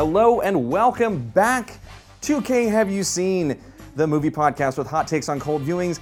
[0.00, 1.78] Hello and welcome back
[2.22, 3.60] to K Have You Seen,
[3.96, 6.00] the movie podcast with hot takes on cold viewings.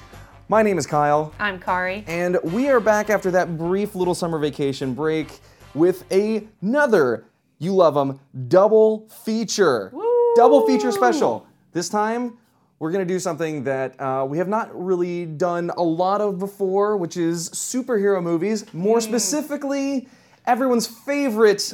[0.48, 2.04] My name is Kyle, I'm Kari.
[2.06, 5.40] and we are back after that brief little summer vacation break
[5.74, 7.24] with another,
[7.58, 9.92] you love them, double feature.
[10.36, 11.44] Double feature special.
[11.72, 12.38] This time,
[12.78, 16.38] we're going to do something that uh, we have not really done a lot of
[16.38, 18.72] before, which is superhero movies.
[18.72, 20.06] More specifically,
[20.48, 21.72] everyone's favorite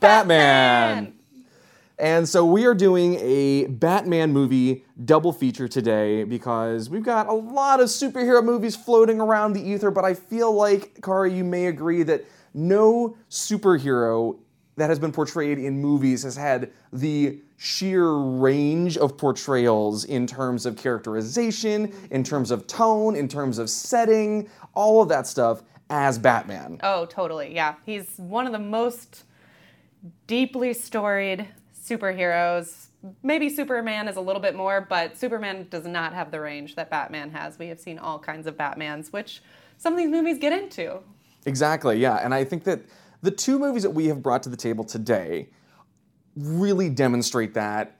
[0.00, 1.12] Batman.
[1.98, 7.32] And so we are doing a Batman movie double feature today because we've got a
[7.34, 11.66] lot of superhero movies floating around the ether, but I feel like, Kari, you may
[11.66, 12.24] agree that
[12.54, 14.38] no superhero
[14.76, 20.64] that has been portrayed in movies has had the sheer range of portrayals in terms
[20.64, 26.18] of characterization, in terms of tone, in terms of setting, all of that stuff as
[26.18, 26.78] Batman.
[26.82, 27.54] Oh, totally.
[27.54, 27.74] Yeah.
[27.84, 29.24] He's one of the most
[30.26, 31.46] deeply storied
[31.78, 32.86] superheroes.
[33.22, 36.90] Maybe Superman is a little bit more, but Superman does not have the range that
[36.90, 37.58] Batman has.
[37.58, 39.42] We have seen all kinds of Batmans, which
[39.78, 41.00] some of these movies get into.
[41.46, 42.16] Exactly, yeah.
[42.16, 42.80] And I think that
[43.22, 45.48] the two movies that we have brought to the table today
[46.36, 47.96] really demonstrate that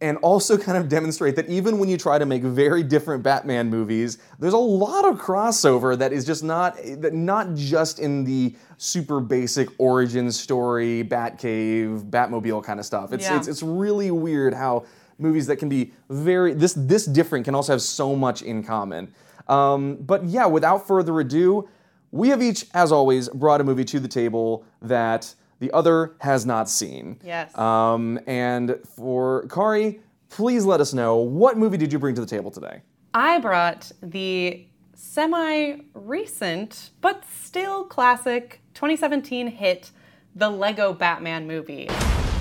[0.00, 3.68] and also kind of demonstrate that even when you try to make very different Batman
[3.68, 8.54] movies, there's a lot of crossover that is just not that not just in the
[8.78, 13.12] super basic origin story, Batcave, Batmobile kind of stuff.
[13.12, 13.36] It's Yeah.
[13.36, 14.86] it's it's really weird how
[15.18, 19.12] movies that can be very this this different can also have so much in common.
[19.46, 21.68] Um, but yeah, without further ado,
[22.10, 26.46] we have each, as always, brought a movie to the table that the other has
[26.46, 27.18] not seen.
[27.24, 27.56] Yes.
[27.56, 32.26] Um, and for Kari, please let us know what movie did you bring to the
[32.26, 32.82] table today?
[33.14, 39.90] I brought the semi recent, but still classic 2017 hit,
[40.34, 41.88] The Lego Batman movie.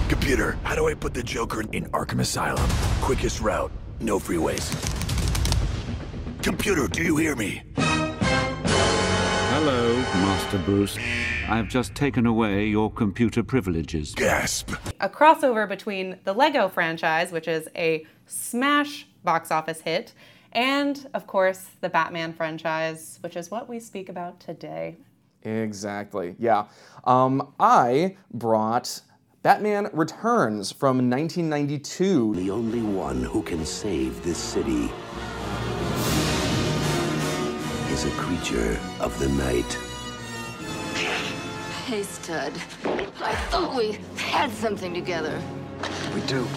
[0.10, 2.70] Computer, how do I put the Joker in Arkham Asylum?
[3.02, 4.72] Quickest route, no freeways.
[6.44, 7.64] Computer, do you hear me?
[10.46, 10.98] Hello, Master Bruce.
[11.50, 14.14] I have just taken away your computer privileges.
[14.14, 14.74] Gasp.
[15.00, 20.14] a crossover between the Lego franchise, which is a smash box office hit,
[20.52, 24.98] and of course the Batman franchise, which is what we speak about today.
[25.42, 26.36] Exactly.
[26.38, 26.66] Yeah.
[27.06, 29.02] Um, I brought
[29.42, 32.36] Batman Returns from 1992.
[32.36, 34.92] The only one who can save this city
[37.92, 39.78] is a creature of the night.
[41.86, 42.52] Hey, stud.
[42.84, 45.40] I thought we had something together.
[46.16, 46.48] We do.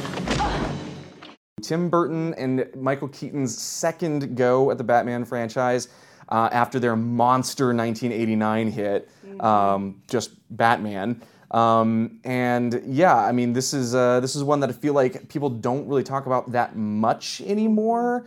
[1.60, 5.88] Tim Burton and Michael Keaton's second go at the Batman franchise
[6.30, 11.22] uh, after their monster 1989 hit, um, just Batman.
[11.50, 15.28] Um, and yeah, I mean, this is uh, this is one that I feel like
[15.28, 18.24] people don't really talk about that much anymore.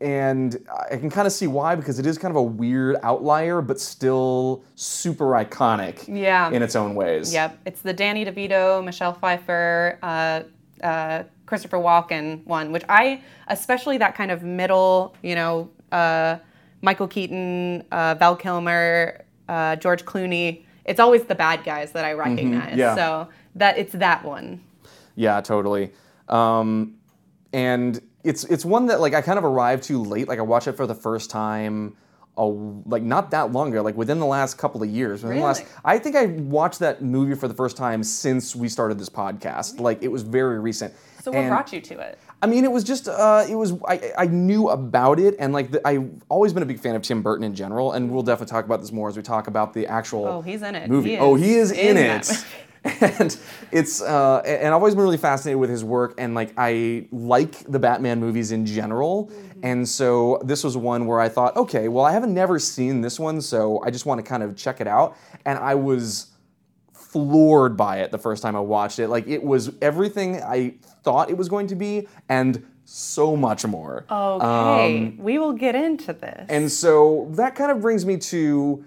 [0.00, 3.60] And I can kind of see why because it is kind of a weird outlier,
[3.60, 6.50] but still super iconic Yeah.
[6.50, 7.32] in its own ways.
[7.34, 10.40] Yep, it's the Danny DeVito, Michelle Pfeiffer, uh,
[10.82, 16.38] uh, Christopher Walken one, which I especially that kind of middle, you know, uh,
[16.80, 20.62] Michael Keaton, uh, Val Kilmer, uh, George Clooney.
[20.86, 22.76] It's always the bad guys that I recognize.
[22.76, 22.94] yeah.
[22.94, 24.60] So that it's that one.
[25.16, 25.92] Yeah, totally.
[26.28, 26.94] Um,
[27.52, 30.28] and it's it's one that like I kind of arrived too late.
[30.28, 31.96] Like I watched it for the first time,
[32.36, 35.22] a, like not that long ago, like within the last couple of years.
[35.22, 35.72] Within the last, Really?
[35.84, 39.80] I think I watched that movie for the first time since we started this podcast.
[39.80, 40.92] Like it was very recent.
[41.22, 42.18] So what And- brought you to it?
[42.42, 45.70] I mean, it was just, uh, it was, I, I knew about it, and like,
[45.70, 48.50] the, I've always been a big fan of Tim Burton in general, and we'll definitely
[48.52, 50.90] talk about this more as we talk about the actual Oh, he's in it.
[50.90, 51.12] movie.
[51.12, 52.44] He oh, he is in, in it.
[53.00, 53.36] And
[53.72, 57.70] it's, uh, and I've always been really fascinated with his work, and like, I like
[57.70, 59.30] the Batman movies in general,
[59.62, 63.18] and so this was one where I thought, okay, well, I haven't never seen this
[63.18, 66.28] one, so I just want to kind of check it out, and I was
[66.92, 69.08] floored by it the first time I watched it.
[69.08, 74.04] Like it was everything I thought it was going to be and so much more.
[74.10, 76.40] Okay, we will get into this.
[76.40, 78.84] Um, And so that kind of brings me to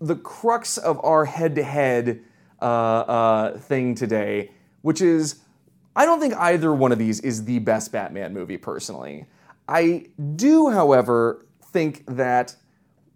[0.00, 2.20] the crux of our head-to-head
[2.64, 4.50] uh, uh, thing today,
[4.80, 5.40] which is
[5.94, 9.26] I don't think either one of these is the best Batman movie personally.
[9.68, 12.56] I do, however, think that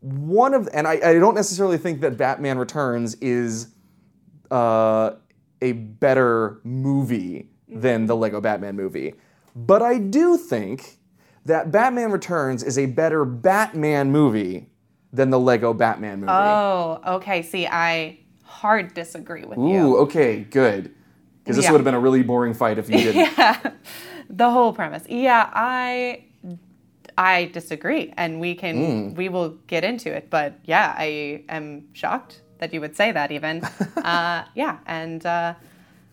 [0.00, 3.68] one of and I, I don't necessarily think that Batman Returns is
[4.50, 5.12] uh,
[5.62, 9.14] a better movie than the Lego Batman movie.
[9.56, 10.98] But I do think
[11.46, 14.68] that Batman Returns is a better Batman movie
[15.12, 16.32] than the Lego Batman movie.
[16.32, 17.42] Oh, okay.
[17.42, 18.18] See, I
[18.58, 19.96] hard disagree with Ooh, you.
[19.98, 20.90] okay, good.
[21.42, 21.72] Because this Yeah.
[21.72, 23.14] would have been a really boring fight if you didn't.
[23.38, 23.56] yeah,
[24.28, 25.04] The whole premise.
[25.08, 26.24] Yeah, I
[27.16, 30.28] I disagree, and we can we will get into it.
[30.30, 33.62] But yeah, I am shocked that you would say that even.
[34.12, 35.54] uh, yeah, and uh,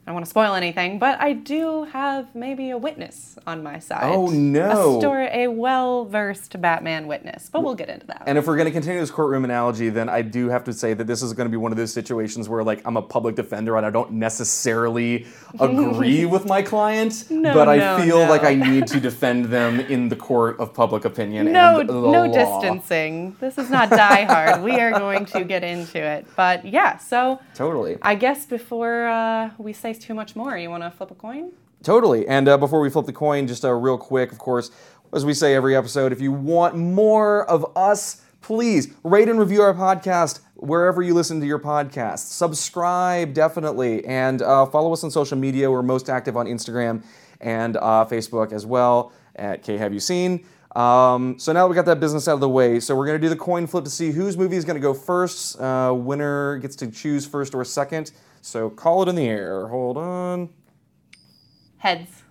[0.05, 3.79] I don't want to spoil anything, but I do have maybe a witness on my
[3.79, 4.03] side.
[4.13, 4.97] Oh, no.
[4.97, 7.49] A story, a well-versed Batman witness.
[7.51, 8.21] But we'll get into that.
[8.27, 10.93] And if we're going to continue this courtroom analogy, then I do have to say
[10.93, 13.35] that this is going to be one of those situations where, like, I'm a public
[13.35, 15.25] defender and I don't necessarily
[15.59, 18.29] agree with my client, No, but I no, feel no.
[18.29, 21.93] like I need to defend them in the court of public opinion no, and the
[21.93, 22.31] no law.
[22.31, 23.35] distancing.
[23.39, 24.61] This is not Die Hard.
[24.61, 26.27] we are going to get into it.
[26.35, 27.97] But yeah, so Totally.
[28.03, 31.51] I guess before uh, we say too much more, you want to flip a coin?
[31.83, 32.27] Totally.
[32.27, 34.71] And uh, before we flip the coin, just uh, real quick, of course,
[35.13, 39.61] as we say every episode, if you want more of us, please rate and review
[39.61, 42.19] our podcast wherever you listen to your podcast.
[42.19, 44.05] Subscribe, definitely.
[44.05, 45.69] And uh, follow us on social media.
[45.69, 47.03] We're most active on Instagram
[47.41, 50.45] and uh, Facebook as well at K Have You Seen?
[50.75, 53.19] Um, so now that we got that business out of the way, so we're going
[53.19, 55.59] to do the coin flip to see whose movie is going to go first.
[55.59, 58.11] Uh, winner gets to choose first or second.
[58.41, 59.67] So call it in the air.
[59.69, 60.49] Hold on.
[61.77, 62.23] Heads.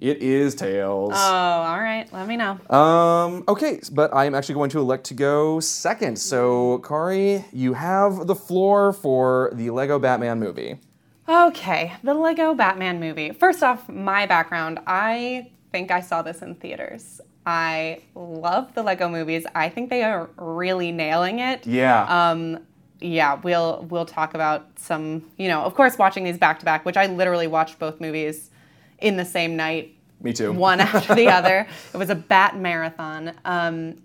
[0.00, 1.12] It is tails.
[1.14, 2.10] Oh, all right.
[2.10, 2.58] Let me know.
[2.74, 6.18] Um, okay, but I'm actually going to elect to go second.
[6.18, 10.80] So, Kari, you have the floor for the Lego Batman movie.
[11.28, 13.30] Okay, the Lego Batman movie.
[13.32, 14.80] First off, my background.
[14.86, 17.20] I think I saw this in theaters.
[17.46, 19.46] I love the Lego movies.
[19.54, 21.66] I think they are really nailing it.
[21.66, 22.04] Yeah.
[22.30, 22.60] Um,
[23.00, 26.84] yeah, we'll we'll talk about some, you know, of course watching these back to back,
[26.84, 28.50] which I literally watched both movies
[28.98, 30.52] in the same night, Me too.
[30.52, 31.66] one after the other.
[31.94, 33.32] It was a bat marathon.
[33.46, 34.02] Um,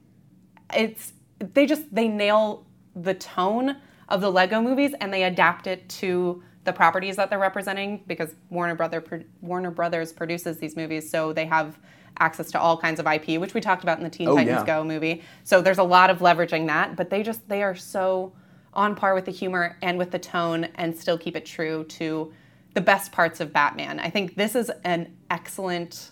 [0.74, 2.66] it's they just they nail
[2.96, 3.76] the tone
[4.08, 8.36] of the Lego movies and they adapt it to the properties that they're representing because
[8.50, 9.04] Warner Brother
[9.42, 11.80] Warner Brothers produces these movies, so they have
[12.20, 14.60] access to all kinds of IP, which we talked about in the Teen Oh, Titans
[14.60, 14.66] yeah.
[14.66, 15.24] Go movie.
[15.44, 18.34] So there's a lot of leveraging that, but they just they are so
[18.74, 22.34] on par with the humor and with the tone and still keep it true to
[22.74, 24.00] the best parts of Batman.
[24.00, 26.12] I think this is an excellent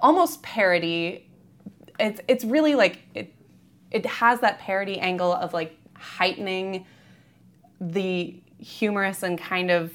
[0.00, 1.28] almost parody.
[1.98, 3.34] It's it's really like it
[3.90, 6.86] it has that parody angle of like heightening
[7.80, 9.92] the humorous and kind of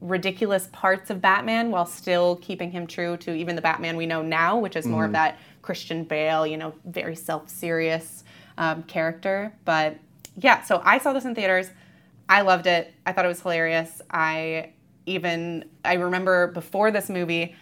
[0.00, 4.22] ridiculous parts of Batman while still keeping him true to even the Batman we know
[4.22, 8.24] now, which is more of that Christian Bale, you know, very self-serious
[8.56, 9.52] um, character.
[9.64, 9.98] But
[10.36, 11.70] yeah, so I saw this in theaters.
[12.28, 12.94] I loved it.
[13.04, 14.00] I thought it was hilarious.
[14.10, 14.70] I
[15.06, 17.54] even I remember before this movie,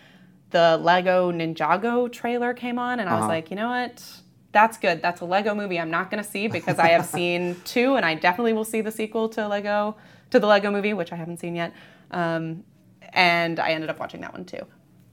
[0.51, 4.05] the Lego Ninjago trailer came on, and I was like, you know what?
[4.53, 5.03] That's good.
[5.03, 8.05] That's a Lego movie I'm not going to see because I have seen two, and
[8.05, 9.97] I definitely will see the sequel to Lego
[10.31, 11.73] to the Lego movie, which I haven't seen yet.
[12.11, 12.65] Um,
[13.13, 14.61] and I ended up watching that one too.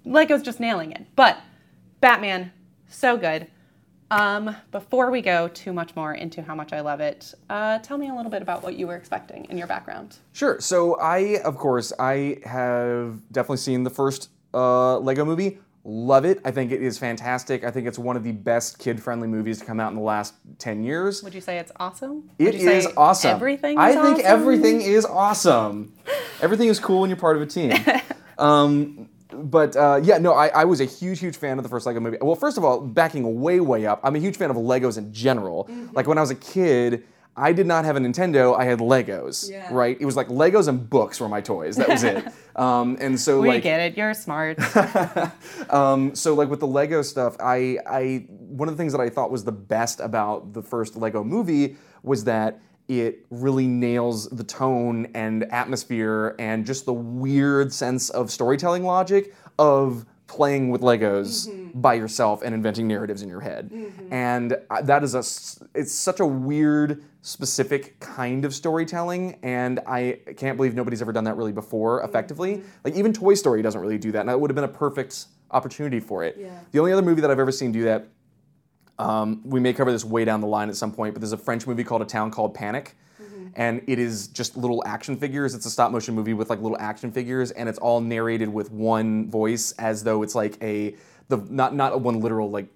[0.03, 1.05] Lego's just nailing it.
[1.15, 1.37] But
[2.01, 2.51] Batman,
[2.87, 3.47] so good.
[4.11, 7.97] Um, before we go too much more into how much I love it, uh, tell
[7.97, 10.17] me a little bit about what you were expecting in your background.
[10.31, 10.59] Sure.
[10.59, 15.57] So, I, of course, I have definitely seen the first uh, Lego movie.
[15.87, 16.39] Love it.
[16.43, 17.63] I think it is fantastic.
[17.63, 20.33] I think it's one of the best kid-friendly movies to come out in the last
[20.57, 21.21] 10 years.
[21.21, 22.27] Would you say it's awesome?
[22.39, 23.29] It Would you say awesome.
[23.29, 23.77] Everything.
[23.77, 24.25] I is think awesome?
[24.25, 25.93] everything is awesome.
[26.41, 27.71] everything is cool when you're part of a team.
[28.39, 31.85] um, but uh, yeah, no, I, I was a huge, huge fan of the first
[31.85, 32.17] Lego movie.
[32.19, 35.13] Well, first of all, backing way, way up, I'm a huge fan of Legos in
[35.13, 35.65] general.
[35.65, 35.95] Mm-hmm.
[35.95, 37.03] Like when I was a kid,
[37.37, 38.57] I did not have a Nintendo.
[38.57, 39.49] I had Legos.
[39.49, 39.67] Yeah.
[39.71, 39.97] Right?
[39.99, 41.75] It was like Legos and books were my toys.
[41.75, 42.25] That was it.
[42.55, 43.97] um, and so We like get it.
[43.97, 44.57] You're smart.
[45.69, 49.09] um, so like with the Lego stuff, I, I one of the things that I
[49.09, 54.43] thought was the best about the first Lego movie was that it really nails the
[54.43, 61.47] tone and atmosphere and just the weird sense of storytelling logic of playing with Legos
[61.47, 61.79] mm-hmm.
[61.79, 63.69] by yourself and inventing narratives in your head.
[63.69, 64.13] Mm-hmm.
[64.13, 65.19] And uh, that is a
[65.77, 71.23] it's such a weird specific kind of storytelling and I can't believe nobody's ever done
[71.25, 72.57] that really before effectively.
[72.57, 72.67] Mm-hmm.
[72.83, 75.25] Like even Toy Story doesn't really do that and that would have been a perfect
[75.51, 76.37] opportunity for it.
[76.71, 78.07] The only other movie that I've ever seen do that
[78.97, 81.37] um, we may cover this way down the line at some point, but there's a
[81.37, 82.95] French movie called A Town Called Panic.
[83.55, 85.55] And it is just little action figures.
[85.55, 88.71] It's a stop motion movie with like little action figures, and it's all narrated with
[88.71, 90.95] one voice, as though it's like a
[91.27, 92.67] the not not a one literal like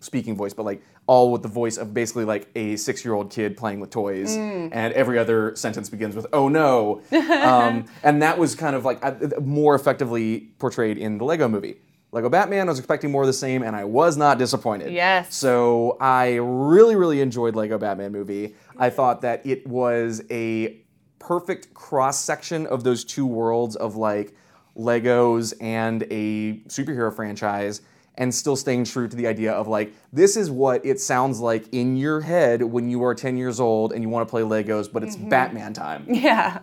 [0.00, 3.30] speaking voice, but like all with the voice of basically like a six year old
[3.30, 8.38] kid playing with toys, and every other sentence begins with "Oh no," um, and that
[8.38, 9.02] was kind of like
[9.40, 11.76] more effectively portrayed in the Lego Movie.
[12.12, 14.92] Lego Batman, I was expecting more of the same, and I was not disappointed.
[14.92, 15.34] Yes.
[15.34, 18.54] So I really, really enjoyed Lego Batman movie.
[18.78, 20.76] I thought that it was a
[21.18, 24.34] perfect cross section of those two worlds of like
[24.76, 27.80] Legos and a superhero franchise
[28.16, 31.66] and still staying true to the idea of like this is what it sounds like
[31.72, 34.92] in your head when you are 10 years old and you want to play Legos
[34.92, 35.28] but it's mm-hmm.
[35.28, 36.04] Batman time.
[36.12, 36.60] Yeah,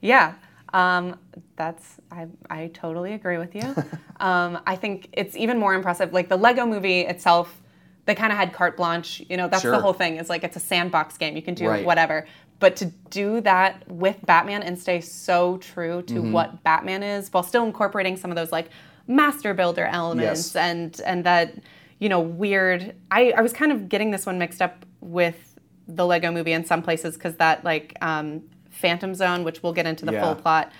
[0.00, 0.34] yeah.
[0.76, 1.18] Um,
[1.56, 3.62] that's I, I totally agree with you.
[4.20, 6.12] um, I think it's even more impressive.
[6.12, 7.62] Like the Lego Movie itself,
[8.04, 9.22] they kind of had carte blanche.
[9.28, 9.70] You know, that's Sure.
[9.72, 10.16] the whole thing.
[10.16, 11.34] Is like it's a sandbox game.
[11.34, 11.84] You can do Right.
[11.84, 12.26] whatever.
[12.58, 16.32] But to do that with Batman and stay so true to Mm-hmm.
[16.32, 18.68] what Batman is, while still incorporating some of those like
[19.06, 20.56] master builder elements Yes.
[20.56, 21.54] and and that
[22.00, 22.94] you know weird.
[23.10, 25.54] I I was kind of getting this one mixed up with
[25.88, 28.42] the Lego Movie in some places because that like um,
[28.76, 30.22] Phantom Zone, which we'll get into the Yeah.
[30.24, 30.70] full plot.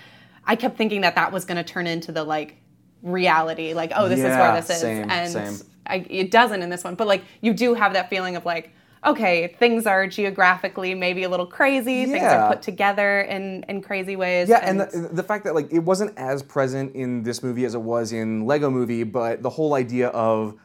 [0.45, 2.55] I kept thinking that that was going to turn into the like
[3.03, 5.67] reality, like oh this is where this is, and same.
[5.85, 6.95] I, it doesn't in this one.
[6.95, 8.71] But like you do have that feeling of like
[9.05, 14.15] okay things are geographically maybe a little crazy, things are put together in in crazy
[14.15, 14.49] ways.
[14.49, 17.75] Yeah, and the, the fact that like it wasn't as present in this movie as
[17.75, 20.55] it was in Lego Movie, but the whole idea of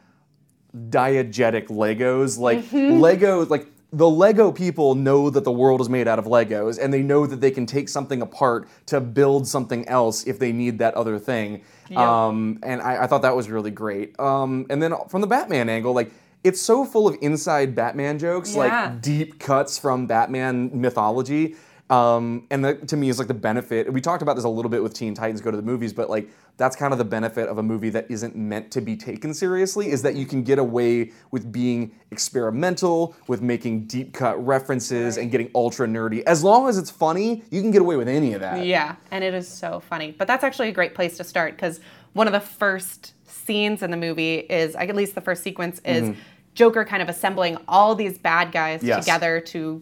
[0.89, 2.99] diegetic Legos, like Mm-hmm.
[2.99, 6.91] Lego, like the Lego people know that the world is made out of Legos, and
[6.93, 10.79] they know that they can take something apart to build something else if they need
[10.79, 11.61] that other thing.
[11.95, 14.19] Um, and I, I thought that was really great.
[14.19, 16.11] Um, and then from the Batman angle, like
[16.43, 18.57] it's so full of inside Batman jokes, Yeah.
[18.59, 21.55] like deep cuts from Batman mythology.
[21.93, 23.91] Um, and that to me is like the benefit.
[23.91, 26.09] We talked about this a little bit with Teen Titans Go to the Movies, but
[26.09, 29.33] like that's kind of the benefit of a movie that isn't meant to be taken
[29.33, 35.17] seriously is that you can get away with being experimental, with making deep cut references
[35.17, 36.23] and getting ultra nerdy.
[36.23, 38.65] As long as it's funny, you can get away with any of that.
[38.65, 40.11] Yeah, and it is so funny.
[40.11, 41.79] But that's actually a great place to start because
[42.13, 46.15] one of the first scenes in the movie is, at least the first sequence, is
[46.55, 48.87] Joker kind of assembling all these bad guys Mm-hmm.
[48.87, 49.05] Yes.
[49.05, 49.81] together to,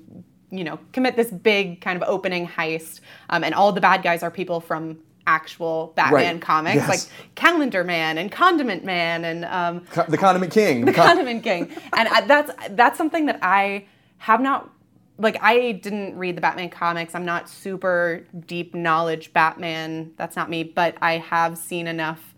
[0.51, 2.99] you know, commit this big kind of opening heist.
[3.29, 6.41] Um, and all the bad guys are people from actual Batman Right.
[6.41, 6.89] comics, Yes.
[6.89, 10.85] like Calendar Man and Condiment Man and um, Co- The Condiment King.
[10.85, 13.85] The con- Condiment King, and I, that's that's something that I
[14.17, 14.69] have not
[15.17, 15.37] like.
[15.41, 17.13] I didn't read the Batman comics.
[17.15, 20.11] I'm not super deep knowledge Batman.
[20.17, 20.63] That's not me.
[20.63, 22.33] But I have seen enough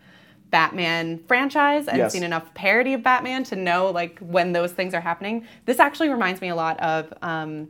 [0.51, 2.12] Batman franchise and Yes.
[2.13, 5.48] seen enough parody of Batman to know like when those things are happening.
[5.65, 7.12] This actually reminds me a lot of.
[7.22, 7.70] Um,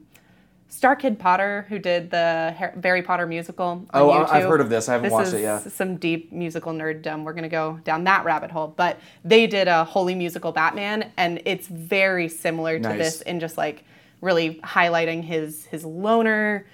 [0.73, 3.65] Star Kid Potter, who did the Har- Harry Potter musical.
[3.67, 4.29] On Oh, YouTube.
[4.31, 4.89] I've heard of this.
[4.89, 5.59] I haven't watched is it, yeah.
[5.59, 7.23] Some deep musical nerddom.
[7.23, 8.73] We're gonna go down that rabbit hole.
[8.75, 12.97] But they did a Holy musical Batman, and it's very similar to Nice.
[12.97, 13.83] this in just like
[14.19, 16.65] really highlighting his his loner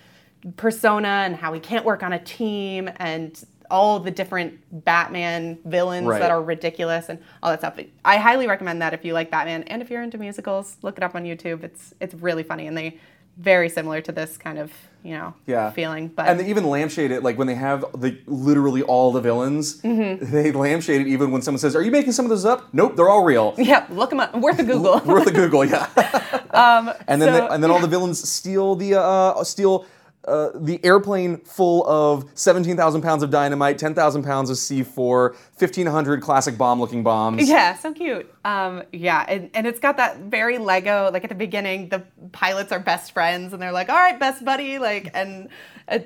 [0.56, 6.08] persona and how he can't work on a team and all the different Batman villains
[6.08, 6.20] Right.
[6.22, 7.78] that are ridiculous and all that stuff.
[8.06, 11.04] I highly recommend that if you like Batman and if you're into musicals, look it
[11.04, 11.64] up on YouTube.
[11.66, 12.98] It's it's really funny and they
[13.40, 15.72] very similar to this kind of you know yeah.
[15.72, 16.10] feeling.
[16.10, 19.82] But and they even lampshade it like when they have the literally all the villains.
[19.82, 20.32] Mm-hmm.
[20.32, 22.96] They lampshade it even when someone says, "Are you making some of those up?" Nope,
[22.96, 23.56] they're all real.
[23.58, 24.36] yeah, look them up.
[24.36, 25.00] Worth a Google.
[25.06, 25.88] Worth a Google, yeah.
[27.08, 29.86] and then Um, so- and then all the villains steal the uh, steal
[30.30, 35.32] uh, the airplane full of seventeen thousand pounds of dynamite, ten thousand pounds of C4,
[35.58, 37.50] 1,500 classic bomb looking bombs.
[37.50, 38.34] Yeah, so cute.
[38.46, 41.10] Um, yeah, and, and it's got that very Lego.
[41.12, 44.46] Like at the beginning, the pilots are best friends, and they're like, "All right, best
[44.46, 45.50] buddy," like, and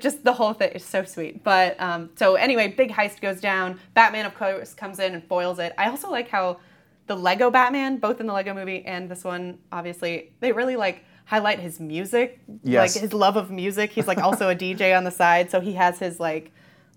[0.00, 1.44] just the whole thing is so sweet.
[1.44, 3.78] But um, so anyway, big heist goes down.
[3.92, 5.74] Batman, of course, comes in and foils it.
[5.78, 6.58] I also like how
[7.06, 11.04] the Lego Batman, both in the Lego Movie and this one, obviously, they really like
[11.26, 12.94] highlight his music, Yes.
[12.94, 13.90] like his love of music.
[13.90, 16.50] He's like also a DJ on the side, so he has his like.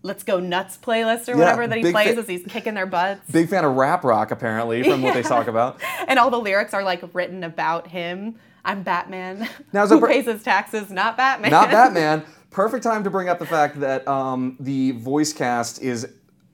[0.03, 2.85] Let's go nuts playlist or Yeah, whatever that he plays fa- as he's kicking their
[2.85, 5.81] butts Big fan of rap rock, apparently, from what they talk about.
[6.07, 8.35] and all the lyrics are like written about him.
[8.63, 9.49] I'm Batman.
[9.73, 10.91] Now, Who per- pays his taxes?
[10.91, 11.49] Not Batman.
[11.49, 12.23] Not Batman.
[12.51, 16.07] Perfect time to bring up the fact that um, the voice cast is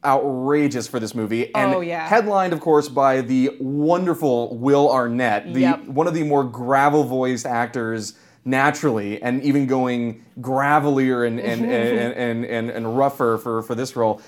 [0.05, 2.07] outrageous for this movie, and Oh, yeah.
[2.07, 5.85] headlined, of course, by the wonderful Will Arnett, the Yep.
[5.85, 8.13] one of the more gravel voiced actors
[8.45, 13.95] naturally, and even going gravelier and and, and, and, and, and rougher for, for this
[13.95, 14.21] role,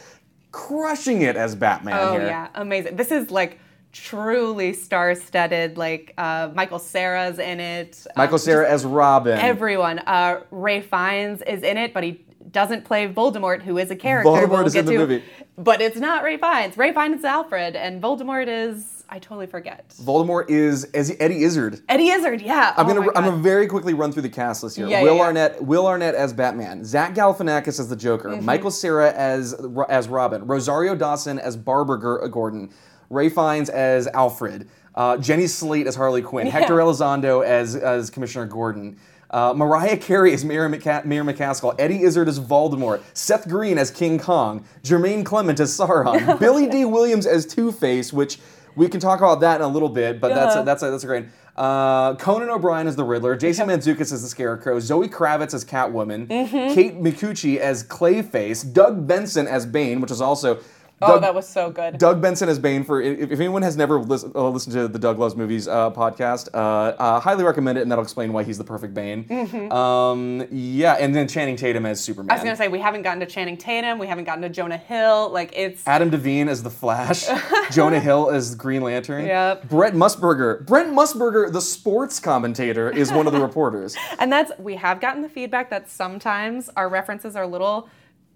[0.51, 2.27] crushing it as Batman Oh here.
[2.27, 2.96] yeah, amazing.
[2.96, 3.60] This is like
[3.91, 5.77] truly star-studded.
[5.77, 8.05] Like uh, Michael Cera's in it.
[8.08, 9.38] Um, Michael Cera as Robin.
[9.38, 10.00] everyone.
[10.00, 12.22] Uh, Ralph Fiennes is in it, but he
[12.55, 14.29] doesn't play Voldemort, who is a character.
[14.29, 14.97] Voldemort we'll is in get the to.
[14.97, 15.24] movie.
[15.57, 16.77] But it's not Ralph Fiennes.
[16.77, 19.89] Ralph Fiennes is Alfred, and Voldemort is I totally forget.
[20.01, 21.81] Voldemort is as Eddie Izzard.
[21.89, 22.74] Eddie Izzard, yeah.
[22.77, 24.88] I'm Oh gonna my I'm gonna very quickly run through the cast list here.
[24.88, 25.25] Yeah, Will yeah, yeah.
[25.27, 28.45] Arnett, Will Arnett as Batman, Zach Galifianakis as the Joker, Mm-hmm.
[28.45, 29.53] Michael Cera as
[29.89, 32.69] as Robin, Rosario Dawson as Barbara Gor- Gordon,
[33.09, 38.45] Ralph Fiennes as Alfred, uh, Jenny Slate as Harley Quinn, Hector Elizondo as as Commissioner
[38.47, 38.97] Gordon.
[39.32, 43.91] Uh, Mariah Carey as Mayor, McCa- Mayor McCaskill, Eddie Izzard as Voldemort, Seth Green as
[43.91, 48.39] King Kong, Jermaine Clement as Sauron, Billy Dee Williams as Two Face, which
[48.75, 51.03] we can talk about that in a little bit, but that's a, that's a, that's
[51.03, 51.25] a great.
[51.55, 56.27] Uh, Conan O'Brien as the Riddler, Jason Mantzoukas as the Scarecrow, Zoe Kravitz as Catwoman,
[56.27, 56.74] Mm-hmm.
[56.74, 60.60] Kate Micucci as Clayface, Doug Benson as Bane, which is also.
[61.02, 61.98] Oh, Doug, that was so good.
[61.98, 64.98] Doug Benson as Bane for if, if anyone has never listen, uh, listened to the
[64.98, 68.58] Doug Loves Movies uh, podcast, uh, uh, highly recommend it, and that'll explain why he's
[68.58, 69.25] the perfect Bane.
[69.72, 72.28] Um, yeah, and then Channing Tatum as Superman.
[72.28, 72.32] Mm-hmm.
[72.32, 74.78] I was gonna say we haven't gotten to Channing Tatum, we haven't gotten to Jonah
[74.78, 75.30] Hill.
[75.32, 77.25] Like it's Adam Devine as the Flash,
[77.72, 79.25] Jonah Hill as Green Lantern.
[79.25, 79.68] Yep.
[79.68, 80.66] Brett Musburger.
[80.66, 83.98] Brent Musburger, the sports commentator, is one of the reporters.
[84.20, 87.90] And that's we have gotten the feedback that sometimes our references are a little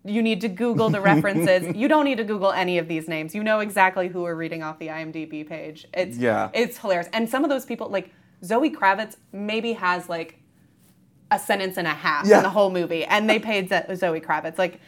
[0.06, 1.76] you need to Google the references.
[1.76, 3.36] you don't need to Google any of these names.
[3.36, 5.86] You know exactly who we're reading off the IMDb page.
[5.94, 6.50] It's Yeah.
[6.54, 7.10] it's hilarious.
[7.14, 8.12] And some of those people like
[8.44, 10.40] Zoe Kravitz maybe has like
[11.32, 12.38] a sentence and a half Yeah.
[12.38, 14.58] in the whole movie and they paid Zoe Kravitz.
[14.58, 14.80] Like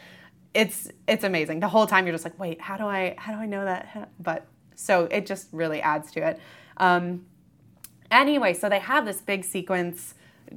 [0.54, 1.60] it's it's amazing.
[1.60, 4.10] The whole time you're just like, "Wait, how do I how do I know that?"
[4.20, 6.40] But so it just really adds to it.
[6.78, 7.26] Um,
[8.10, 10.12] Anyway, so they have this big sequence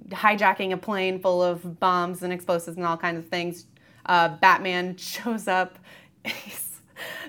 [0.10, 3.66] hijacking a plane full of bombs and explosives and all kinds of things.
[4.06, 5.80] Uh, Batman shows up.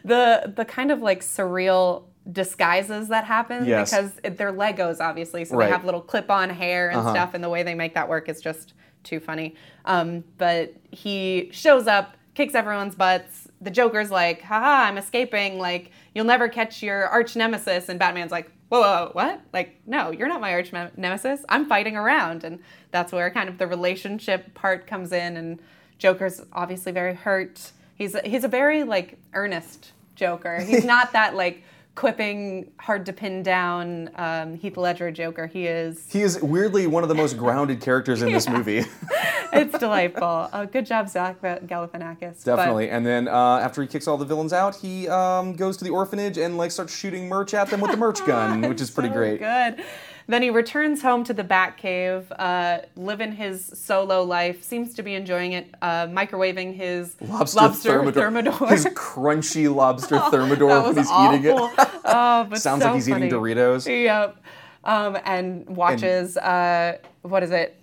[0.05, 3.91] The the kind of like surreal disguises that happen Yes.
[3.91, 5.65] because it, they're Legos, obviously, so Right.
[5.65, 5.69] Uh-huh.
[5.69, 8.41] they have little clip-on hair and stuff, and the way they make that work is
[8.41, 9.55] just too funny.
[9.85, 13.47] Um, but he shows up, kicks everyone's butts.
[13.61, 15.59] The Joker's like, haha, I'm escaping.
[15.59, 17.89] Like, you'll never catch your arch nemesis.
[17.89, 19.41] And Batman's like, whoa, whoa, whoa, what?
[19.53, 21.45] Like, no, you're not my arch nemesis.
[21.49, 22.43] I'm fighting around.
[22.43, 22.59] And
[22.91, 25.37] that's where kind of the relationship part comes in.
[25.37, 25.61] And
[25.99, 27.73] Joker's obviously very hurt.
[27.95, 30.61] He's, he's a very, like, earnest Joker.
[30.61, 31.63] He's not that, like,
[31.95, 35.47] quipping, hard to pin down um, Heath Ledger Joker.
[35.47, 38.85] He is He is weirdly one of the most grounded characters in this movie.
[39.53, 40.51] it's delightful.
[40.53, 42.45] Uh, good job, Zach Galifianakis.
[42.45, 42.91] But- Definitely.
[42.91, 45.91] And then uh, after he kicks all the villains out, he um, goes to the
[45.91, 49.09] orphanage and like starts shooting merch at them with the merch gun, which is pretty
[49.09, 49.39] so great.
[49.39, 49.83] Good.
[50.29, 54.63] Then he returns home to the Batcave, uh, living his solo life.
[54.65, 58.69] Seems to be enjoying it, uh, microwaving his Lobster, thermidor.
[58.69, 61.35] His crunchy lobster thermidor when he's awful.
[61.39, 61.89] eating it.
[62.05, 63.27] oh, but Sounds so like he's funny.
[63.27, 63.87] eating Doritos.
[64.05, 64.37] Yep.
[64.83, 67.81] Um, and watches uh, what is it?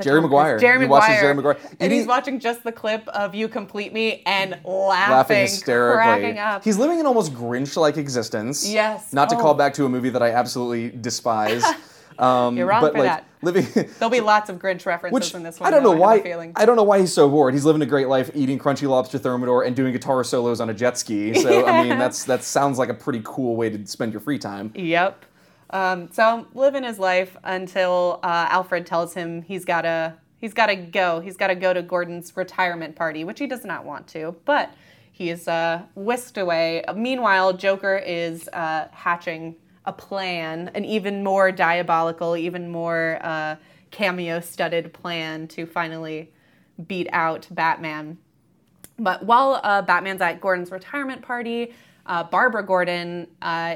[0.00, 0.58] Jerry Maguire.
[0.58, 1.00] Jerry He Maguire.
[1.00, 1.56] watches Jerry Maguire.
[1.62, 6.02] And Eating- he's watching just the clip of "You Complete Me" and laughing, laughing hysterically.
[6.02, 6.64] cracking up.
[6.64, 8.68] He's living an almost Grinch-like existence.
[8.68, 9.12] Yes.
[9.12, 9.40] Not to Oh.
[9.40, 11.64] call back to a movie that I absolutely despise.
[12.16, 13.24] Um, You're wrong but for like that.
[13.42, 13.66] living.
[13.98, 15.66] There'll be lots of Grinch references Which in this one.
[15.66, 16.20] I don't know why.
[16.20, 16.52] feeling.
[16.54, 17.54] I don't know why he's so bored.
[17.54, 20.74] He's living a great life, eating crunchy lobster thermidor and doing guitar solos on a
[20.74, 21.34] jet ski.
[21.34, 24.38] So I mean, that's that sounds like a pretty cool way to spend your free
[24.38, 24.70] time.
[24.76, 25.24] Yep.
[25.70, 31.20] Um, so living his life until uh, Alfred tells him he's gotta he's gotta go.
[31.20, 34.72] He's gotta go to Gordon's retirement party, which he does not want to, but
[35.10, 36.84] he's uh, whisked away.
[36.94, 43.56] Meanwhile, Joker is uh, hatching a plan, an even more diabolical, even more uh,
[43.90, 46.32] cameo-studded plan to finally
[46.88, 48.18] beat out Batman.
[48.98, 51.74] But while uh, Batman's at Gordon's retirement party,
[52.06, 53.28] uh, Barbara Gordon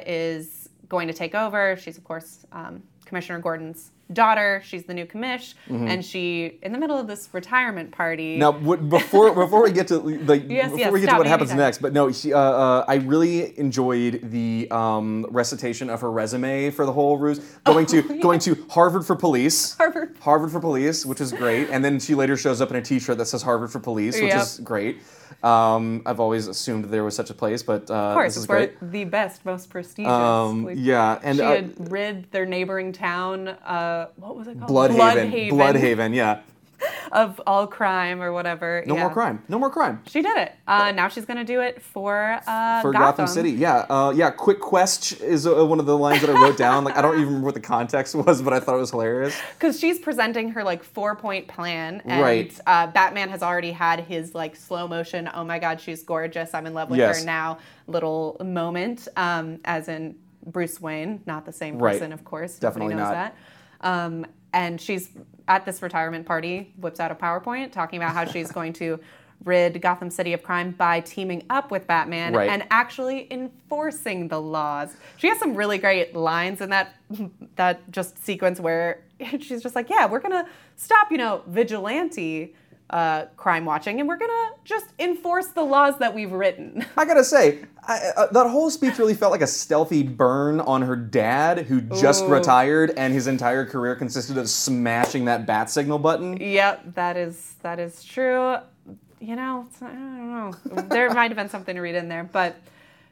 [0.07, 0.58] is
[0.89, 1.77] going to take over.
[1.77, 4.63] She's, of course, um, Commissioner Gordon's daughter.
[4.65, 8.41] She's the new commish, and she, in the middle of this retirement party, Mm-hmm.
[8.41, 11.27] Now, what, before before we get to like Yes, before yes, we get to what
[11.27, 11.67] happens anytime.
[11.67, 16.71] next, but no, she, uh, uh, I really enjoyed the um, recitation of her resume
[16.71, 17.39] for the whole ruse.
[17.65, 20.17] Going to going to Harvard for police, Oh, Harvard.
[20.21, 23.19] Harvard for police, which is great, and then she later shows up in a T-shirt
[23.19, 24.43] that says Harvard for police, which Yep.
[24.43, 24.99] is great.
[25.43, 28.45] Um, I've always assumed there was such a place, but uh, of course, this is
[28.45, 28.93] it's great.
[28.93, 30.11] the best, most prestigious.
[30.11, 33.49] Um, like, yeah, and she uh, had rid their neighboring town.
[33.49, 34.71] Uh, what was it called?
[34.71, 36.41] Blüdhaven, Blüdhaven, yeah.
[37.13, 38.83] Of all crime or whatever.
[38.87, 39.01] No yeah.
[39.03, 39.43] more crime.
[39.49, 40.03] No more crime.
[40.07, 40.53] She did it.
[40.67, 43.27] Uh, now she's gonna do it for uh, for Gotham.
[43.27, 43.51] City.
[43.53, 44.31] Yeah, uh, yeah.
[44.31, 46.85] Quick quest is uh, one of the lines that I wrote down.
[46.85, 49.39] Like I don't even remember what the context was, but I thought it was hilarious.
[49.59, 52.61] because she's presenting her like four point plan and Right.
[52.67, 56.67] uh, batman has already had his like slow motion oh my god she's gorgeous i'm
[56.67, 57.21] in love with Yes.
[57.21, 60.17] her now little moment um, as in
[60.47, 61.93] bruce wayne not the same Right.
[61.95, 63.35] person of course Definitely Nobody knows not.
[63.81, 65.11] that um, and she's
[65.47, 68.99] at this retirement party whips out a powerpoint talking about how she's going to
[69.45, 72.51] rid Gotham City of crime by teaming up with Batman Right.
[72.51, 74.97] and actually enforcing the laws.
[75.17, 76.97] She has some really great lines in that
[77.57, 79.05] that just sequence where
[79.41, 82.55] she's just like, "Yeah, we're gonna stop, you know, vigilante
[82.91, 87.25] uh, crime watching, and we're gonna just enforce the laws that we've written." I gotta
[87.25, 91.67] say, I, uh, that whole speech really felt like a stealthy burn on her dad,
[91.67, 92.29] who just Ooh.
[92.29, 96.37] retired, and his entire career consisted of smashing that bat signal button.
[96.37, 98.57] Yep, that is that is true.
[99.21, 100.31] You know, it's, I don't
[100.75, 100.83] know.
[100.83, 102.57] there might have been something to read in there, but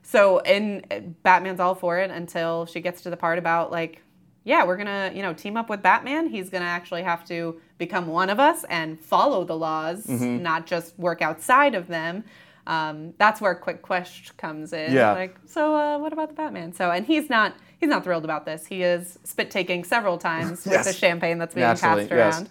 [0.07, 4.03] so in Batman's all for it until she gets to the part about like,
[4.46, 6.28] yeah, we're gonna you know team up with Batman.
[6.28, 10.42] He's gonna actually have to become one of us and follow the laws, Mm-hmm.
[10.42, 12.24] not just work outside of them.
[12.66, 14.92] Um, that's where Quick Question comes in.
[14.92, 15.12] Yeah.
[15.12, 16.72] Like, so uh, what about the Batman?
[16.72, 18.66] So, and he's not he's not thrilled about this.
[18.66, 22.35] He is spit taking several times with the champagne that's being Naturally, passed yes.
[22.38, 22.48] around.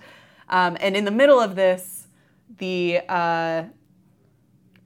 [0.50, 2.08] Um, and in the middle of this,
[2.60, 3.64] the uh,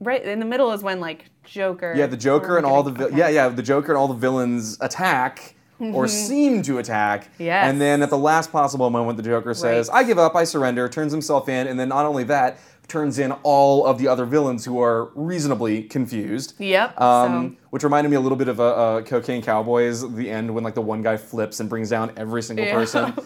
[0.00, 1.92] right in the middle is when like Joker.
[1.96, 3.16] Yeah, the Joker and all the vi- Okay.
[3.18, 7.24] yeah yeah the Joker and all the villains attack or seem to attack.
[7.34, 7.42] Mm-hmm.
[7.44, 7.70] Yes.
[7.70, 10.04] And then at the last possible moment, the Joker says, Right.
[10.04, 10.34] "I give up.
[10.36, 14.08] I surrender." Turns himself in, and then not only that, turns in all of the
[14.08, 16.54] other villains who are reasonably confused.
[16.58, 20.08] Yep, Um, so- Which reminded me a little bit of a, uh Cocaine Cowboys.
[20.14, 22.74] The end when like the one guy flips and brings down every single Yeah.
[22.74, 23.14] person.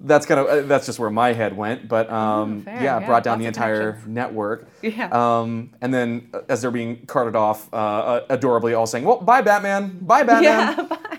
[0.00, 3.06] That's kind of uh, that's just where my head went, but um, fair, yeah, yeah,
[3.06, 4.08] brought down the entire connections.
[4.14, 4.68] network.
[4.82, 5.08] Yeah.
[5.12, 9.40] Um, and then uh, as they're being carted off, uh, adorably all saying, "Well, bye,
[9.40, 9.96] Batman.
[10.02, 10.74] Bye, Batman.
[10.76, 11.13] Yeah, bye.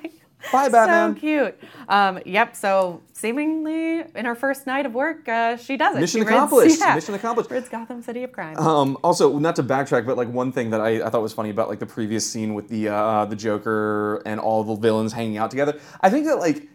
[0.52, 1.60] Bye, Batman." So cute.
[1.90, 2.56] Um, yep.
[2.56, 6.02] So seemingly in her first night of work, uh, she does it.
[6.02, 6.80] Mission She rids- accomplished.
[6.80, 7.50] yeah, Mission accomplished.
[7.52, 8.58] Rids Gotham City of crime.
[8.58, 11.50] Um, also, not to backtrack, but like one thing that I, I thought was funny
[11.50, 15.38] about like the previous scene with the uh, the Joker and all the villains hanging
[15.38, 15.80] out together.
[16.02, 16.68] I think that like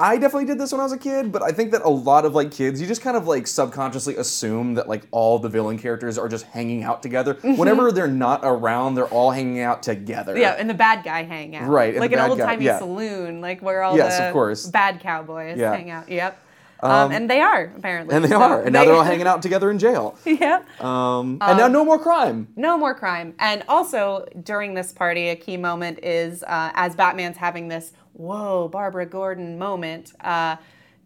[0.00, 2.24] I definitely did this when I was a kid, but I think that a lot
[2.24, 5.76] of like kids, you just kind of like subconsciously assume that like all the villain
[5.76, 7.34] characters are just hanging out together.
[7.42, 10.34] Whenever they're not around, they're all hanging out together.
[10.34, 10.42] Mm-hmm.
[10.42, 11.68] yeah, and the bad guy hang out.
[11.68, 12.78] Right, Like an old timey yeah.
[12.78, 14.66] saloon, like where all Yes, the of course.
[14.68, 15.74] bad cowboys Yeah.
[15.74, 16.08] hang out.
[16.08, 16.44] Yep.
[16.80, 18.14] Um, and they are apparently.
[18.14, 20.16] And they So are, and now they're all hanging out together in jail.
[20.24, 20.80] Yep.
[20.82, 22.48] Um, and now no more crime.
[22.56, 23.34] No more crime.
[23.38, 28.68] And also during this party, a key moment is uh, as Batman's having this whoa
[28.68, 30.12] Barbara Gordon moment.
[30.20, 30.56] Uh,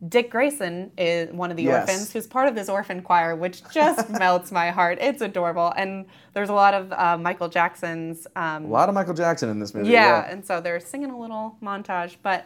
[0.08, 1.88] Dick Grayson is one of the Yes.
[1.88, 4.98] orphans who's part of this orphan choir, which just melts my heart.
[5.00, 8.26] It's adorable, and there's a lot of uh, Michael Jackson's.
[8.34, 9.90] Um, A lot of Michael Jackson in this movie.
[9.90, 12.44] yeah, and so they're singing a little montage, but.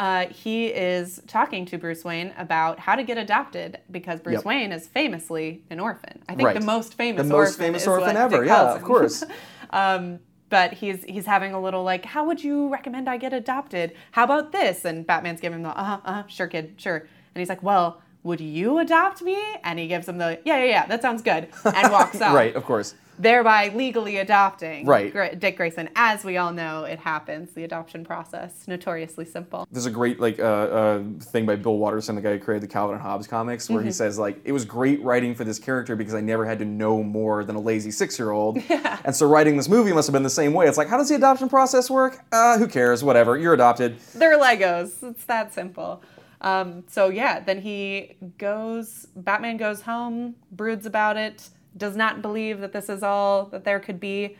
[0.00, 4.44] Uh, he is talking to Bruce Wayne about how to get adopted because Bruce Yep.
[4.46, 6.22] Wayne is famously an orphan.
[6.26, 6.58] I think Right.
[6.58, 9.22] the most famous The most orphan famous is orphan ever, yeah, of course.
[9.70, 13.92] um, but he's he's having a little like, how would you recommend I get adopted?
[14.12, 14.86] How about this?
[14.86, 16.96] And Batman's giving him the, uh huh, uh huh, sure, kid, sure.
[16.96, 19.38] And he's like, well, would you adopt me?
[19.64, 22.34] And he gives him the, yeah, yeah, yeah, that sounds good, and walks off.
[22.34, 22.94] Right, of course.
[23.18, 25.38] Thereby legally adopting Right.
[25.38, 25.90] Dick Grayson.
[25.94, 27.50] As we all know, it happens.
[27.52, 29.68] The adoption process notoriously simple.
[29.70, 32.72] There's a great like uh, uh, thing by Bill Watterson, the guy who created the
[32.72, 33.88] Calvin and Hobbes comics, where Mm-hmm.
[33.88, 36.64] he says like it was great writing for this character because I never had to
[36.64, 38.56] know more than a lazy six year old.
[38.70, 38.98] Yeah.
[39.04, 40.66] And so writing this movie must have been the same way.
[40.66, 42.20] It's like how does the adoption process work?
[42.32, 43.04] Uh, who cares?
[43.04, 43.36] Whatever.
[43.36, 43.98] You're adopted.
[44.14, 44.92] They're Legos.
[45.02, 46.02] It's that simple.
[46.40, 49.06] Um, so yeah, then he goes.
[49.14, 53.80] Batman goes home, broods about it, does not believe that this is all that there
[53.80, 54.36] could be,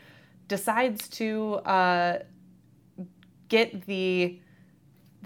[0.47, 2.19] decides to uh,
[3.49, 4.39] get the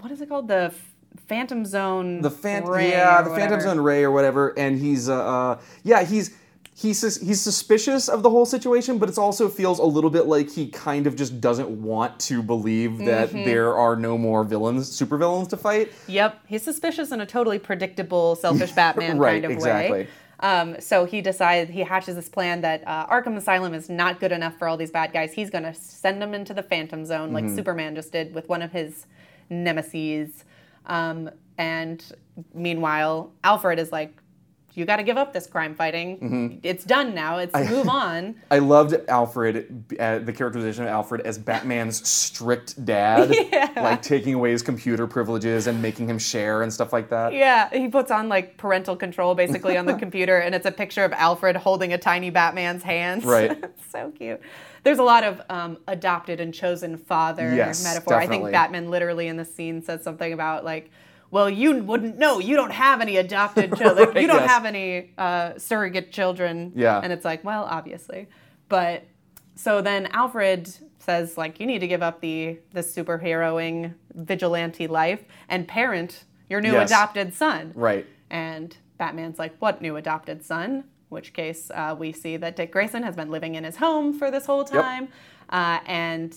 [0.00, 0.94] what is it called the F-
[1.26, 2.20] Phantom Zone.
[2.20, 3.60] The Phantom, Ray yeah, the Phantom.
[3.60, 6.36] Zone Ray or whatever, and he's uh, uh yeah he's.
[6.78, 10.50] He's, he's suspicious of the whole situation, but it also feels a little bit like
[10.52, 13.44] he kind of just doesn't want to believe that Mm-hmm.
[13.44, 15.90] there are no more villains, supervillains to fight.
[16.06, 19.90] Yep, he's suspicious in a totally predictable, selfish Batman Right, kind of exactly.
[20.00, 20.08] way.
[20.40, 24.32] Um, so he decides he hatches this plan that uh, Arkham Asylum is not good
[24.32, 25.32] enough for all these bad guys.
[25.32, 27.56] He's going to send them into the Phantom Zone, like Mm-hmm.
[27.56, 29.06] Superman just did with one of his
[29.48, 30.44] nemesis.
[30.84, 32.04] Um, and
[32.52, 34.14] meanwhile, Alfred is like,
[34.76, 36.16] "You got to give up this crime fighting.
[36.18, 36.58] Mm-hmm.
[36.62, 37.38] It's done now.
[37.38, 43.30] It's move on." I loved Alfred, uh, the characterization of Alfred as Batman's strict dad,
[43.76, 47.32] like taking away his computer privileges and making him share and stuff like that.
[47.32, 51.04] Yeah, he puts on like parental control basically on the computer, and it's a picture
[51.04, 53.24] of Alfred holding a tiny Batman's hands.
[53.24, 53.64] Right.
[53.90, 54.40] so cute.
[54.82, 58.14] There's a lot of um, adopted and chosen father Yes, metaphor.
[58.14, 60.90] I think Batman literally in the scene says something about like,
[61.30, 62.38] well, you wouldn't know.
[62.38, 64.08] You don't have any adopted children.
[64.08, 64.50] Right, you don't yes.
[64.50, 66.72] have any uh, surrogate children.
[66.74, 67.00] Yeah.
[67.02, 68.28] And it's like, well, obviously.
[68.68, 69.04] But
[69.54, 75.24] so then Alfred says like, you need to give up the the superheroing vigilante life
[75.48, 76.90] and parent your new Yes.
[76.90, 77.72] adopted son.
[77.74, 78.06] Right.
[78.30, 80.84] And Batman's like, what new adopted son?
[81.08, 84.30] which case uh, we see that Dick Grayson has been living in his home for
[84.30, 85.08] this whole time,
[85.50, 86.36] uh, and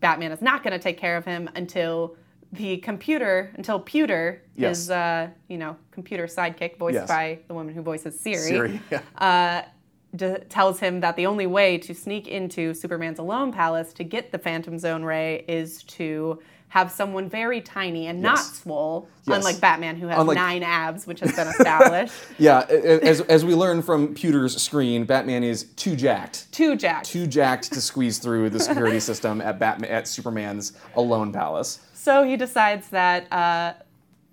[0.00, 2.16] Batman is not going to take care of him until
[2.54, 4.78] the computer, until Puter, Yes.
[4.78, 7.08] his uh, you know computer sidekick, voiced Yes.
[7.08, 9.00] by the woman who voices Siri, Siri, yeah.
[9.18, 9.68] uh,
[10.16, 14.30] d- tells him that the only way to sneak into Superman's alone palace to get
[14.32, 18.58] the Phantom Zone ray is to have someone very tiny and not Yes.
[18.62, 19.36] swole, Yes.
[19.38, 22.14] unlike Batman, who has Unlike- nine abs, which has been established.
[22.36, 26.50] Yeah, as, as we learn from Puter's screen, Batman is too jacked.
[26.52, 27.06] Too jacked.
[27.06, 31.78] Too jacked to squeeze through the security system at Batman at Superman's alone palace.
[32.04, 33.72] So he decides that uh,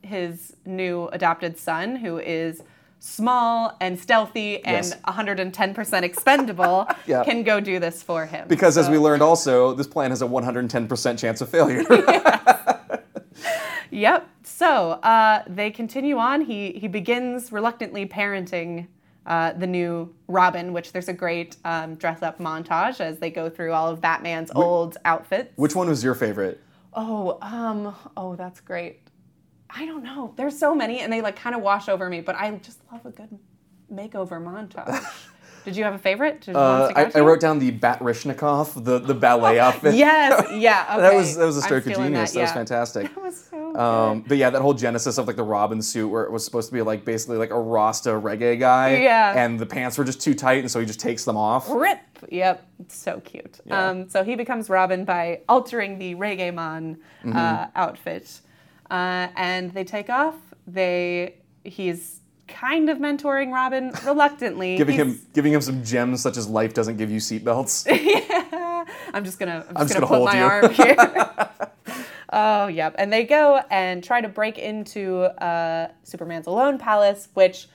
[0.01, 2.61] his new adopted son, who is
[2.99, 4.95] small and stealthy and Yes.
[5.07, 7.23] 110% expendable, Yeah.
[7.23, 8.49] can go do this for him.
[8.49, 11.83] Because as we learned also, this plan has a 110% chance of failure.
[13.93, 14.29] Yep.
[14.43, 16.39] So uh, they continue on.
[16.39, 18.87] He he begins reluctantly parenting
[19.25, 23.49] uh, the new Robin, which there's a great um, dress up montage as they go
[23.49, 25.51] through all of Batman's old outfits.
[25.57, 26.61] Which one was your favorite?
[26.93, 28.99] Oh, um, oh, that's great.
[29.69, 30.33] I don't know.
[30.35, 32.21] There's so many, and they like kind of wash over me.
[32.21, 33.39] But I just love a good
[33.91, 35.03] makeover montage.
[35.65, 36.41] Did you have a favorite?
[36.41, 39.93] Did you want Uh, I, I wrote down the Batrishnikov, the, the ballet outfit.
[39.93, 40.47] Yes.
[40.51, 40.85] Yeah.
[40.91, 41.01] Okay.
[41.01, 42.31] That was that was a stroke of genius.
[42.33, 43.03] That, was fantastic.
[43.15, 43.75] That was so.
[43.79, 46.69] Um, but yeah, that whole genesis of like the Robin suit, where it was supposed
[46.69, 49.33] to be like basically like a Rasta reggae guy, Yeah.
[49.45, 51.69] and the pants were just too tight, and so he just takes them off.
[51.69, 51.99] Rip.
[52.29, 52.65] Yep.
[52.79, 53.59] It's so cute.
[53.65, 53.89] Yeah.
[53.89, 57.37] Um, so he becomes Robin by altering the Reggae Man Mm-hmm.
[57.37, 58.41] uh, outfit,
[58.89, 60.35] uh, and they take off.
[60.67, 64.75] They he's kind of mentoring Robin reluctantly.
[64.77, 67.85] Giving He's- him giving him some gems such as life doesn't give you seatbelts.
[68.03, 70.45] yeah, I'm just gonna I'm I'm just, just gonna, gonna put hold my you.
[70.45, 71.67] arm here.
[72.33, 72.95] oh yep.
[72.97, 77.67] And they go and try to break into uh, Superman's alone palace, which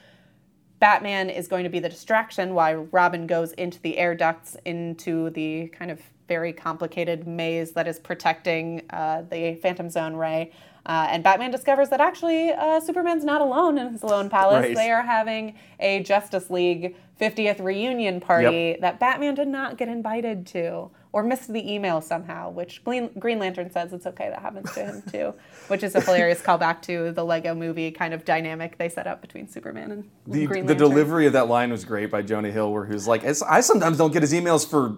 [0.78, 5.30] Batman is going to be the distraction while Robin goes into the air ducts into
[5.30, 10.52] the kind of very complicated maze that is protecting uh, the Phantom Zone ray.
[10.84, 14.66] Uh, and Batman discovers that actually uh, Superman's not alone in his lone palace.
[14.66, 14.76] Right.
[14.76, 18.80] They are having a Justice League 50th reunion party Yep.
[18.82, 23.38] that Batman did not get invited to or missed the email somehow, which Green, Green
[23.38, 24.28] Lantern says it's okay.
[24.28, 25.34] That happens to him too,
[25.68, 29.20] which is a hilarious callback to the Lego movie kind of dynamic they set up
[29.20, 32.72] between Superman and The, Green the delivery of that line was great by Jonah Hill,
[32.72, 34.96] where he was like, "I sometimes don't get his emails for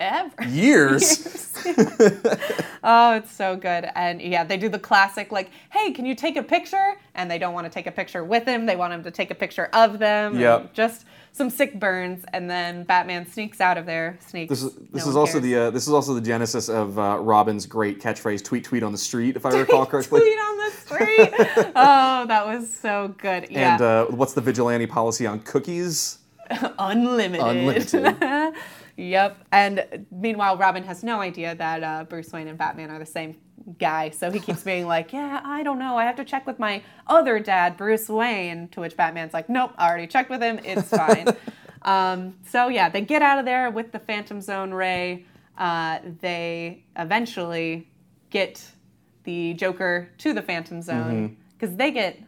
[0.00, 0.44] Ever.
[0.48, 1.50] years."
[2.84, 3.88] Oh, it's so good.
[3.94, 6.94] And yeah, they do the classic like, hey, can you take a picture?
[7.14, 8.66] And they don't want to take a picture with him.
[8.66, 10.38] They want him to take a picture of them.
[10.38, 10.74] Yep.
[10.74, 12.24] Just some sick burns.
[12.32, 14.18] And then Batman sneaks out of there.
[14.26, 14.50] Sneaks.
[14.50, 15.42] This is this No is also cares.
[15.44, 18.92] the uh, this is also the genesis of uh, Robin's great catchphrase "tweet tweet on
[18.92, 20.20] the street," if I recall correctly.
[20.20, 21.72] Tweet on the street.
[21.76, 23.48] oh, that was so good.
[23.50, 23.72] Yeah.
[23.74, 26.18] And uh, what's the vigilante policy on cookies?
[26.78, 27.46] Unlimited.
[27.46, 28.54] Unlimited.
[28.96, 29.36] Yep.
[29.52, 33.36] And meanwhile, Robin has no idea that uh, Bruce Wayne and Batman are the same
[33.78, 34.10] guy.
[34.10, 35.96] So he keeps being like, yeah, I don't know.
[35.96, 38.68] I have to check with my other dad, Bruce Wayne.
[38.68, 40.60] To which Batman's like, nope, I already checked with him.
[40.64, 41.28] It's fine.
[41.82, 45.26] um, so yeah, they get out of there with the Phantom Zone ray.
[45.56, 47.88] Uh, they eventually
[48.30, 48.64] get
[49.24, 52.18] the Joker to the Phantom Zone because they get.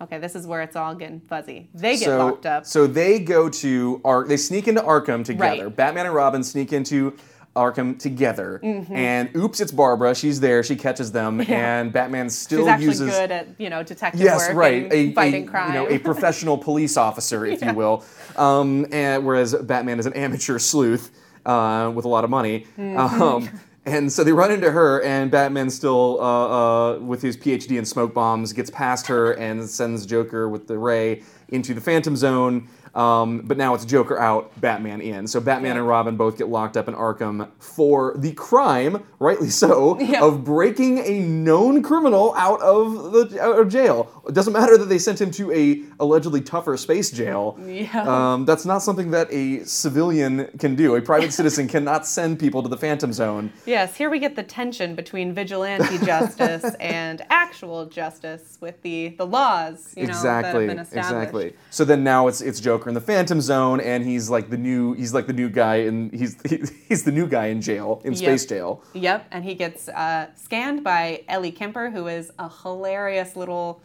[0.00, 1.68] Okay, this is where it's all getting fuzzy.
[1.74, 2.64] They get so, locked up.
[2.66, 5.64] So they go to Ar- they sneak into Arkham together.
[5.64, 5.76] Right.
[5.76, 7.16] Batman and Robin sneak into
[7.56, 8.94] Arkham together, Mm-hmm.
[8.94, 10.14] and oops, it's Barbara.
[10.14, 10.62] She's there.
[10.62, 13.10] She catches them, and Batman still She's actually uses.
[13.10, 14.82] good at you know detective Yes, work right.
[14.84, 15.74] and A, fighting a, crime.
[15.74, 18.04] You know, a professional police officer, if you will.
[18.36, 21.10] Um, and whereas Batman is an amateur sleuth
[21.44, 22.66] uh, with a lot of money.
[22.78, 23.22] Mm-hmm.
[23.22, 23.50] Um,
[23.88, 27.84] and so they run into her, and Batman still, uh, uh, with his PhD in
[27.84, 32.68] smoke bombs, gets past her and sends Joker with the ray into the Phantom Zone.
[32.94, 35.26] Um, but now it's Joker out, Batman in.
[35.26, 40.00] So Batman and Robin both get locked up in Arkham for the crime, rightly so,
[40.00, 40.24] Yeah.
[40.24, 44.10] of breaking a known criminal out of the out of jail.
[44.26, 47.58] It doesn't matter that they sent him to a allegedly tougher space jail.
[47.64, 48.32] Yeah.
[48.32, 50.96] Um, that's not something that a civilian can do.
[50.96, 53.52] A private citizen cannot send people to the Phantom Zone.
[53.66, 59.26] yes, here we get the tension between vigilante justice and actual justice with the the
[59.26, 59.92] laws.
[59.96, 60.66] You know, exactly.
[60.66, 61.10] That have been established.
[61.12, 61.37] exactly.
[61.70, 64.92] So then now it's it's Joker in the Phantom Zone, and he's like the new
[64.94, 66.36] he's like the new guy, and he's
[66.88, 68.82] he's the new guy in jail in space jail.
[68.94, 73.80] Yep, and he gets uh, scanned by Ellie Kemper, who is a hilarious little.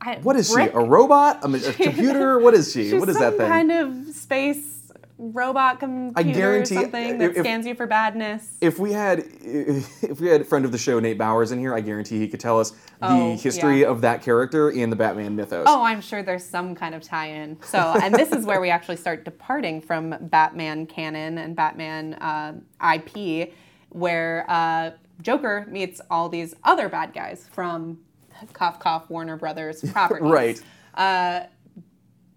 [0.00, 0.72] I, What is brick?
[0.72, 0.76] she?
[0.76, 1.42] A robot?
[1.42, 2.38] A, computer?
[2.38, 2.98] What is she?
[2.98, 3.48] What is that thing?
[3.48, 4.75] kind of space
[5.18, 8.52] robot computer guarantee- or something that if- scans you for badness.
[8.60, 11.74] If we had, if we had a friend of the show Nate Bowers in here,
[11.74, 13.88] I guarantee he could tell us the Oh, history yeah.
[13.88, 15.64] of that character in the Batman mythos.
[15.68, 17.58] Oh, I'm sure there's some kind of tie-in.
[17.62, 22.54] So, and this is where we actually start departing from Batman canon and Batman uh,
[22.94, 23.52] IP,
[23.90, 24.90] where uh,
[25.22, 27.98] Joker meets all these other bad guys from
[28.52, 30.30] cough cough Warner Brothers properties.
[30.30, 30.62] Right.
[30.94, 31.46] Uh,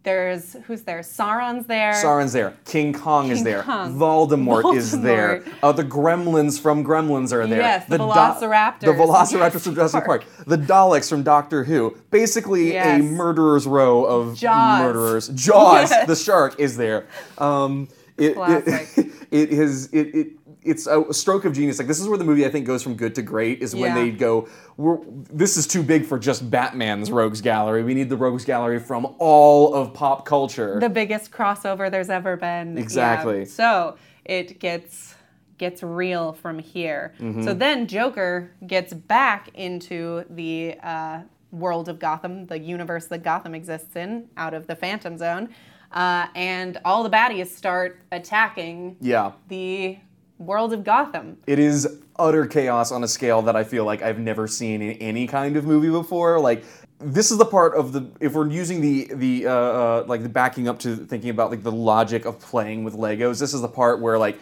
[0.10, 1.00] there's who's there?
[1.02, 1.94] Sauron's there.
[1.94, 2.56] Sauron's there.
[2.66, 3.62] King Kong is there.
[3.62, 3.94] Kong.
[3.96, 5.44] Voldemort, is there.
[5.62, 7.60] Uh, the Gremlins from Gremlins are there.
[7.60, 8.80] Yes, the Do- Velociraptors.
[8.80, 10.26] the Velociraptors from Jurassic Park.
[10.26, 10.46] Park.
[10.48, 11.96] The Daleks from Doctor Who.
[12.10, 13.00] Basically, Yes.
[13.00, 14.82] a murderer's row of Jaws.
[14.82, 15.28] murderers.
[15.30, 16.08] Jaws, Yes.
[16.08, 17.06] the shark, is there.
[17.38, 18.98] Um, it, Classic.
[18.98, 20.28] it, it is it, it
[20.64, 21.80] it's a stroke of genius.
[21.80, 23.62] Like this is where the movie I think goes from good to great.
[23.62, 24.04] Is when Yeah.
[24.04, 25.00] they go, We're,
[25.32, 27.84] this is too big for just Batman's rogues gallery.
[27.84, 30.80] We need the rogues gallery from all of pop culture.
[30.80, 32.76] the biggest crossover there's ever been.
[32.76, 32.84] Yeah.
[32.84, 33.46] Exactly.
[33.46, 33.96] So
[34.26, 35.16] it gets
[35.58, 37.14] gets real from here.
[37.20, 37.44] Mm-hmm.
[37.44, 43.54] So then Joker gets back into the uh, world of Gotham, the universe that Gotham
[43.54, 45.50] exists in, out of the Phantom Zone,
[45.92, 49.34] uh, and all the baddies start attacking yeah.
[49.50, 49.98] the
[50.40, 51.38] world of Gotham.
[51.46, 54.98] It is utter chaos on a scale that I feel like I've never seen in
[54.98, 56.40] any kind of movie before.
[56.40, 56.64] Like
[56.98, 60.30] this is the part of the if we're using the the uh, uh, like the
[60.30, 63.40] backing up to thinking about like the logic of playing with Legos.
[63.40, 64.40] This is the part where like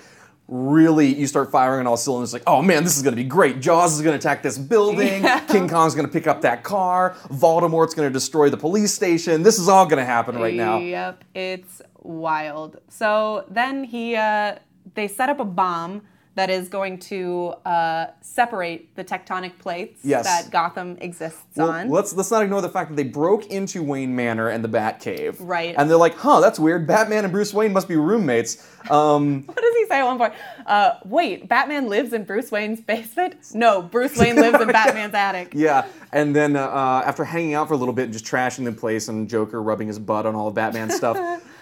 [0.48, 3.28] really you start firing on all cylinders like oh man this is going to be
[3.28, 6.64] great jaws is going to attack this building king kong's going to pick up that
[6.64, 10.54] car voldemort's going to destroy the police station this is all going to happen right
[10.54, 12.80] now Yep, it's wild.
[12.88, 14.56] So then he, uh,
[14.98, 16.02] they set up a bomb
[16.36, 20.24] that is going to uh, separate the tectonic plates Yes.
[20.26, 21.90] that Gotham exists Well, on.
[21.90, 25.38] let's let's not ignore the fact that they broke into Wayne Manor and the Batcave.
[25.40, 25.74] Right.
[25.76, 26.86] And they're like, huh, that's weird.
[26.86, 28.70] Batman and Bruce Wayne must be roommates.
[28.92, 30.34] Um, what does he say at one point?
[30.68, 33.34] Uh, wait, Batman lives in Bruce Wayne's basement?
[33.56, 35.52] No, Bruce Wayne lives in Batman's attic.
[35.56, 35.88] yeah.
[36.14, 38.72] And then uh, uh, after hanging out for a little bit and just trashing the
[38.74, 41.18] place and Joker rubbing his butt on all of Batman's stuff,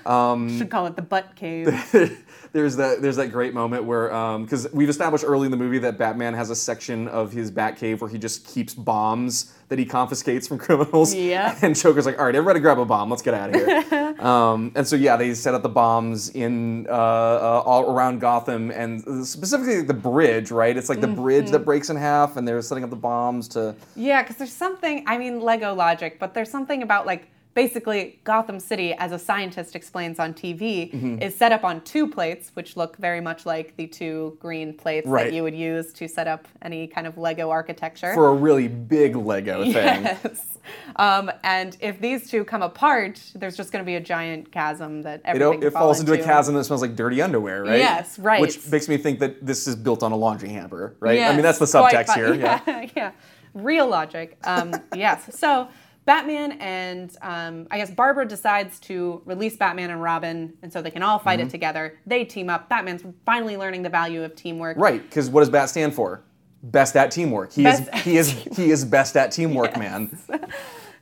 [0.06, 1.68] Should call it the butt cave.
[2.54, 4.08] there's that there's that great moment where
[4.40, 8.00] because we've established early in the movie that Batman has a section of his Batcave
[8.02, 11.14] where he just keeps bombs that he confiscates from criminals.
[11.14, 11.58] Yeah.
[11.62, 14.16] And Joker's like, all right, everybody grab a bomb, let's get out of here.
[14.20, 18.70] um, and so yeah, they set up the bombs in uh, uh, all around Gotham
[18.72, 20.76] and specifically the bridge, right?
[20.78, 21.52] It's like the bridge Mm-hmm.
[21.52, 23.76] that breaks in half, and they're setting up the bombs to.
[23.96, 28.60] Yeah, because there's something, I mean, Lego logic, but there's something about like basically Gotham
[28.60, 31.22] City, as a scientist explains on TV, Mm-hmm.
[31.22, 35.08] is set up on two plates, which look very much like the two green plates
[35.08, 35.26] Right.
[35.26, 38.14] that you would use to set up any kind of Lego architecture.
[38.14, 39.74] For a really big Lego thing.
[39.74, 40.58] Yes.
[40.98, 45.02] Um, and if these two come apart, there's just going to be a giant chasm
[45.04, 47.80] that everything it fall falls into a chasm that smells like dirty underwear, right?
[47.80, 48.42] Yes, right.
[48.42, 51.22] Which makes me think that this is built on a laundry hamper, right?
[51.22, 52.34] I mean, that's the subtext here.
[52.34, 52.60] Yeah.
[52.68, 53.12] Yeah, yeah.
[53.54, 54.38] Real logic.
[54.44, 55.34] Um, yes.
[55.38, 55.70] So
[56.06, 60.92] Batman and um, I guess Barbara decides to release Batman and Robin, and so they
[60.92, 61.24] can all Mm-hmm.
[61.26, 61.98] fight it together.
[62.06, 62.70] They team up.
[62.70, 64.78] Batman's finally learning the value of teamwork.
[64.78, 66.22] Right, because what does BAT stand for?
[66.64, 67.54] Best at teamwork.
[67.54, 70.18] He Best is he is he is best at teamwork, man.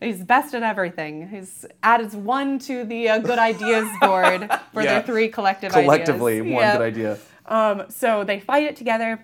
[0.01, 1.29] He's best at everything.
[1.29, 4.95] He's added one to the uh, good ideas board for Yeah.
[4.95, 6.53] their three collective Collectively, ideas.
[6.53, 6.77] one Yep.
[6.77, 7.17] good idea.
[7.45, 9.23] Um, so they fight it together,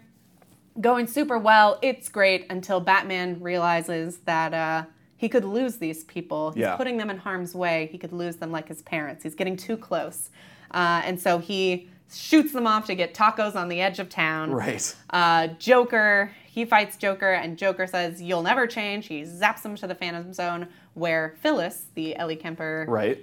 [0.79, 1.79] going super well.
[1.81, 4.83] It's great until Batman realizes that uh,
[5.19, 6.51] he could lose these people.
[6.51, 6.75] He's Yeah.
[6.77, 7.89] putting them in harm's way.
[7.91, 9.21] He could lose them like his parents.
[9.23, 10.29] He's getting too close.
[10.71, 14.51] Uh, and so he shoots them off to get tacos on the edge of town.
[14.51, 14.95] Right.
[15.09, 19.07] Uh, Joker, he fights Joker, and Joker says, You'll never change.
[19.07, 23.19] He zaps him to the Phantom Zone, where Phyllis, the Ellie Kemper Right.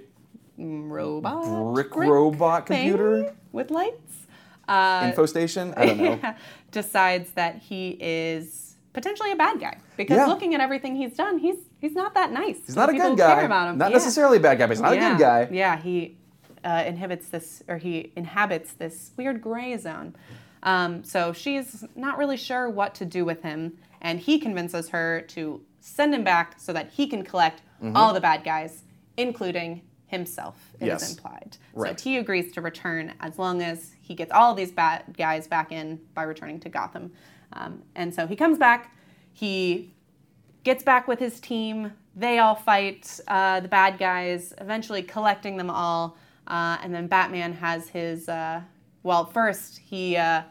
[0.57, 3.33] robot, Brick robot computer?
[3.51, 4.27] with lights,
[4.67, 5.73] uh, Info station?
[5.75, 6.35] I don't know.
[6.71, 10.25] decides that he is potentially a bad guy because Yeah.
[10.27, 12.57] looking at everything he's done, he's he's not that nice.
[12.65, 13.35] He's not a good guy.
[13.35, 13.77] Care about him.
[13.77, 13.97] Not Yeah.
[13.97, 15.07] necessarily a bad guy, but he's not yeah.
[15.07, 15.47] a good guy.
[15.51, 16.17] Yeah, he
[16.63, 20.15] uh, inhibits this, or he inhabits this weird gray zone.
[20.63, 25.21] Um, so she's not really sure what to do with him, and he convinces her
[25.29, 27.61] to send him back so that he can collect
[27.95, 28.83] all the bad guys,
[29.17, 30.55] including himself.
[30.73, 30.87] It is Mm-hmm.
[30.87, 31.11] Yes.
[31.11, 31.57] implied.
[31.73, 31.99] Right.
[31.99, 35.71] So he agrees to return as long as he gets all these bad guys back
[35.71, 37.11] in by returning to Gotham.
[37.53, 38.91] Um, and so he comes back.
[39.33, 39.93] He
[40.67, 41.93] gets back with his team.
[42.13, 46.17] They all fight uh, the bad guys, eventually collecting them all.
[46.45, 48.27] Uh, and then Batman has his.
[48.27, 48.61] Uh,
[49.01, 50.41] well, first he uh,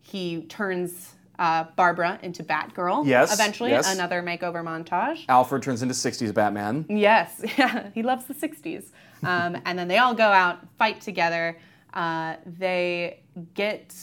[0.00, 3.06] he turns uh, Barbara into Batgirl.
[3.06, 3.92] Yes, Eventually, yes.
[3.92, 5.26] another makeover montage.
[5.28, 6.86] Alfred turns into 60s Batman.
[6.88, 8.84] Yes, yeah, he loves the 60s.
[9.22, 11.58] Um, and then they all go out, fight together.
[11.92, 13.20] Uh, they
[13.52, 13.94] get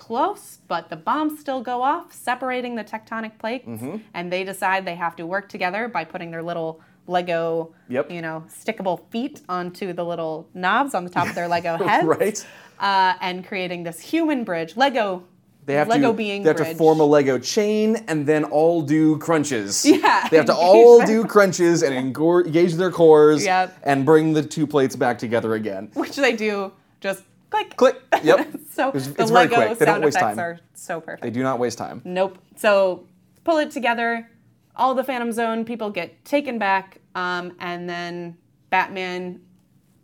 [0.00, 3.96] close, but the bombs still go off, separating the tectonic plates, Mm-hmm.
[4.14, 8.10] and they decide they have to work together by putting their little Lego, Yep.
[8.10, 12.06] you know, stickable feet onto the little knobs on the top of their Lego heads,
[12.06, 12.46] Right.
[12.80, 15.24] Uh, and creating this human bridge, Lego.
[15.66, 18.80] They have Lego to being they have to form a Lego chain and then all
[18.82, 19.84] do crunches.
[19.86, 23.78] Yeah, They have to all do crunches and engage their cores Yep.
[23.82, 25.90] and bring the two plates back together again.
[25.94, 27.76] which they do just click.
[27.76, 28.00] Click.
[28.22, 28.48] Yep.
[28.72, 29.56] so It's- the it's Lego.
[29.56, 30.38] They don't sound waste effects time.
[30.44, 31.22] are so perfect.
[31.22, 32.00] They do not waste time.
[32.04, 32.38] Nope.
[32.56, 33.06] So
[33.44, 34.28] pull it together.
[34.76, 38.36] All the Phantom Zone people get taken back, um, and then
[38.70, 39.40] Batman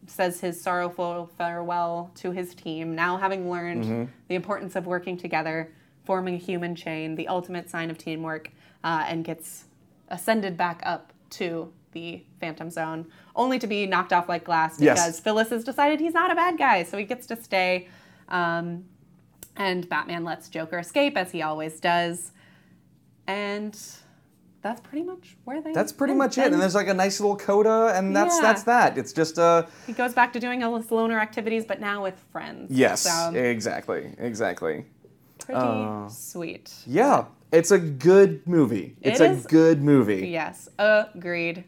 [0.06, 2.94] says his sorrowful farewell to his team.
[2.94, 4.04] Now, having learned Mm-hmm.
[4.28, 5.72] the importance of working together,
[6.04, 8.50] forming a human chain, the ultimate sign of teamwork,
[8.84, 9.64] uh, and gets
[10.08, 14.98] ascended back up to the Phantom Zone, only to be knocked off like glass Yes.
[14.98, 17.88] because Phyllis has decided he's not a bad guy, so he gets to stay.
[18.28, 18.84] Um,
[19.56, 22.32] and Batman lets Joker escape as he always does.
[23.26, 23.74] And
[24.60, 25.72] that's pretty much where they.
[25.72, 26.52] That's pretty much it.
[26.52, 28.42] And there's like a nice little coda, and that's Yeah.
[28.42, 28.98] that's that.
[28.98, 32.18] It's just uh he goes back to doing all his loner activities, but now with
[32.32, 32.70] friends.
[32.70, 34.84] yes, So exactly, exactly.
[35.38, 36.74] pretty sweet.
[36.86, 38.96] Yeah, it's a good movie.
[39.00, 40.28] It's It a is- good movie.
[40.28, 41.64] Yes, agreed.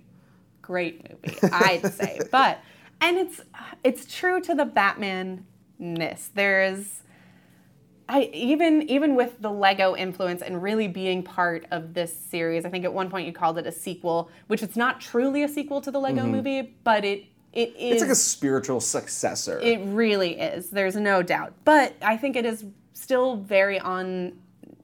[0.68, 2.20] Great movie, I'd say.
[2.30, 2.60] But
[3.00, 3.40] and it's
[3.82, 5.46] it's true to the Batman
[5.78, 6.30] ness.
[6.34, 7.02] There's
[8.06, 12.68] I even even with the Lego influence and really being part of this series, I
[12.68, 15.80] think at one point you called it a sequel, which it's not truly a sequel
[15.80, 17.92] to the Lego movie, but it it is Mm-hmm.
[17.94, 19.58] It's like a spiritual successor.
[19.60, 20.68] it really is.
[20.68, 21.54] There's no doubt.
[21.64, 24.34] But I think it is still very on,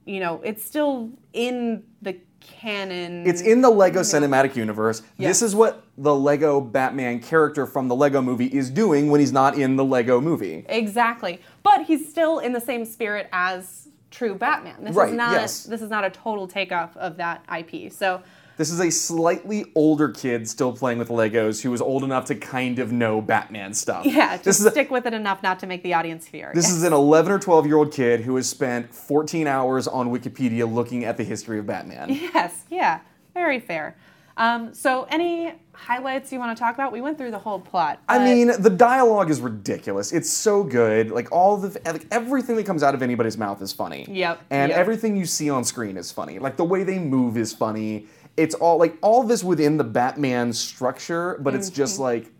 [0.05, 3.25] you know, it's still in the canon.
[3.27, 5.01] It's in the Lego cinematic universe.
[5.17, 9.31] This is what the Lego Batman character from the Lego movie is doing when he's
[9.31, 10.65] not in the Lego movie.
[10.69, 11.41] Exactly.
[11.63, 14.83] But he's still in the same spirit as true Batman.
[14.83, 15.63] This Right, is not yes.
[15.63, 17.91] this is not a total takeoff of that IP.
[17.91, 18.21] So
[18.57, 22.35] This is a slightly older kid still playing with Legos who was old enough to
[22.35, 24.05] kind of know Batman stuff.
[24.05, 26.55] yeah, this just is a, stick with it enough not to make the audience furious.
[26.55, 30.09] this is an 11 or 12 year old kid who has spent 14 hours on
[30.09, 32.09] Wikipedia looking at the history of Batman.
[32.35, 33.01] Yes, yeah,
[33.33, 33.95] very fair.
[34.37, 36.91] Um, so any highlights you want to talk about?
[36.91, 37.99] We went through the whole plot.
[38.09, 40.11] I mean, the dialogue is ridiculous.
[40.11, 41.11] It's so good.
[41.11, 44.05] Like all the like everything that comes out of anybody's mouth is funny.
[44.09, 44.77] Yep, And yep.
[44.77, 46.39] everything you see on screen is funny.
[46.39, 48.07] Like the way they move is funny.
[48.37, 52.03] It's all like all this within the Batman structure, but it's just Mm-hmm.
[52.03, 52.31] like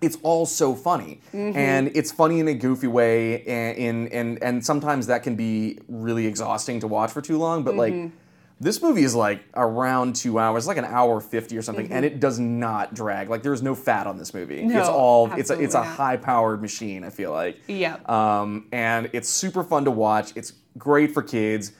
[0.00, 4.64] it's all so funny and it's funny in a goofy way and in and and
[4.66, 8.02] sometimes that can be really exhausting to watch for too long but Mm-hmm.
[8.04, 8.12] like
[8.60, 12.20] this movie is like around two hours like an hour 50 or something and it
[12.20, 14.68] does not drag like there's no fat on this movie Mm-hmm.
[14.74, 17.96] No, it's all it's a, it's a high powered machine i feel like Yeah.
[18.04, 21.72] um, and it's super fun to watch it's great for kids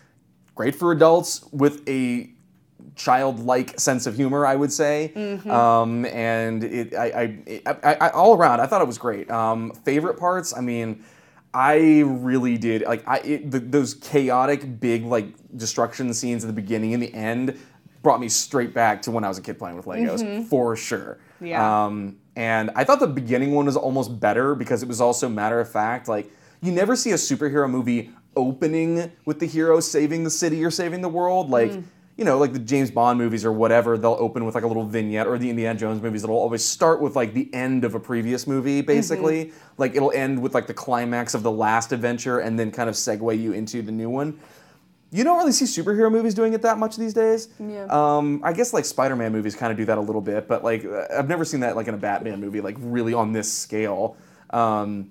[0.55, 2.31] great for adults with a
[2.97, 5.13] childlike sense of humor, I would say.
[5.15, 5.51] Mm-hmm.
[5.51, 9.31] Um, and it, I, I, I, I, all around, I thought it was great.
[9.31, 11.05] Um, favorite parts, I mean,
[11.55, 15.27] I really did like I it, the, those chaotic big like
[15.57, 17.57] destruction scenes at the beginning and the end
[18.03, 21.19] brought me straight back to when I was a kid playing with Legos for sure.
[21.37, 21.47] Mm-hmm.
[21.47, 21.85] Yeah.
[21.85, 25.61] Um, and I thought the beginning one was almost better because it was also matter
[25.61, 26.09] of fact.
[26.09, 26.29] Like
[26.61, 31.03] you never see a superhero movie opening with the hero saving the city or saving
[31.03, 31.51] the world.
[31.51, 31.85] Like Mm.
[32.17, 34.87] You know, like the James Bond movies or whatever, they'll open with like a little
[34.87, 38.01] vignette, or the Indiana Jones movies, it'll always start with like the end of a
[38.01, 39.47] previous movie, basically.
[39.47, 39.57] Mm-hmm.
[39.79, 42.95] Like it'll end with like the climax of the last adventure and then kind of
[42.95, 44.39] segue you into the new one.
[45.11, 47.49] You don't really see superhero movies doing it that much these days.
[47.61, 47.87] Yeah.
[47.89, 50.85] Um, I guess like Spider-Man movies kind of do that a little bit, but like
[50.85, 54.17] I've never seen that like in a Batman movie, like really on this scale.
[54.51, 55.11] Um,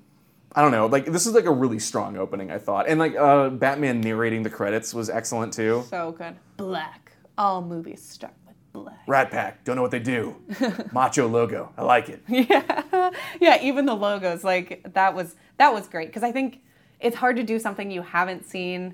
[0.56, 0.86] I don't know.
[0.86, 4.43] Like this is like a really strong opening, I thought, and like uh, Batman narrating
[4.43, 5.84] the credits was excellent too.
[5.89, 6.36] So good.
[6.58, 7.12] Black.
[7.38, 9.08] All movies start with black.
[9.08, 10.36] RatPac, don't know what they do.
[10.91, 12.22] Macho logo, I like it.
[12.28, 13.10] yeah,
[13.41, 13.62] yeah.
[13.64, 16.60] even the logos, like that was that was great because I think
[16.99, 18.93] it's hard to do something you haven't seen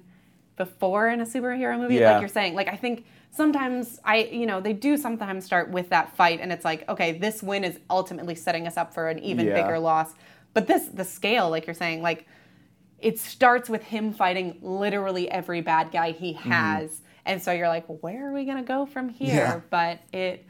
[0.55, 1.95] before in a superhero movie.
[1.95, 2.13] Yeah.
[2.13, 5.89] Like you're saying, like I think sometimes I, you know, they do sometimes start with
[5.89, 9.19] that fight, and it's like, okay, this win is ultimately setting us up for an
[9.19, 9.61] even Yeah.
[9.61, 10.13] bigger loss.
[10.53, 12.25] But this, the scale, like you're saying, like
[13.01, 16.51] it starts with him fighting literally every bad guy he mm-hmm.
[16.51, 17.01] has.
[17.25, 19.35] And so you're like, where are we going to go from here?
[19.35, 19.61] Yeah.
[19.69, 20.45] But it,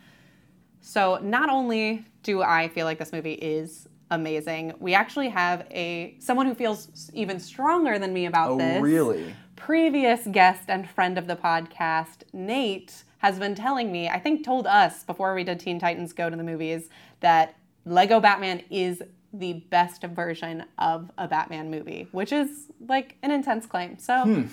[0.81, 6.15] so not only do I feel like this movie is amazing, we actually have a
[6.19, 8.65] someone who feels even stronger than me about this.
[8.65, 8.81] Oh, this.
[8.81, 9.35] really?
[9.55, 14.65] Previous guest and friend of the podcast, Nate, has been telling me, I think told
[14.65, 16.89] us before we did Teen Titans Go to the Movies,
[17.19, 19.03] that Lego Batman is
[19.33, 23.97] the best version of a Batman movie, which is like an intense claim.
[23.99, 24.43] So Hmm.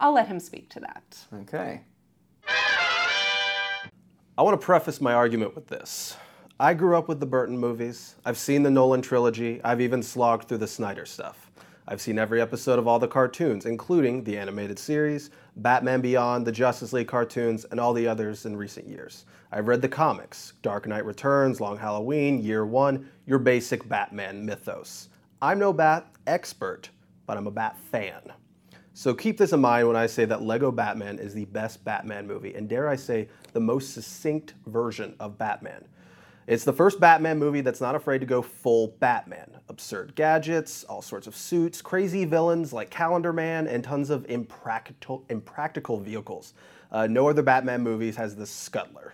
[0.00, 1.18] I'll let him speak to that.
[1.42, 1.82] Okay.
[4.36, 6.16] I want to preface my argument with this.
[6.58, 8.16] I grew up with the Burton movies.
[8.24, 9.60] I've seen the Nolan trilogy.
[9.62, 11.43] I've even slogged through the Snyder stuff.
[11.86, 16.52] I've seen every episode of all the cartoons, including the animated series, Batman Beyond, the
[16.52, 19.26] Justice League cartoons, and all the others in recent years.
[19.52, 25.10] I've read the comics Dark Knight Returns, Long Halloween, Year One, your basic Batman mythos.
[25.42, 26.88] I'm no Bat expert,
[27.26, 28.32] but I'm a Bat fan.
[28.94, 32.26] So keep this in mind when I say that Lego Batman is the best Batman
[32.26, 35.84] movie, and dare I say, the most succinct version of Batman.
[36.46, 39.50] It's the first Batman movie that's not afraid to go full Batman.
[39.70, 45.24] Absurd gadgets, all sorts of suits, crazy villains like Calendar Man, and tons of impractical,
[45.30, 46.52] impractical vehicles.
[46.92, 49.12] Uh, no other Batman movies has the Scuttler.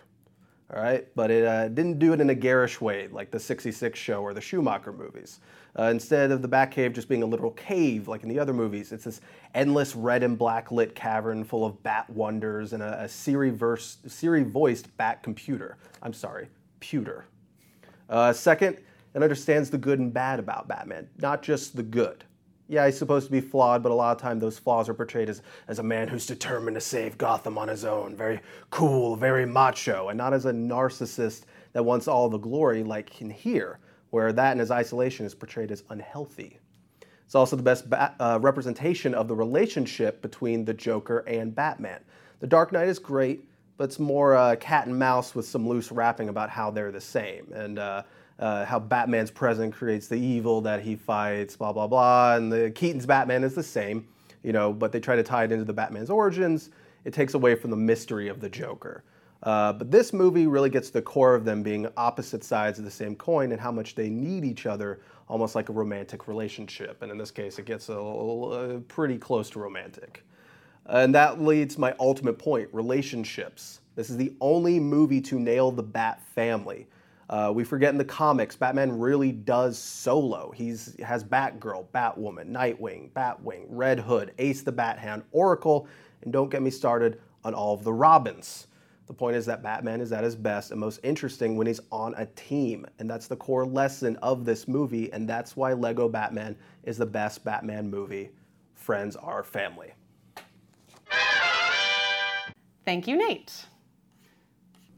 [0.75, 3.99] All right, but it uh, didn't do it in a garish way like the 66
[3.99, 5.41] show or the Schumacher movies.
[5.79, 8.91] Uh, instead of the Batcave just being a literal cave like in the other movies,
[8.91, 9.21] it's this
[9.55, 13.99] endless red and black lit cavern full of bat wonders and a, a Siri, verse,
[14.07, 15.77] Siri voiced bat computer.
[16.03, 16.49] I'm sorry,
[16.81, 17.25] Puter.
[18.09, 18.79] Uh, second,
[19.15, 22.25] it understands the good and bad about Batman, not just the good.
[22.69, 25.29] Yeah, he's supposed to be flawed, but a lot of time those flaws are portrayed
[25.29, 28.15] as, as a man who's determined to save Gotham on his own.
[28.15, 33.21] Very cool, very macho, and not as a narcissist that wants all the glory like
[33.21, 36.61] in here, where that in his isolation is portrayed as unhealthy.
[37.25, 42.01] It's also the best ba- uh, representation of the relationship between the Joker and Batman.
[42.39, 43.50] The Dark Knight is great,
[43.81, 47.01] but it's more uh, cat and mouse with some loose wrapping about how they're the
[47.01, 48.03] same and uh,
[48.39, 52.37] uh, how Batman's present creates the evil that he fights, blah blah blah.
[52.37, 54.07] And the Keaton's Batman is the same,
[54.43, 56.69] you know, but they try to tie it into the Batman's origins.
[57.07, 59.03] It takes away from the mystery of the Joker.
[59.45, 62.91] Uh, but this movie really gets the core of them being opposite sides of the
[62.91, 67.01] same coin and how much they need each other, almost like a romantic relationship.
[67.01, 70.23] And in this case, it gets a, a- a pretty close to romantic.
[70.87, 73.81] And that leads my ultimate point relationships.
[73.95, 76.87] This is the only movie to nail the Bat family.
[77.29, 80.51] Uh, we forget in the comics, Batman really does solo.
[80.51, 85.87] He's has Batgirl, Batwoman, Nightwing, Batwing, Red Hood, Ace the Bat Hound, Oracle,
[86.23, 88.67] and don't get me started on all of the Robins.
[89.07, 92.15] The point is that Batman is at his best and most interesting when he's on
[92.17, 92.87] a team.
[93.01, 95.13] And that's the core lesson of this movie.
[95.13, 98.31] And that's why Lego Batman is the best Batman movie.
[98.75, 99.93] Friends are family.
[102.85, 103.67] Thank you, Nate.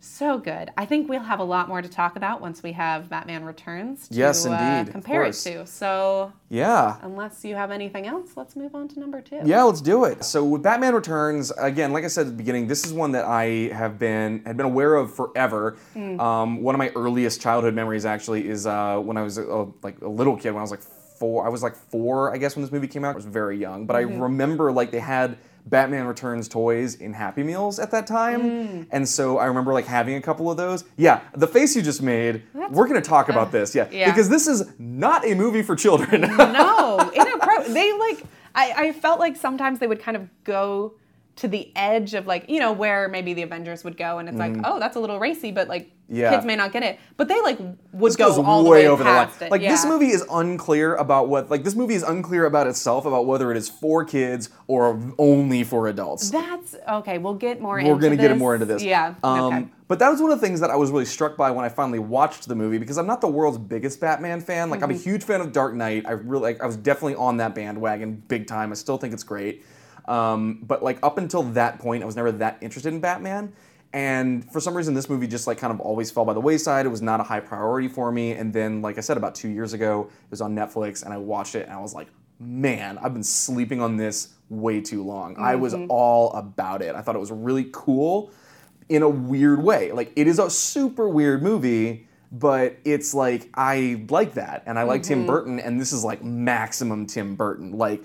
[0.04, 0.70] So good.
[0.76, 4.08] I think we'll have a lot more to talk about once we have Batman Returns
[4.08, 5.66] to Yes, uh, indeed, of compare it to.
[5.66, 6.96] So, Yeah.
[7.02, 9.40] unless you have anything else, let's move on to number two.
[9.44, 10.24] Yeah, let's do it.
[10.24, 13.24] So with Batman Returns, again, like I said at the beginning, this is one that
[13.26, 15.76] I have been had been aware of forever.
[15.96, 20.00] Um, one of my earliest childhood memories actually is uh, when I was a, like
[20.02, 21.46] a little kid, when I was like four.
[21.46, 23.12] I was like four, I guess, when this movie came out.
[23.12, 27.42] I was very young, but I remember like they had Batman Returns toys in Happy
[27.42, 28.86] Meals at that time, mm.
[28.90, 30.84] and so I remember like having a couple of those.
[30.96, 32.42] Yeah, the face you just made.
[32.70, 34.10] we're gonna talk about this, yeah, yeah.
[34.10, 36.22] because this is not a movie for children.
[36.22, 38.24] no, inappro- they like.
[38.54, 40.92] I, I felt like sometimes they would kind of go
[41.36, 44.38] to the edge of like you know where maybe the Avengers would go, and it's
[44.38, 45.90] like oh that's a little racy, but like.
[46.08, 46.30] Yeah.
[46.34, 47.00] kids may not get it.
[47.16, 49.28] But they like would this go goes all the way way over the line.
[49.28, 49.50] past it.
[49.50, 53.24] Like this movie is unclear about what like this movie is unclear about itself about
[53.24, 56.28] whether it is for kids or only for adults.
[56.30, 57.16] That's okay.
[57.16, 57.76] We'll get more.
[57.82, 58.38] We're gonna get this.
[58.38, 58.82] more into this.
[58.82, 59.14] Yeah.
[59.22, 59.68] Um, okay.
[59.88, 61.70] But that was one of the things that I was really struck by when I
[61.70, 64.68] finally watched the movie because I'm not the world's biggest Batman fan.
[64.68, 64.98] Like I'm Mm-hmm.
[64.98, 66.04] a huge fan of Dark Knight.
[66.06, 68.70] I really like, I was definitely on that bandwagon big time.
[68.70, 69.64] I still think it's great.
[70.06, 73.52] Um, but like up until that point, I was never that interested in Batman.
[73.94, 76.86] And for some reason, this movie just like kind of always fell by the wayside.
[76.86, 78.32] It was not a high priority for me.
[78.32, 81.18] And then, like I said, about two years ago, it was on Netflix, and I
[81.18, 82.08] watched it, and I was like,
[82.40, 85.36] man, I've been sleeping on this way too long.
[85.38, 86.94] I was all about it.
[86.94, 88.30] I thought it was really cool
[88.88, 89.92] in a weird way.
[89.92, 94.82] Like it is a super weird movie, but it's like I like that and I
[94.82, 97.72] like Tim Burton and this is like maximum Tim Burton.
[97.72, 98.02] Like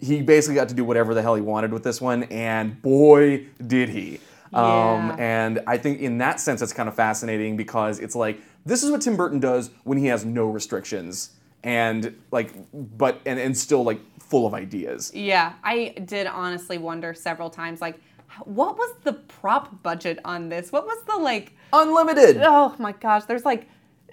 [0.00, 3.46] he basically got to do whatever the hell he wanted with this one and boy
[3.66, 4.20] did he.
[4.52, 8.82] Um, and I think in that sense it's kind of fascinating because it's like this
[8.82, 11.30] is what Tim Burton does when he has no restrictions
[11.62, 15.12] and like but and, and still like full of ideas.
[15.14, 18.00] Yeah, I did honestly wonder several times, like,
[18.44, 20.72] what was the prop budget on this?
[20.72, 21.54] What was the like?
[21.72, 22.38] Unlimited.
[22.40, 23.68] Oh my gosh, there's like,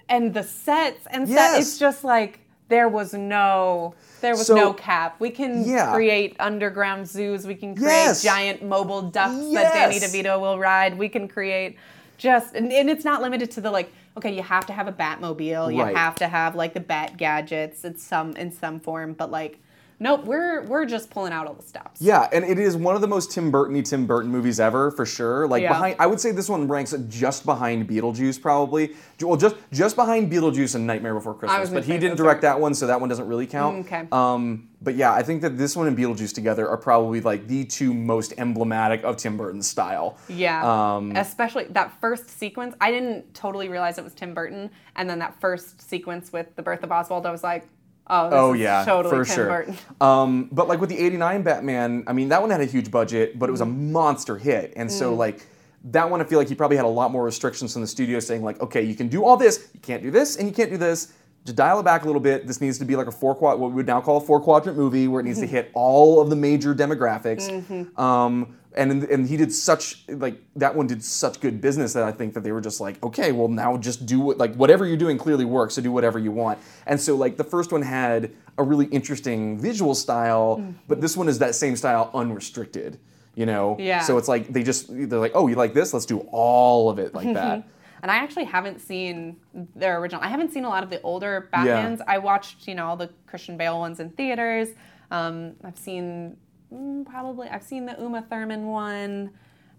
[0.08, 1.58] and the sets and set.
[1.60, 2.40] It's just like
[2.74, 5.14] there was no, there was So- no cap.
[5.20, 5.92] We can Yeah.
[5.94, 7.46] create underground zoos.
[7.46, 8.22] We can create Yes.
[8.22, 10.98] giant mobile ducks that Danny DeVito will ride.
[10.98, 11.76] We can create
[12.18, 14.92] just and, and it's not limited to the like okay you have to have a
[14.92, 15.96] batmobile you Right.
[15.96, 19.58] have to have like the bat gadgets in some in some form but like
[20.00, 23.00] nope we're we're just pulling out all the stops Yeah, and it is one of
[23.00, 25.46] the most Tim Burton-y Tim Burton movies ever, for sure.
[25.46, 25.72] Like Yeah.
[25.72, 28.94] behind, I would say this one ranks just behind Beetlejuice, probably.
[29.20, 31.70] Well, just just behind Beetlejuice and Nightmare Before Christmas.
[31.70, 33.86] But he didn't direct that one, so that one doesn't really count.
[33.86, 34.06] Okay.
[34.12, 37.64] Um, but yeah, I think that this one and Beetlejuice together are probably like the
[37.64, 40.18] two most emblematic of Tim Burton's style.
[40.28, 40.62] Yeah.
[40.96, 42.74] Um, Especially that first sequence.
[42.80, 44.70] I didn't totally realize it was Tim Burton.
[44.96, 47.66] And then that first sequence with the birth of Oswald, I was like,
[48.06, 49.66] oh, Oh yeah, totally for Tim sure.
[50.00, 53.38] Um, but like with the '89 Batman, I mean that one had a huge budget,
[53.38, 53.90] but it was a Mm.
[53.92, 55.46] monster hit, and so like
[55.84, 58.18] that one, I feel like he probably had a lot more restrictions from the studio,
[58.18, 60.70] saying like, okay, you can do all this, you can't do this, and you can't
[60.70, 61.12] do this.
[61.44, 62.46] Just dial it back a little bit.
[62.46, 64.40] This needs to be like a four quad, what we would now call a four
[64.40, 65.54] quadrant movie, where it needs to Mm-hmm.
[65.56, 67.98] hit all of the major demographics.
[67.98, 72.12] Um, and and he did such like that one did such good business that I
[72.12, 74.96] think that they were just like, okay, well now just do what like whatever you're
[74.96, 76.58] doing clearly works, so do whatever you want.
[76.86, 80.74] And so like the first one had a really interesting visual style, Mm.
[80.88, 82.98] but this one is that same style unrestricted.
[83.34, 84.00] You know, Yeah.
[84.02, 85.92] So it's like they just they're like, oh, you like this?
[85.92, 87.64] Let's do all of it like that.
[88.04, 89.36] And I actually haven't seen
[89.74, 90.20] their original.
[90.22, 91.64] I haven't seen a lot of the older Yeah.
[91.64, 92.00] Batmans.
[92.06, 94.68] I watched, you know, all the Christian Bale ones in theaters.
[95.10, 96.36] Um, I've seen
[96.74, 99.30] mm, probably I've seen the Uma Thurman one,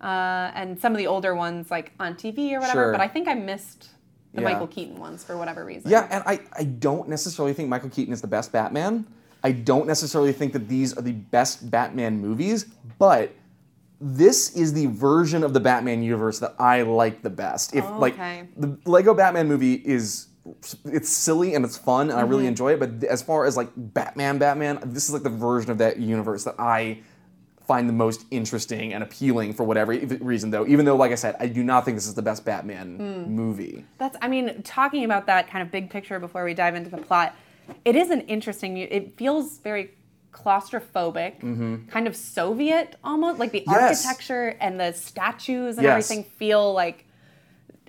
[0.02, 2.84] uh, and some of the older ones like on TV or whatever.
[2.86, 2.92] Sure.
[2.92, 3.90] But I think I missed
[4.34, 4.50] the Yeah.
[4.52, 5.90] Michael Keaton ones for whatever reason.
[5.90, 9.06] Yeah, and I, I don't necessarily think Michael Keaton is the best Batman.
[9.44, 12.66] I don't necessarily think that these are the best Batman movies,
[12.98, 13.32] but
[14.02, 17.74] this is the version of the Batman universe that I like the best.
[17.76, 18.48] If like Okay.
[18.58, 20.28] the Lego Batman movie is
[20.86, 23.70] it's silly and it's fun and I really enjoy it, but as far as like
[23.76, 27.00] Batman Batman, this is like the version of that universe that I
[27.68, 29.92] find the most interesting and appealing for whatever
[30.22, 30.68] reason though.
[30.68, 33.86] Even though like I said, I do not think this is the best Batman movie.
[33.98, 36.98] That's, I mean, talking about that kind of big picture before we dive into the
[36.98, 37.36] plot,
[37.84, 39.96] it is an interesting, it feels very
[40.32, 43.72] claustrophobic, kind of Soviet almost, like the Mm-hmm.
[43.72, 44.06] Yes.
[44.06, 46.12] architecture and the statues and Yes.
[46.12, 47.05] everything feel like,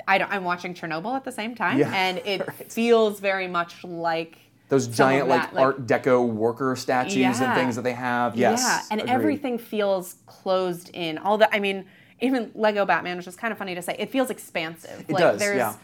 [0.08, 3.82] I don't, I'm watching Chernobyl at the same time, Yeah, and it feels very much
[3.84, 4.38] like
[4.68, 8.60] those giant like, that, like- art deco worker statues and things that they have yes
[8.62, 9.12] Yeah, and agreed.
[9.12, 11.18] everything feels closed in.
[11.18, 11.86] All the, I mean,
[12.20, 15.04] even Lego Batman, which is kind of funny to say, it feels expansive.
[15.08, 15.74] It like does, there's yeah.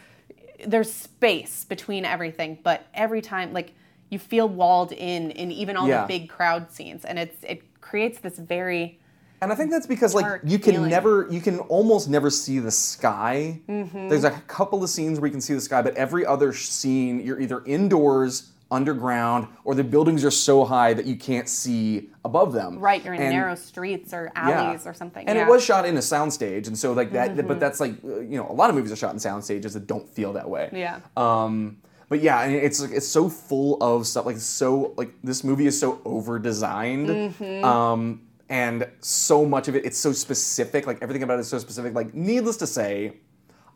[0.65, 3.73] there's space between everything, but every time like
[4.09, 6.01] you feel walled in in even all Yeah.
[6.01, 8.99] the big crowd scenes, and it's it creates this very
[9.43, 10.89] and i think that's because like you can feeling.
[10.89, 14.09] never you can almost never see the sky Mm-hmm.
[14.09, 17.19] there's a couple of scenes where you can see the sky but every other scene
[17.21, 22.53] you're either indoors underground or the buildings are so high that you can't see above
[22.53, 23.03] them right.
[23.05, 24.49] You're in And- narrow streets or Yeah.
[24.63, 25.27] alleys or something.
[25.27, 25.45] And yeah.
[25.45, 27.35] it was shot in a soundstage, and so like that.
[27.35, 27.47] Mm-hmm.
[27.47, 29.73] But that's like uh, you know a lot of movies are shot in sound stages
[29.75, 30.69] that don't feel that way.
[30.73, 31.01] Yeah.
[31.15, 31.77] Um,
[32.09, 34.25] but yeah, and it's like it's so full of stuff.
[34.25, 37.09] Like so, like this movie is so over designed.
[37.09, 37.63] Mm-hmm.
[37.63, 38.21] Um,
[38.53, 40.85] and so much of it, it's so specific.
[40.85, 41.95] Like everything about it is so specific.
[41.95, 43.13] Like needless to say,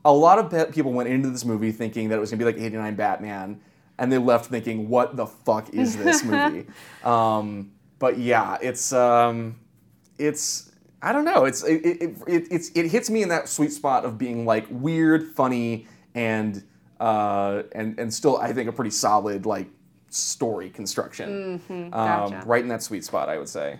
[0.05, 2.45] a lot of pe- people went into this movie thinking that it was gonna be
[2.45, 3.59] like '89 Batman,
[3.97, 6.67] and they left thinking, "What the fuck is this movie?"
[7.03, 9.59] um, but yeah, it's um,
[10.19, 10.71] it's
[11.01, 11.45] I don't know.
[11.45, 14.67] It's it, it, it it's it hits me in that sweet spot of being like
[14.69, 16.63] weird, funny, and
[16.99, 19.69] uh, and and still I think a pretty solid like
[20.11, 21.59] story construction.
[21.67, 22.43] um, gotcha.
[22.45, 23.79] right in that sweet spot, I would say.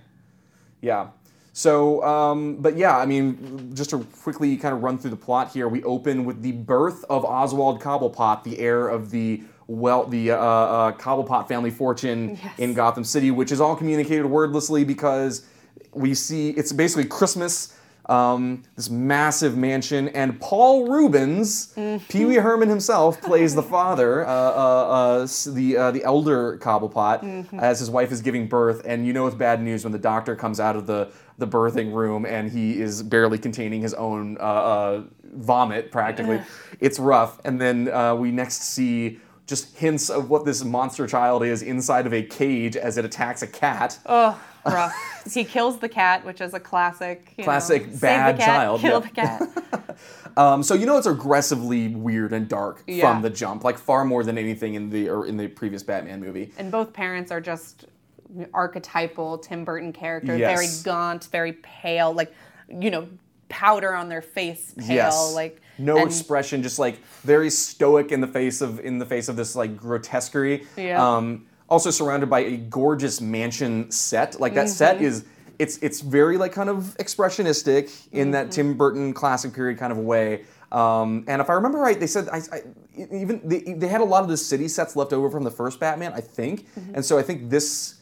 [0.81, 1.07] Yeah.
[1.53, 5.51] So, um, but yeah, I mean, just to quickly kind of run through the plot
[5.51, 10.31] here, we open with the birth of Oswald Cobblepot, the heir of the well, the
[10.31, 15.45] uh, uh, Cobblepot family fortune in Gotham City, which is all communicated wordlessly because
[15.93, 17.73] we see it's basically Christmas.
[18.07, 21.73] Um, this massive mansion, and Paul Reubens,
[22.07, 27.53] Pee Wee Herman himself, plays the father, uh, uh, uh, the uh, the elder Cobblepot,
[27.59, 28.81] as his wife is giving birth.
[28.85, 31.93] And you know it's bad news when the doctor comes out of the the birthing
[31.93, 35.03] room and he is barely containing his own uh, uh,
[35.33, 36.41] vomit, practically.
[36.79, 37.39] it's rough.
[37.45, 42.05] And then uh, we next see just hints of what this monster child is inside
[42.05, 43.97] of a cage as it attacks a cat.
[44.05, 44.93] Oh, rough.
[45.33, 47.33] he kills the cat, which is a classic.
[47.37, 49.41] you know, Classic save bad the cat, child, Kill the cat.
[50.37, 53.11] Um, so you know it's aggressively weird and dark Yeah.
[53.11, 56.19] from the jump, like far more than anything in the or in the previous Batman
[56.19, 56.51] movie.
[56.59, 57.85] and both parents are just
[58.53, 60.55] archetypal Tim Burton characters, Yes.
[60.55, 62.33] very gaunt, very pale, like
[62.69, 63.07] you know,
[63.49, 65.33] powder on their face, pale, yes.
[65.33, 69.35] like no expression, just like very stoic in the face of in the face of
[69.35, 70.65] this like grotesquerie.
[70.75, 71.03] Yeah.
[71.03, 74.39] Um, also surrounded by a gorgeous mansion set.
[74.39, 74.73] Like that Mm-hmm.
[74.73, 75.25] set is
[75.59, 78.31] it's it's very like kind of expressionistic in Mm-hmm.
[78.31, 80.45] that Tim Burton classic period kind of way.
[80.71, 82.61] Um, and if I remember right, they said I, I,
[83.11, 85.79] even they, they had a lot of the city sets left over from the first
[85.79, 86.67] Batman, I think.
[86.93, 88.01] And so I think this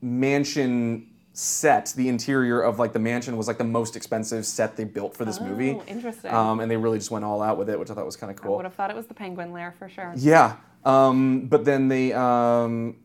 [0.00, 4.84] mansion set, the interior of like the mansion, was like the most expensive set they
[4.84, 5.72] built for this movie.
[5.72, 6.32] Oh, interesting.
[6.32, 8.30] Um, and they really just went all out with it, which I thought was kind
[8.30, 8.54] of cool.
[8.54, 10.12] I would have thought it was the penguin lair for sure.
[10.16, 10.56] Yeah.
[10.84, 12.96] Um, but then they, um,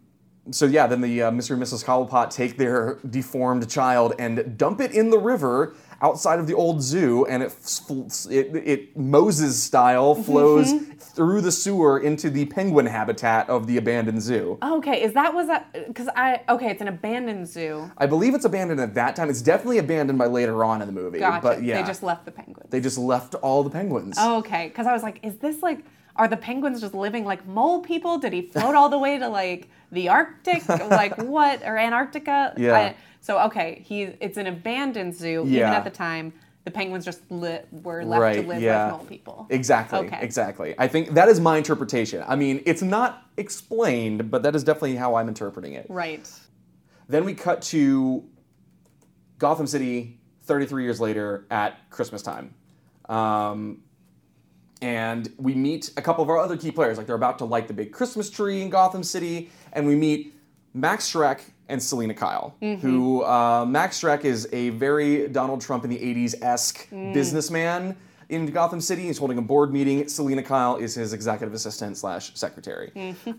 [0.52, 1.52] so yeah, then the uh, Mr.
[1.52, 1.84] and Mrs.
[1.84, 6.82] Cobblepot take their deformed child and dump it in the river outside of the old
[6.84, 12.86] zoo, and it, f- it, it Moses style flows through the sewer into the penguin
[12.86, 14.60] habitat of the abandoned zoo.
[14.62, 17.90] Okay, is that was that because I okay, it's an abandoned zoo.
[17.98, 19.30] I believe it's abandoned at that time.
[19.30, 21.20] It's definitely abandoned by later on in the movie.
[21.20, 21.42] Gotcha.
[21.42, 22.70] But yeah, They just left the penguins.
[22.70, 24.18] they just left all the penguins.
[24.20, 25.80] Okay, because I was like, is this like,
[26.16, 28.18] are the penguins just living like mole people?
[28.18, 32.54] Did he float all the way to like the Arctic, like what, or Antarctica?
[32.58, 32.76] Yeah.
[32.78, 35.46] I- so okay, he it's an abandoned zoo.
[35.48, 35.62] yeah.
[35.62, 36.32] Even at the time,
[36.64, 38.86] the penguins just li- were left right, to live yeah.
[38.92, 39.48] like mole people.
[39.50, 40.20] Exactly, Okay.
[40.22, 40.76] exactly.
[40.78, 42.24] I think that is my interpretation.
[42.28, 45.88] I mean, it's not explained, but that is definitely how I'm interpreting it.
[45.90, 46.30] Right.
[47.10, 48.24] Then we cut to
[49.40, 52.54] Gotham City 33 years later at Christmas time.
[53.10, 53.82] Um,
[54.86, 57.00] and we meet a couple of our other key players.
[57.00, 60.36] Like they're about to light the big Christmas tree in Gotham City, and we meet
[60.76, 62.56] Max Shreck and Selina Kyle.
[62.82, 67.98] Who uh, Max Shreck is a very Donald Trump in the 80s esque businessman
[68.30, 69.04] in Gotham City.
[69.04, 70.08] He's holding a board meeting.
[70.08, 72.92] Selina Kyle is his executive assistant slash secretary.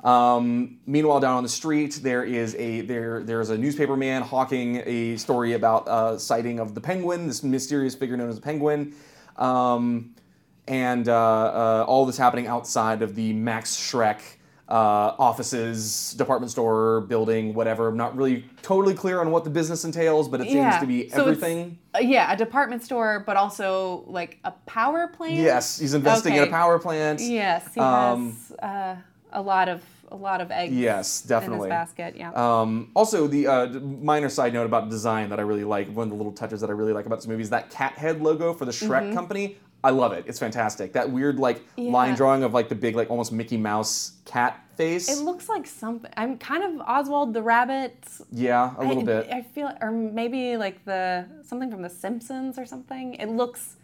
[0.03, 4.83] Um, meanwhile, down on the street, there is a there there's a newspaper man hawking
[4.85, 8.97] a story about a sighting of the penguin, this mysterious figure known as the penguin.
[9.37, 10.16] Um,
[10.69, 14.21] and uh, uh, all this happening outside of the Max Shreck
[14.69, 17.87] uh, offices, department store, building, whatever.
[17.87, 20.81] I'm not really totally clear on what the business entails, but it seems Yeah.
[20.81, 21.79] to be So it's- everything.
[21.95, 25.35] Uh, yeah, a department store, but also like a power plant.
[25.35, 26.51] Yes, he's investing in a Okay.
[26.51, 27.21] power plant.
[27.21, 28.97] Yes, he Um, has uh,
[29.33, 30.73] a lot of a lot of eggs.
[30.73, 31.69] Yes, In definitely.
[31.69, 32.15] his basket.
[32.17, 32.31] Yeah.
[32.33, 36.05] Um, also, the uh, d- minor side note about design that I really like, one
[36.05, 38.23] of the little touches that I really like about this movie is that cat head
[38.23, 39.57] logo for the Shreck company.
[39.87, 40.25] I love it.
[40.27, 40.93] It's fantastic.
[40.95, 45.09] That weird like line drawing of like the big like almost Mickey Mouse cat face.
[45.09, 46.11] It looks like something.
[46.17, 47.97] I'm kind of Oswald the Rabbit.
[48.33, 49.29] yeah, a little I, bit.
[49.33, 53.15] I feel, or maybe like the something from The Simpsons or something.
[53.15, 53.77] It looks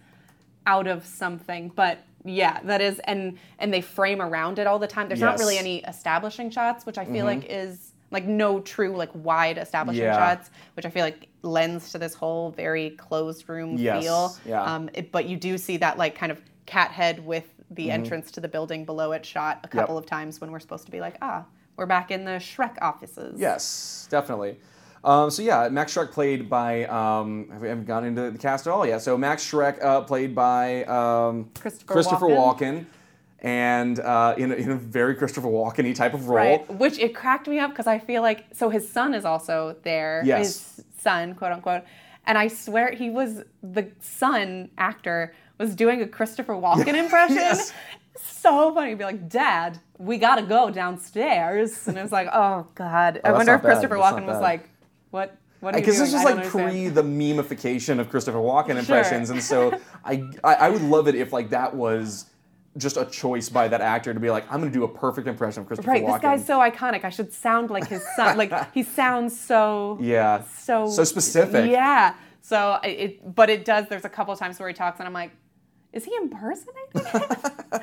[0.66, 4.88] out of something, but yeah, that is, and and they frame around it all the
[4.88, 5.06] time.
[5.08, 5.66] There's not really Mm-hmm.
[5.66, 10.16] any establishing shots, which I feel like is like no true like wide establishing Yeah.
[10.36, 14.36] shots, which I feel like lends to this whole very closed room Yes, feel.
[14.46, 14.62] yeah.
[14.62, 17.90] Um, it, but you do see that like kind of cat head with the Mm-hmm.
[17.92, 20.90] entrance to the building below it shot a couple of times when we're supposed to
[20.92, 21.42] be like, ah,
[21.76, 23.40] we're back in the Shreck offices.
[23.40, 24.58] Yes, definitely.
[25.04, 26.84] Um, so yeah, Max Shreck played by.
[26.84, 29.00] Um, have we haven't gone into the cast at all yet.
[29.02, 32.84] So Max Shreck uh, played by um, Christopher Walken,
[33.42, 36.36] and uh, in, a, in a very Christopher Walken-y type of role.
[36.36, 36.74] Right.
[36.74, 40.22] Which it cracked me up because I feel like so his son is also there.
[40.24, 40.76] Yes.
[40.76, 41.82] His son, quote unquote.
[42.24, 47.36] And I swear he was the son actor was doing a Christopher Walken impression.
[47.36, 47.72] Yes.
[48.22, 48.90] So funny.
[48.90, 51.88] He'd be like, Dad, we gotta go downstairs.
[51.88, 53.20] And it was like, oh God.
[53.24, 53.62] I wonder if.
[53.62, 54.68] Christopher Walken was like,
[55.10, 59.78] what Because this was like understand." pre the memeification of Christopher Walken impressions, and so
[60.04, 62.26] I, I I would love it if like that was
[62.78, 65.28] just a choice by that actor to be like, I'm going to do a perfect
[65.28, 66.12] impression of Christopher Right, Walken.
[66.14, 67.04] this guy's so iconic.
[67.04, 68.36] I should sound like his son.
[68.42, 71.70] like he sounds so yeah, so so specific.
[71.70, 72.14] Yeah.
[72.40, 73.88] So it, but it does.
[73.88, 75.30] There's a couple times where he talks, and I'm like,
[75.92, 77.02] is he impersonating?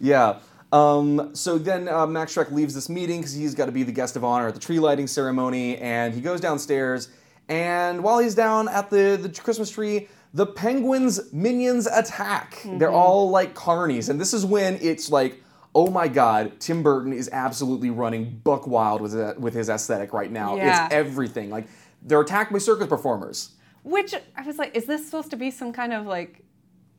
[0.00, 0.38] Yeah.
[0.70, 3.92] Um, so then uh, Max Shreck leaves this meeting because he's got to be the
[3.92, 7.08] guest of honor at the tree lighting ceremony, and he goes downstairs.
[7.48, 12.60] And while he's down at the, the Christmas tree, the penguins' minions attack.
[12.64, 12.96] They're mm-hmm.
[12.96, 15.42] all like carnies, and this is when it's like,
[15.74, 20.12] oh my god, Tim Burton is absolutely running buck wild with it, with his aesthetic
[20.12, 20.56] right now.
[20.56, 20.86] Yeah.
[20.86, 21.50] It's everything.
[21.50, 21.68] Like
[22.02, 23.50] they're attacked by circus performers.
[23.84, 26.44] Which I was like, is this supposed to be some kind of like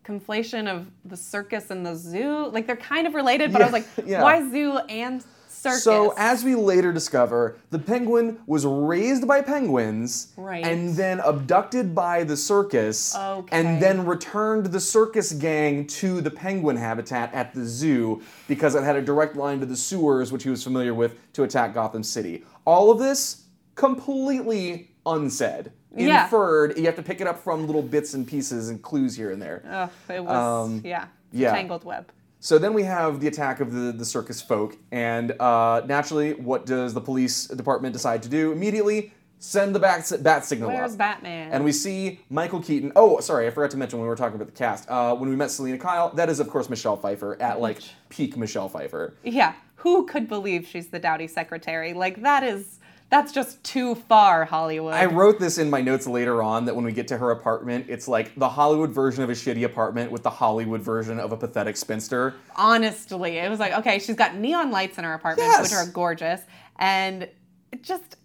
[0.03, 2.47] conflation of the circus and the zoo?
[2.47, 4.23] Like they're kind of related, but I was like, Yeah.
[4.23, 5.23] why zoo and
[5.59, 5.83] circus?
[5.83, 10.63] So, as we later discover, the penguin was raised by penguins Right.
[10.65, 13.57] and then abducted by the circus Okay.
[13.59, 18.83] and then returned the circus gang to the penguin habitat at the zoo because it
[18.83, 22.03] had a direct line to the sewers, which he was familiar with, to attack Gotham
[22.03, 22.43] City.
[22.65, 23.43] All of this
[23.75, 25.71] completely unsaid.
[25.95, 26.25] Yeah.
[26.25, 29.31] Inferred, you have to pick it up from little bits and pieces and clues here
[29.31, 29.63] and there.
[29.67, 31.51] Ugh, it was Um, yeah, yeah.
[31.51, 32.11] tangled web.
[32.41, 36.65] So then we have the attack of the, the circus folk, and uh, naturally, what
[36.65, 38.53] does the police department decide to do?
[38.53, 39.11] Immediately,
[39.41, 40.97] Send the bat, bat signal Where's up.
[40.97, 41.53] Batman?
[41.53, 42.91] And we see Michael Keaton.
[42.97, 44.89] Oh, sorry, I forgot to mention when we were talking about the cast.
[44.89, 47.79] Uh, when we met Selina Kyle, that is of course Michelle Pfeiffer at like
[48.09, 49.13] peak Michelle Pfeiffer.
[49.23, 51.93] Yeah, who could believe she's the dowdy secretary?
[51.93, 52.78] Like that is
[53.09, 54.93] that's just too far, Hollywood.
[54.93, 57.85] I wrote this in my notes later on that when we get to her apartment,
[57.89, 61.37] it's like the Hollywood version of a shitty apartment with the Hollywood version of a
[61.37, 62.35] pathetic spinster.
[62.55, 65.61] Honestly, it was like, okay, she's got neon lights in her apartment, Yes.
[65.63, 66.41] which are gorgeous,
[66.77, 67.23] and
[67.71, 68.15] it just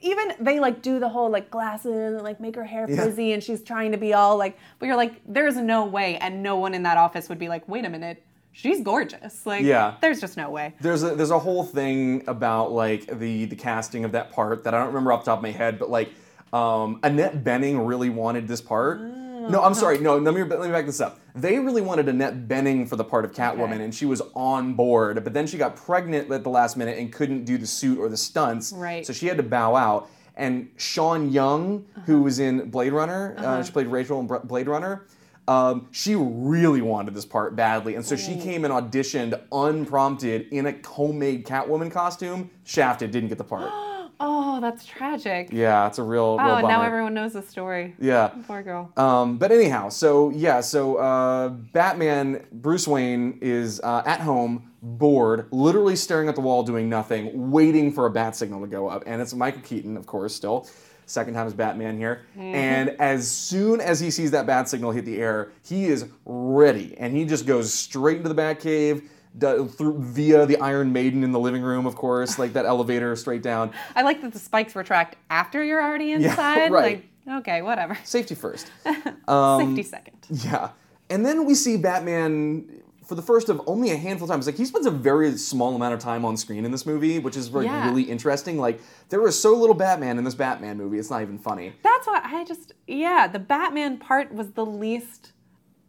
[0.00, 2.96] even they like do the whole like glasses and like make her hair Yeah.
[3.02, 6.42] frizzy, and she's trying to be all like, but you're like, there's no way, and
[6.42, 8.22] no one in that office would be like, wait a minute,
[8.52, 9.44] she's gorgeous.
[9.46, 9.94] Like, Yeah.
[10.00, 10.74] there's just no way.
[10.80, 14.74] There's a there's a whole thing about like the the casting of that part that
[14.74, 16.10] I don't remember off the top of my head, but like
[16.52, 19.00] um, Annette Bening really wanted this part.
[19.00, 19.98] No, I'm sorry.
[19.98, 21.20] No, let me let me back this up.
[21.34, 23.84] They really wanted Annette Bening for the part of Catwoman, Okay.
[23.84, 25.22] and she was on board.
[25.24, 28.08] But then she got pregnant at the last minute and couldn't do the suit or
[28.08, 28.72] the stunts.
[28.72, 29.06] Right.
[29.06, 30.10] So she had to bow out.
[30.36, 35.04] And Sean Young, who was in Blade Runner, uh, she played Rachel in Blade Runner.
[35.48, 40.66] Um, she really wanted this part badly, and so she came and auditioned unprompted in
[40.66, 42.50] a homemade Catwoman costume.
[42.64, 43.72] Shafted, didn't get the part.
[44.20, 45.50] Oh, that's tragic.
[45.52, 46.66] Yeah, it's a real, real Oh, bummer.
[46.68, 47.94] now everyone knows the story.
[48.00, 48.32] Yeah.
[48.48, 48.90] Poor girl.
[48.96, 55.46] Um, but anyhow, so yeah, so uh, Batman, Bruce Wayne is uh, at home, bored,
[55.52, 59.04] literally staring at the wall, doing nothing, waiting for a bat signal to go up.
[59.06, 60.66] And it's Michael Keaton, of course, still.
[61.08, 62.20] Second time as Batman here.
[62.38, 66.94] And as soon as he sees that bat signal hit the air, he is ready.
[66.98, 69.02] And he just goes straight into the Batcave.
[69.40, 73.42] Through, via the Iron Maiden in the living room, of course, like that elevator straight
[73.42, 73.70] down.
[73.94, 76.56] I like that the spikes retract after you're already inside.
[76.56, 77.04] Yeah, right.
[77.26, 77.96] Like, okay, whatever.
[78.04, 78.70] Safety first.
[79.28, 80.16] Um, Safety second.
[80.30, 80.70] Yeah.
[81.10, 82.77] And then we see Batman
[83.08, 84.44] for the first of only a handful of times.
[84.44, 87.38] Like he spends a very small amount of time on screen in this movie, which
[87.38, 87.88] is like Yeah.
[87.88, 88.58] really interesting.
[88.58, 91.72] Like there was so little Batman in this Batman movie, it's not even funny.
[91.82, 95.32] That's why I just yeah, the Batman part was the least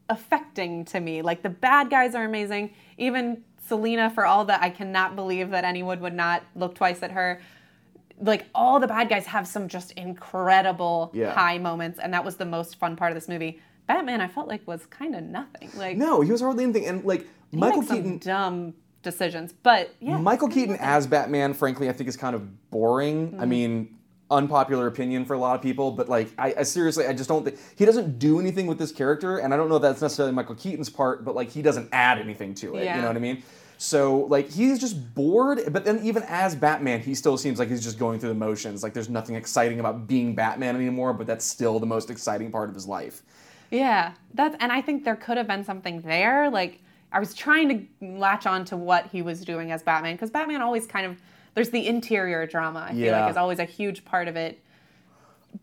[0.08, 1.22] affecting to me.
[1.22, 2.74] Like the bad guys are amazing.
[2.98, 7.12] Even Selina, for all that I cannot believe that anyone would not look twice at
[7.12, 7.42] her.
[8.22, 11.32] Like all the bad guys have some just incredible Yeah.
[11.34, 13.60] high moments, and that was the most fun part of this movie.
[13.90, 15.72] Batman, I felt like was kind of nothing.
[15.76, 16.86] Like No, he was hardly anything.
[16.86, 22.08] And like Michael Keaton dumb decisions, but yeah, Michael Keaton as Batman, frankly, I think
[22.08, 23.32] is kind of boring.
[23.32, 23.42] Mm-hmm.
[23.42, 23.98] I mean,
[24.30, 27.44] unpopular opinion for a lot of people, but like, I, I seriously, I just don't
[27.44, 30.34] think he doesn't do anything with this character, and I don't know if that's necessarily
[30.34, 32.84] Michael Keaton's part, but like, he doesn't add anything to it.
[32.84, 32.96] Yeah.
[32.96, 33.42] You know what I mean?
[33.80, 35.62] So like, he's just bored.
[35.72, 38.84] But then even as Batman, he still seems like he's just going through the motions.
[38.84, 42.70] Like, there's nothing exciting about being Batman anymore, but that's still the most exciting part
[42.70, 43.24] of his life.
[43.72, 46.50] Yeah, that's and I think there could have been something there.
[46.50, 50.30] Like I was trying to latch on to what he was doing as Batman because
[50.30, 51.18] Batman always kind of
[51.56, 52.88] there's the interior drama.
[52.90, 54.62] I feel like is always a huge part of it.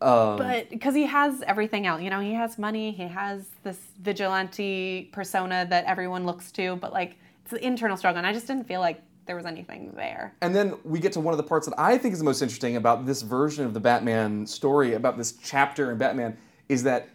[0.00, 3.78] Um, but because he has everything else, you know, he has money, he has this
[4.00, 8.48] vigilante persona that everyone looks to, but like it's the internal struggle, and I just
[8.48, 10.34] didn't feel like there was anything there.
[10.40, 12.42] And then we get to one of the parts that I think is the most
[12.42, 16.36] interesting about this version of the Batman story, about this chapter in Batman,
[16.68, 17.08] is that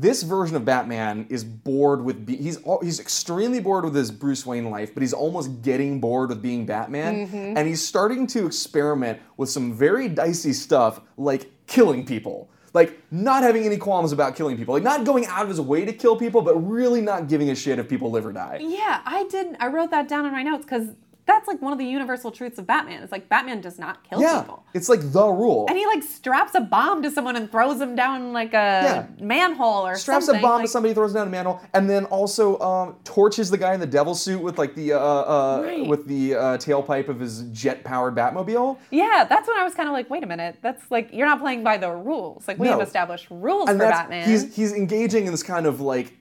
[0.00, 4.44] this version of Batman is bored with be- he's he's extremely bored with his Bruce
[4.44, 7.56] Wayne life, but he's almost getting bored with being Batman, Mm-hmm.
[7.56, 12.48] and he's starting to experiment with some very dicey stuff like killing people.
[12.72, 15.84] Like not having any qualms about killing people, like not going out of his way
[15.84, 18.58] to kill people, but really not giving a shit if people live or die.
[18.60, 19.54] Yeah, I did.
[19.60, 20.88] I wrote that down in my notes because
[21.26, 23.02] that's like one of the universal truths of Batman.
[23.02, 24.62] It's like Batman does not kill Yeah, people.
[24.74, 25.64] it's like the rule.
[25.70, 29.86] And he like straps a bomb to someone and throws him down like a manhole
[29.86, 30.40] or straps something.
[30.40, 33.56] a bomb like, to somebody, throws down a manhole, and then also um, torches the
[33.56, 35.86] guy in the devil suit with like the uh, uh, Right.
[35.86, 38.76] with the uh, tailpipe of his jet-powered Batmobile.
[38.90, 41.40] Yeah, that's when I was kind of like, wait a minute, that's like you're not
[41.40, 42.46] playing by the rules.
[42.46, 42.78] Like we No.
[42.78, 44.28] have established rules And for Batman.
[44.28, 46.12] he's he's engaging in this kind of like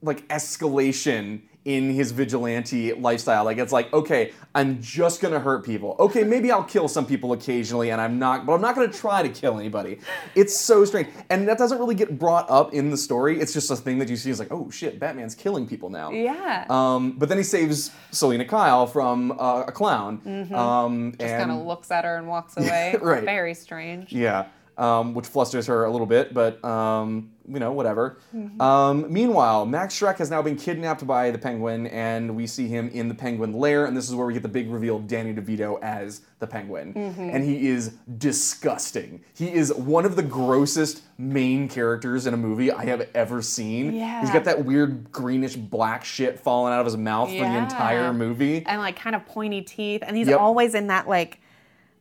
[0.00, 3.44] like escalation in his vigilante lifestyle.
[3.44, 5.96] Like it's like, okay, I'm just gonna hurt people.
[6.00, 9.22] Okay, maybe I'll kill some people occasionally, and I'm not, but I'm not gonna try
[9.22, 9.98] to kill anybody.
[10.34, 13.38] It's so strange, and that doesn't really get brought up in the story.
[13.38, 14.30] It's just a thing that you see.
[14.30, 16.10] Is like, oh shit, Batman's killing people now.
[16.10, 16.64] yeah.
[16.70, 20.22] Um, but then he saves Selina Kyle from uh, a clown.
[20.54, 22.94] Um, Just kind of looks at her and walks away.
[22.98, 23.24] Right.
[23.24, 24.10] Very strange.
[24.10, 24.46] Yeah,
[24.78, 28.18] um, which flusters her a little bit, but um, you know, whatever.
[28.36, 28.60] Mm-hmm.
[28.60, 32.88] Um, meanwhile, Max Shreck has now been kidnapped by the Penguin, and we see him
[32.90, 35.32] in the Penguin lair, and this is where we get the big reveal of Danny
[35.34, 37.20] DeVito as the Penguin, Mm-hmm.
[37.30, 37.94] and he is
[38.42, 39.20] disgusting.
[39.34, 43.92] He is one of the grossest main characters in a movie I have ever seen.
[43.94, 44.20] Yeah.
[44.20, 48.12] He's got that weird greenish black shit falling out of his mouth for the entire
[48.12, 48.64] movie.
[48.66, 50.02] And like kind of pointy teeth.
[50.06, 50.38] And he's Yep.
[50.38, 51.40] always in that like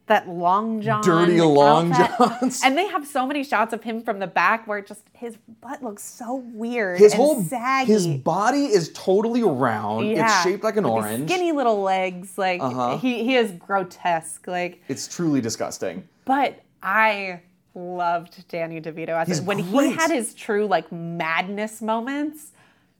[0.07, 2.61] that long john Dirty long johns.
[2.63, 5.83] and they have so many shots of him from the back where just his butt
[5.83, 10.07] looks so weird His and whole saggy his body is totally round.
[10.09, 10.25] yeah.
[10.25, 11.29] It's shaped like an with orange.
[11.29, 12.97] skinny little legs like Uh-huh.
[12.97, 16.07] he, he is grotesque like It's truly disgusting.
[16.25, 17.41] but i
[17.75, 22.51] loved danny devito as He's when he had his true like madness moments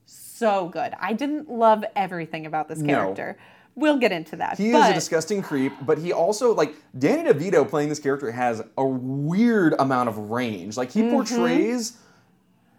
[0.05, 2.93] so good i didn't love everything about this No.
[3.77, 7.29] We'll get into that He but is a disgusting creep, but he also like Danny
[7.31, 10.75] DeVito playing this character has a weird amount of range.
[10.75, 11.11] Like he Mm-hmm.
[11.15, 11.97] portrays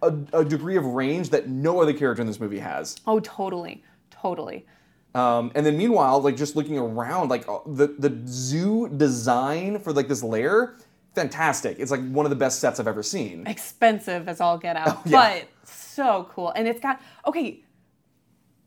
[0.03, 2.96] a, a degree of range that no other character in this movie has.
[3.07, 4.66] oh totally totally
[5.14, 9.92] Um, and then meanwhile, like just looking around, like uh, the the zoo design for
[9.92, 10.76] like this lair,
[11.14, 11.78] fantastic.
[11.80, 13.46] It's like one of the best sets I've ever seen.
[13.46, 15.40] expensive as all get out, Oh, yeah.
[15.40, 16.51] but so cool.
[16.55, 17.62] And it's got okay,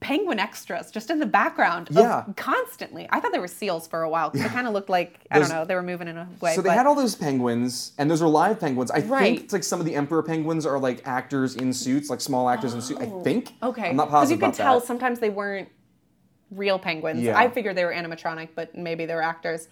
[0.02, 1.88] penguin extras just in the background.
[1.92, 2.26] of- Yeah.
[2.36, 3.08] constantly.
[3.12, 5.38] I thought they were seals for a while because they kind of looked like I
[5.40, 5.64] don't know.
[5.64, 6.56] They were moving in a way.
[6.56, 8.90] So they but had all those penguins, and those are live penguins.
[8.92, 9.22] I Right.
[9.22, 12.50] think it's like some of the emperor penguins are like actors in suits, like small
[12.50, 13.00] actors in suits.
[13.00, 13.54] I think.
[13.62, 13.90] Oh, okay.
[13.92, 14.88] I'm not positive Because you could about tell that.
[14.88, 15.70] sometimes they weren't
[16.50, 17.22] real penguins.
[17.22, 17.38] Yeah.
[17.38, 19.68] I figured they were animatronic, but maybe they were actors.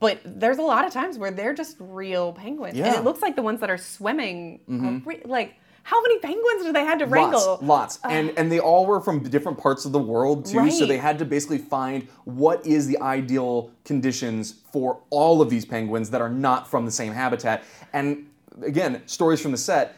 [0.00, 2.92] But there's a lot of times where they're just real penguins, and Yeah.
[2.92, 3.00] Mm-hmm.
[3.00, 4.60] it looks like the ones that are swimming.
[4.70, 7.58] are re- like how many penguins did they had to wrangle?
[7.62, 10.70] Lots, lots, and and they all were from different parts of the world too.
[10.70, 15.64] So they had to basically find what is the ideal conditions for all of these
[15.64, 17.64] penguins that are not from the same habitat.
[17.92, 18.28] And
[18.62, 19.96] again, stories from the set.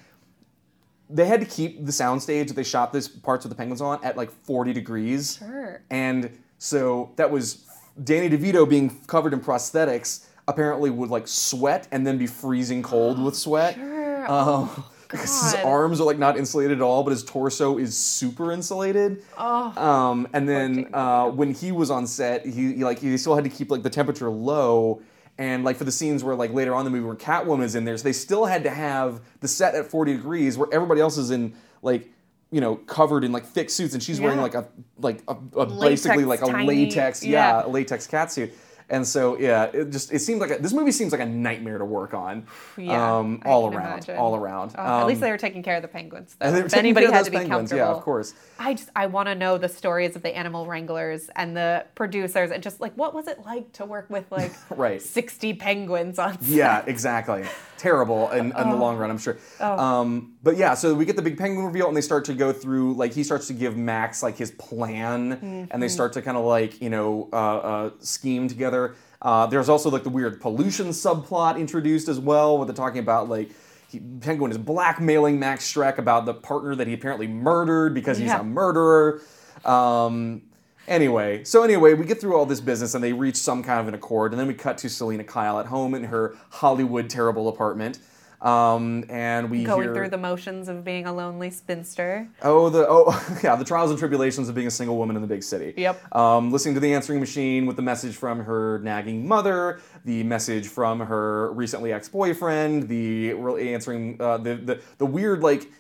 [1.11, 4.03] They had to keep the soundstage that they shot this parts of the penguins on
[4.03, 5.37] at like 40 degrees.
[5.39, 5.83] Sure.
[5.91, 7.67] And so that was
[8.03, 10.27] Danny DeVito being covered in prosthetics.
[10.49, 13.77] Apparently would like sweat and then be freezing cold with sweat.
[14.23, 14.31] Sure.
[14.31, 19.23] Um, his arms are like not insulated at all, but his torso is super insulated.
[19.39, 23.35] Oh, Um, and then uh, when he was on set, he, he like he still
[23.35, 25.03] had to keep like the temperature low.
[25.39, 27.75] And like for the scenes where like later on in the movie where Catwoman is
[27.75, 31.01] in there, so they still had to have the set at 40 degrees where everybody
[31.01, 32.11] else is in like
[32.51, 34.43] you know covered in like thick suits and she's wearing Yeah.
[34.43, 37.67] like a like a, a basically like a tiny- latex yeah, yeah.
[37.67, 38.53] a latex catsuit.
[38.93, 41.79] And so yeah, it just it seems like a, this movie seems like a nightmare
[41.79, 42.47] to work on.
[42.77, 44.75] Yeah, um, all around, all around.
[44.77, 46.37] Oh, at least Um, they were taking care of the penguins.
[46.39, 46.55] Though.
[46.67, 48.35] if anybody had to be penguins, comfortable, yeah, of course.
[48.59, 52.51] I just I want to know the stories of the animal wranglers and the producers
[52.51, 55.01] and just like what was it like to work with like Right.
[55.01, 56.49] sixty penguins on set?
[56.51, 57.45] Yeah, exactly.
[57.83, 59.39] Terrible in, in the long run, I'm sure.
[59.59, 62.53] Um, but yeah, so we get the big penguin reveal, and they start to go
[62.53, 66.37] through like he starts to give Max like his plan, and they start to kind
[66.37, 68.95] of like you know uh, uh, scheme together.
[69.21, 73.29] Uh, there's also like the weird pollution subplot introduced as well, where they're talking about
[73.29, 73.51] like.
[73.89, 78.29] He, Penguin is blackmailing Max Shreck about the partner that he apparently murdered because he's
[78.29, 78.41] Yeah.
[78.41, 79.21] a murderer.
[79.67, 80.43] Um,
[80.89, 83.89] anyway, so anyway, we get through all this business and they reach some kind of
[83.89, 87.49] an accord, and then we cut to Selina Kyle at home in her Hollywood terrible
[87.49, 87.99] apartment.
[88.43, 92.29] Um, and we Going hear through the motions of being a lonely spinster.
[92.43, 95.29] oh the oh yeah the trials and tribulations of being a single woman in the
[95.29, 95.75] big city.
[95.77, 96.17] Yep.
[96.17, 100.67] Um, listening to the answering machine with the message from her nagging mother, the message
[100.67, 105.71] from her recently ex-boyfriend, the answering uh, the, the the weird like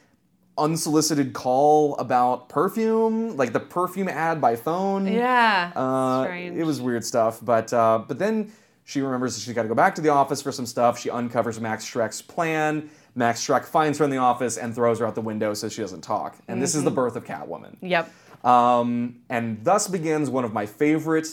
[0.58, 5.06] unsolicited call about perfume, like the perfume ad by phone.
[5.06, 5.72] Yeah.
[5.74, 6.58] Uh, strange.
[6.58, 8.52] it was weird stuff, but uh, but then
[8.84, 10.98] she remembers that she's got to go back to the office for some stuff.
[10.98, 12.90] She uncovers Max Shreck's plan.
[13.14, 15.82] Max Shreck finds her in the office and throws her out the window so she
[15.82, 16.36] doesn't talk.
[16.48, 17.76] And this is the birth of Catwoman.
[17.80, 18.12] Yep.
[18.44, 21.28] Um, and thus begins one of my favorite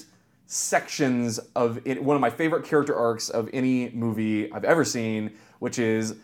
[0.46, 5.32] sections of it, one of my favorite character arcs of any movie I've ever seen,
[5.60, 6.16] which is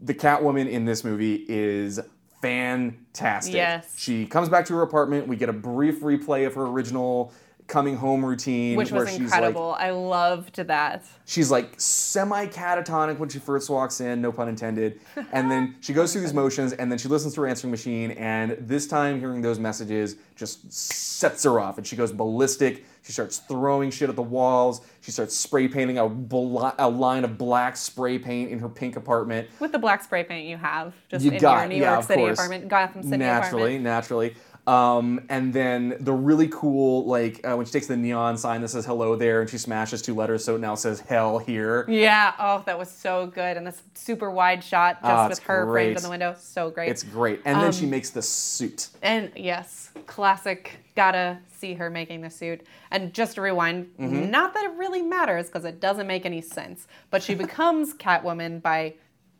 [0.00, 2.00] the Catwoman in this movie is
[2.40, 3.54] fantastic.
[3.54, 3.94] Yes.
[3.96, 5.26] She comes back to her apartment.
[5.26, 7.32] We get a brief replay of her original
[7.66, 9.70] coming home routine Which was incredible.
[9.70, 11.04] like I loved that.
[11.24, 15.00] she's like semi catatonic when she first walks in, no pun intended.
[15.32, 18.12] And then she goes through these motions and then she listens to her answering machine.
[18.12, 21.78] And this time, hearing those messages just sets her off.
[21.78, 22.84] And she goes ballistic.
[23.02, 24.80] She starts throwing shit at the walls.
[25.00, 28.96] She starts spray painting a, bla- a line of black spray paint in her pink
[28.96, 29.48] apartment.
[29.60, 32.04] With the black spray paint you have, just You in got, your New yeah, York
[32.06, 32.38] City course.
[32.38, 33.84] apartment, Gotham City naturally, apartment.
[33.84, 34.34] naturally.
[34.66, 38.68] Um, and then the really cool, like uh, when she takes the neon sign that
[38.68, 42.32] says "Hello there" and she smashes two letters, so it now says "Hell here." Yeah.
[42.38, 43.56] Oh, that was so good.
[43.56, 45.84] And this super wide shot just Ah, with her great.
[45.84, 46.34] framed in the window.
[46.40, 46.88] So great.
[46.88, 47.42] It's great.
[47.44, 48.88] And then Um, she makes the suit.
[49.02, 50.78] And yes, classic.
[50.96, 52.66] Gotta see her making the suit.
[52.90, 54.30] And just to rewind, Mm-hmm.
[54.30, 58.60] not that it really matters because it doesn't make any sense, but she becomes Catwoman
[58.62, 58.94] by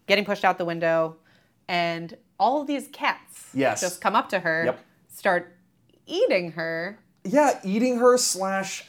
[0.06, 1.16] getting pushed out the window,
[1.66, 3.80] and all of these cats Yes.
[3.80, 4.80] just come up to her, Yep.
[5.26, 5.56] Start
[6.06, 7.00] eating her.
[7.24, 8.84] Yeah, eating her slash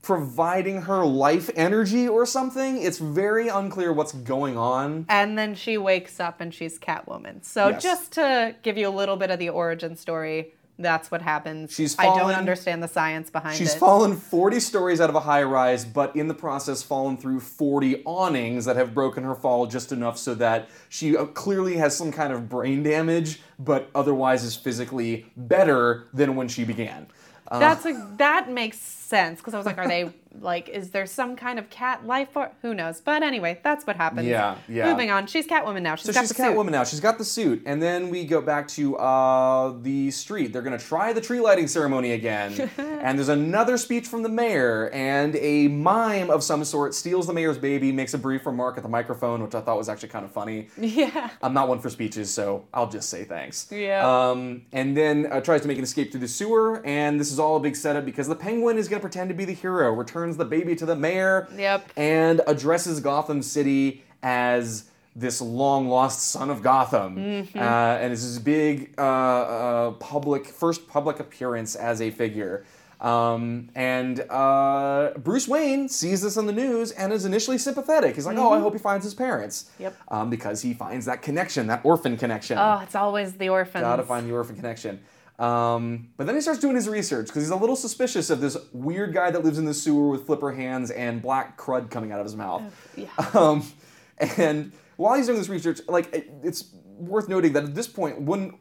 [0.00, 2.80] providing her life energy or something.
[2.80, 5.04] It's very unclear what's going on.
[5.10, 7.44] And then she wakes up and she's Catwoman.
[7.44, 7.82] So Yes.
[7.82, 11.72] just to give you a little bit of the origin story, that's what happens.
[11.72, 13.78] She's I don't understand the science behind She's it.
[13.78, 18.02] fallen 40 stories out of a high rise, but in the process, fallen through 40
[18.04, 22.10] awnings that have broken her fall just enough so that she uh, clearly has some
[22.10, 27.06] kind of brain damage, but otherwise is physically better than when she began.
[27.48, 31.06] Uh, That's a, that makes sense because I was like, are they like, is there
[31.06, 32.50] some kind of cat life form?
[32.62, 33.00] Who knows?
[33.00, 34.26] But anyway, that's what happens.
[34.26, 34.90] Yeah, yeah.
[34.90, 35.26] Moving on.
[35.26, 35.94] She's Catwoman now.
[35.96, 36.72] She's So got she's the Catwoman suit.
[36.72, 36.84] now.
[36.84, 40.52] She's got the suit, and then we go back to uh, the street.
[40.52, 44.90] They're gonna try the tree lighting ceremony again, and there's another speech from the mayor,
[44.92, 48.82] and a mime of some sort steals the mayor's baby, makes a brief remark at
[48.82, 50.68] the microphone, which I thought was actually kind of funny.
[50.78, 51.30] Yeah.
[51.42, 53.68] I'm not one for speeches, so I'll just say thanks.
[53.70, 54.06] Yeah.
[54.30, 57.38] Um, and then uh, tries to make an escape through the sewer, and this is
[57.38, 59.92] all a big setup because the penguin is going to pretend to be the hero,
[60.22, 61.92] returns the baby to the mayor, Yep.
[61.96, 67.16] and addresses Gotham City as this long lost son of Gotham.
[67.16, 67.58] Mm-hmm.
[67.58, 72.64] Uh, and it's his big uh, uh, public, first public appearance as a figure.
[73.00, 78.14] Um, and uh, Bruce Wayne sees this on the news and is initially sympathetic.
[78.14, 79.82] He's like, "Oh, I hope he finds his parents." Mm-hmm.
[79.82, 79.96] Yep.
[80.08, 82.58] Um, because he finds that connection, that orphan connection.
[82.58, 83.80] Oh, it's always the orphan.
[83.80, 85.00] Gotta find the orphan connection.
[85.42, 88.56] Um, but then he starts doing his research because he's a little suspicious of this
[88.72, 92.20] weird guy that lives in the sewer with flipper hands and black crud coming out
[92.20, 92.62] of his mouth.
[92.96, 93.08] yeah.
[93.34, 93.64] Um,
[94.38, 98.20] and while he's doing this research, like it- it's worth noting that at this point,
[98.22, 98.54] when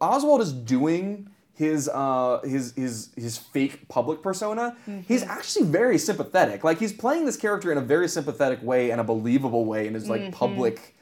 [0.00, 4.76] Oswald is doing his uh, his his his fake public persona,
[5.08, 6.62] he's actually very sympathetic.
[6.64, 9.94] Like he's playing this character in a very sympathetic way and a believable way in
[9.94, 10.94] his like public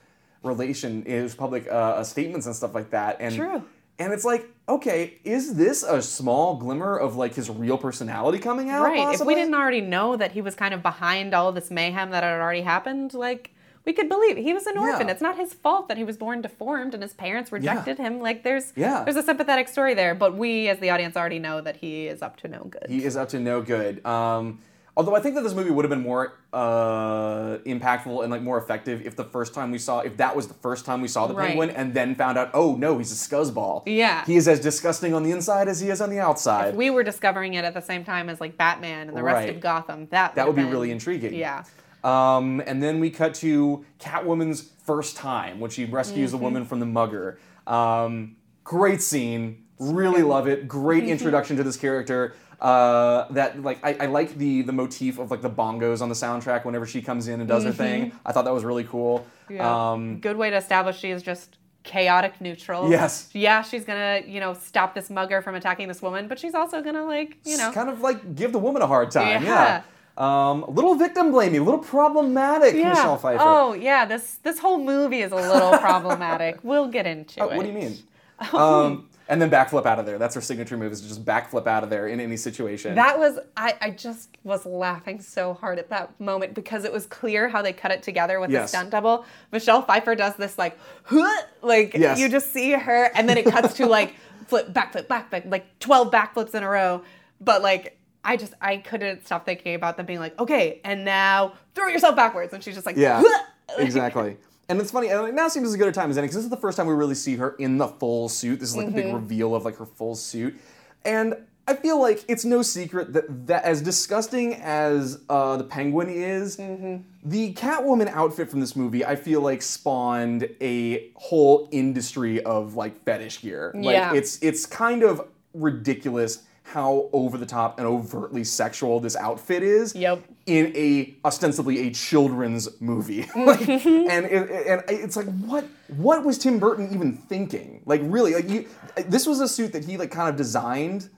[0.43, 3.17] relation, his public uh, statements and stuff like that.
[3.21, 3.65] And True.
[3.99, 8.71] And it's like, okay, is this a small glimmer of like his real personality coming
[8.71, 8.85] out?
[8.85, 9.15] Right.
[9.15, 12.11] If we didn't already know that he was kind of behind all of this mayhem
[12.11, 13.53] that had already happened, like
[13.85, 15.07] we could believe he was an orphan.
[15.07, 15.13] Yeah.
[15.13, 18.21] It's not his fault that he was born deformed and his parents rejected him.
[18.21, 19.05] Like there's Yeah.
[19.05, 22.21] there's a sympathetic story there, but we as the audience already know that he is
[22.21, 22.87] up to no good.
[22.89, 24.05] He is up to no good.
[24.05, 24.59] Um,
[24.97, 28.59] although I think that this movie would have been more uh, impactful and like more
[28.59, 31.27] effective if the first time we saw, if that was the first time we saw
[31.27, 31.49] the Right.
[31.49, 33.83] penguin, and then found out, oh no, he's a scuzzball.
[33.87, 34.25] Yeah.
[34.25, 36.75] he is as disgusting on the inside as he is on the outside.
[36.77, 39.61] we were discovering it at the same time as like Batman and the rest of
[39.61, 40.07] Gotham.
[40.11, 41.35] That that would be really intriguing.
[41.35, 41.65] Yeah.
[42.05, 46.39] Um, and then we cut to Catwoman's first time when she rescues Mm-hmm.
[46.39, 47.39] the woman from the mugger.
[47.67, 49.65] Um, great scene.
[49.79, 50.69] Really love it.
[50.69, 51.13] Great Mm-hmm.
[51.13, 52.35] introduction to this character.
[52.61, 56.15] Uh, that like I, I like the the motif of like the bongos on the
[56.15, 58.13] soundtrack whenever she comes in and does her thing.
[58.25, 59.27] I thought that was really cool.
[59.51, 59.55] Mm-hmm.
[59.57, 59.91] Yeah.
[59.93, 62.91] Um, Good way to establish she is just chaotic neutral.
[62.91, 63.29] Yes.
[63.33, 66.83] Yeah, she's gonna, you know, stop this mugger from attacking this woman, but she's also
[66.83, 69.45] gonna like, you know, kind of like give the woman a hard time.
[69.45, 69.83] Yeah.
[69.83, 69.83] Yeah.
[70.19, 72.89] Um, a little victim blaming, a little problematic, yeah.
[72.89, 73.39] Michelle Pfeiffer.
[73.43, 76.59] Oh yeah, this this whole movie is a little problematic.
[76.63, 77.57] We'll get into Uh, it.
[77.57, 77.99] what do you mean?
[78.53, 80.19] Um, and then backflip out of there.
[80.19, 82.95] That's her signature move is to just backflip out of there in any situation.
[82.95, 87.07] That was I, I just was laughing so hard at that moment because it was
[87.07, 88.71] clear how they cut it together with Yes.
[88.71, 89.25] the stunt double.
[89.53, 92.19] Michelle Pfeiffer does this like huh, like Yes.
[92.19, 94.15] you just see her and then it cuts to like
[94.47, 97.03] flip backflip backflip like 12 backflips in a row.
[97.41, 101.55] But like I just I couldn't stop thinking about them being like, okay, and now
[101.75, 103.43] throw yourself backwards and she's just like Yeah, "Huh."
[103.79, 104.37] Exactly.
[104.69, 105.09] And it's funny.
[105.09, 106.77] And like, now seems as good a time as any because this is the first
[106.77, 108.59] time we really see her in the full suit.
[108.61, 109.01] This is like the Mm-hmm.
[109.09, 110.59] big reveal of like her full suit,
[111.05, 111.37] and
[111.69, 116.57] I feel like it's no secret that that as disgusting as uh, the Penguin is,
[116.57, 116.97] Mm-hmm.
[117.25, 123.03] the Catwoman outfit from this movie, I feel like spawned a whole industry of like
[123.05, 123.71] fetish gear.
[123.75, 124.15] Like Yeah.
[124.15, 125.23] it's it's kind of
[125.55, 130.23] ridiculous how over the top and overtly sexual this outfit is Yep.
[130.47, 135.65] In a ostensibly a children's movie like, and it, and it's like what
[135.97, 138.65] what was tim burton even thinking like really like you,
[139.09, 141.11] this was a suit that he like kind of designed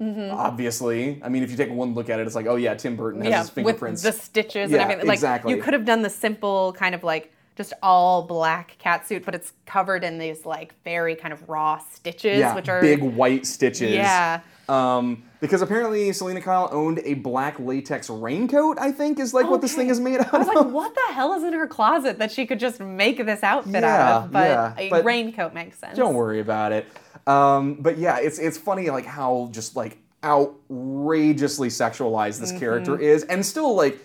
[0.00, 0.34] Mm-hmm.
[0.34, 2.96] obviously i mean if you take one look at it it's like oh yeah tim
[2.96, 5.08] burton has yeah, his fingerprints with the stitches Yeah, and everything.
[5.08, 5.52] Like exactly.
[5.54, 9.34] you could have done the simple kind of like just all black cat suit, but
[9.34, 13.44] it's covered in these like very kind of raw stitches, yeah which are big white
[13.44, 14.40] stitches Yeah.
[14.70, 19.60] um because apparently selina kyle owned a black latex raincoat i think is like what
[19.60, 20.34] this thing is made out of.
[20.34, 23.24] I was like, what the hell is in her closet that she could just make
[23.24, 24.32] this outfit Yeah, out of?
[24.32, 25.96] But yeah, a but raincoat makes sense.
[25.96, 26.86] Don't worry about it.
[27.26, 33.02] Um, but yeah, it's it's funny like how just like outrageously sexualized this character Mm-hmm.
[33.02, 33.98] is, and still like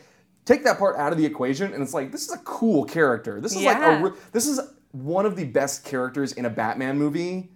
[0.45, 3.41] take that part out of the equation, and it's like this is a cool character.
[3.41, 4.59] This is like a re- this is
[4.91, 7.49] one of the best characters in a Batman movie.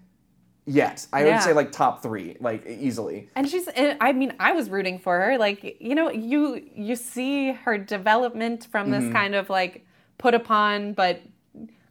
[0.69, 1.07] Yet.
[1.11, 1.33] I Yeah.
[1.35, 3.29] would say like top three, like easily.
[3.35, 6.95] And she's and I mean I was rooting for her like you know you you
[6.95, 9.05] see her development from Mm-hmm.
[9.05, 9.85] this kind of like
[10.17, 11.21] put upon but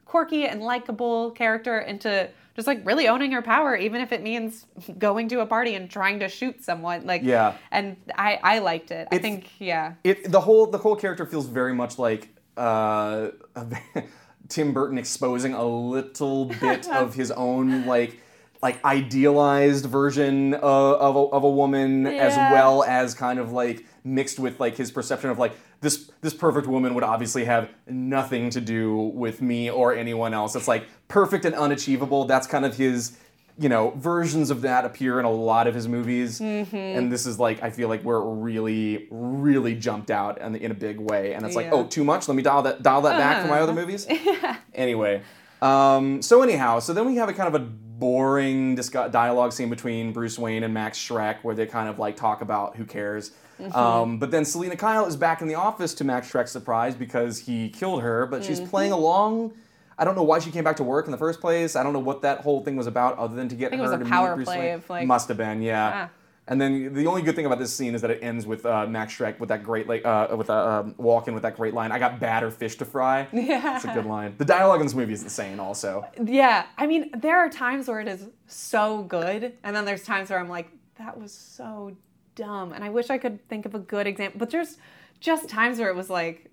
[0.05, 4.67] quirky and likable character into just like really owning her power even if it means
[4.99, 7.55] going to a party and trying to shoot someone like Yeah.
[7.71, 9.09] and I I liked it.
[9.13, 9.95] I think yeah.
[10.05, 13.29] It the whole the whole character feels very much like uh,
[14.49, 18.19] Tim Burton exposing a little bit of his own like
[18.63, 23.85] like idealized version of, of, a, of a woman as well as kind of like
[24.05, 28.51] mixed with like his perception of like this this perfect woman would obviously have nothing
[28.51, 30.57] to do with me or anyone else.
[30.57, 32.25] It's like perfect and unachievable.
[32.25, 33.17] That's kind of his
[33.61, 36.41] you know versions of that appear in a lot of his movies.
[36.41, 36.77] Mm-hmm.
[36.77, 40.71] and this is like i feel like where it really really jumped out in, in
[40.71, 41.33] a big way.
[41.35, 41.75] And it's like Yeah.
[41.75, 41.83] Uh-huh.
[41.83, 42.29] oh too much?
[42.29, 44.07] Let me dial that dial that back for my other movies?
[44.75, 45.23] Anyway
[45.61, 47.65] um, so anyhow so then we have a kind of a
[47.99, 52.17] boring discu- dialogue scene between bruce wayne and max shreck where they kind of like
[52.17, 53.75] talk about who cares Mm-hmm.
[53.75, 57.41] um, but then selina kyle is back in the office to max shreck's surprise because
[57.41, 58.71] he killed her but she's Mm-hmm.
[58.71, 59.53] playing along
[60.01, 61.75] I don't know why she came back to work in the first place.
[61.75, 63.91] I don't know what that whole thing was about, other than to get her was
[63.91, 64.75] a to power meet Bruce play Wayne.
[64.77, 66.07] of, like- Must have been, yeah.
[66.49, 68.87] And then the only good thing about this scene is that it ends with uh,
[68.87, 71.75] Max Shreck with that great like uh, with a um, walk in with that great
[71.75, 71.93] line.
[71.93, 73.29] I got batter fish to fry.
[73.49, 74.35] Yeah, it's a good line.
[74.37, 76.05] The dialogue in this movie is insane, also.
[76.23, 80.29] Yeah, I mean, there are times where it is so good, and then there's times
[80.29, 81.97] where I'm like, that was so
[82.35, 84.39] dumb, and I wish I could think of a good example.
[84.39, 84.77] But there's
[85.21, 86.51] just times where it was like,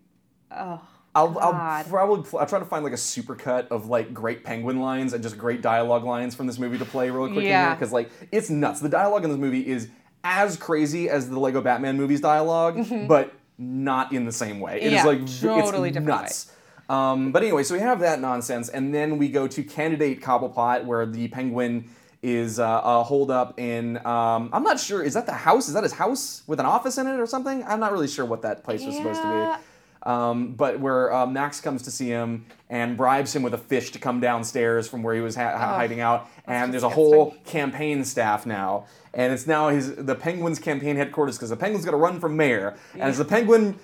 [0.51, 0.81] oh,
[1.15, 5.13] I'll, I'll probably I'll try to find like a supercut of like great penguin lines
[5.13, 7.73] and just great dialogue lines from this movie to play real quick Yeah.
[7.73, 8.81] because like it's nuts.
[8.81, 9.87] The dialogue in this movie is
[10.23, 14.81] as crazy as the Lego Batman movies dialog but not in the same way.
[14.81, 14.95] It is Mm-hmm.
[14.95, 16.51] Yeah, like v- totally it's different nuts.
[16.89, 20.85] Um, but anyway, so we have that nonsense, and then we go to Candidate Cobblepot,
[20.85, 21.89] where the penguin
[22.21, 23.97] is uh, uh, holed up in.
[24.05, 25.01] Um, I'm not sure.
[25.01, 25.67] Is that the house?
[25.67, 27.63] Is that his house with an office in it or something?
[27.63, 29.63] I'm not really sure what that place was supposed to be.
[30.05, 33.89] Um, but where uh, Max comes to see him and bribes him with a fish
[33.91, 38.05] to come downstairs from where he was ha- hiding out, and there's a whole campaign
[38.05, 41.97] staff now, and it's now his the Penguin's campaign headquarters because the Penguin's going to
[42.01, 43.79] run for mayor, and as the Penguin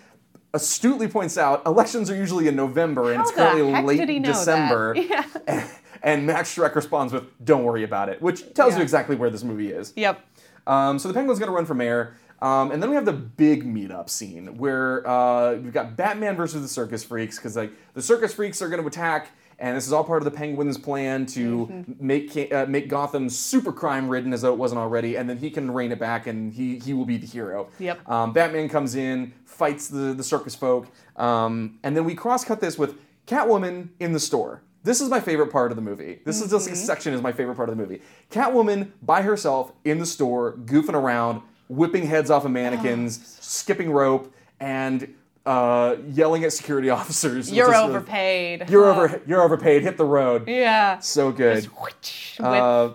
[0.54, 4.30] astutely points out, elections are usually in November, and it's currently late did he know
[4.32, 4.38] that?
[4.38, 4.96] December.
[4.98, 5.24] Yeah.
[5.48, 5.70] And,
[6.04, 9.44] and Max Shreck responds with, "Don't worry about it," which tells you exactly where this
[9.44, 9.92] movie is.
[9.96, 10.24] yep.
[10.68, 12.16] Um, so the Penguin's going to run for mayor.
[12.42, 16.62] Um, and then we have the big meetup scene where uh, we've got Batman versus
[16.62, 19.94] the Circus Freaks because like the Circus Freaks are going to attack, and this is
[19.94, 21.94] all part of the Penguin's plan to Mm-hmm.
[22.08, 25.52] make uh, make Gotham super crime ridden as though it wasn't already, and then he
[25.52, 27.70] can rein it back, and he he will be the hero.
[27.78, 28.10] Yep.
[28.10, 30.88] Um, Batman comes in, fights the the circus folk,
[31.18, 32.96] um, and then we cross cut this with
[33.28, 34.64] Catwoman in the store.
[34.84, 36.22] This is my favorite part of the movie.
[36.26, 36.74] This is this Mm-hmm.
[36.76, 38.02] section is my favorite part of the movie.
[38.32, 44.34] Catwoman by herself in the store, goofing around, whipping heads off of mannequins, skipping rope,
[44.60, 45.14] and
[45.46, 47.52] uh, yelling at security officers.
[47.52, 48.70] You're overpaid.
[48.70, 49.02] You're Huh.
[49.04, 49.22] over.
[49.26, 49.82] You're overpaid.
[49.84, 50.48] Hit the road.
[50.48, 51.00] Yeah.
[51.00, 51.66] So good.
[51.66, 52.90] Which- Uh,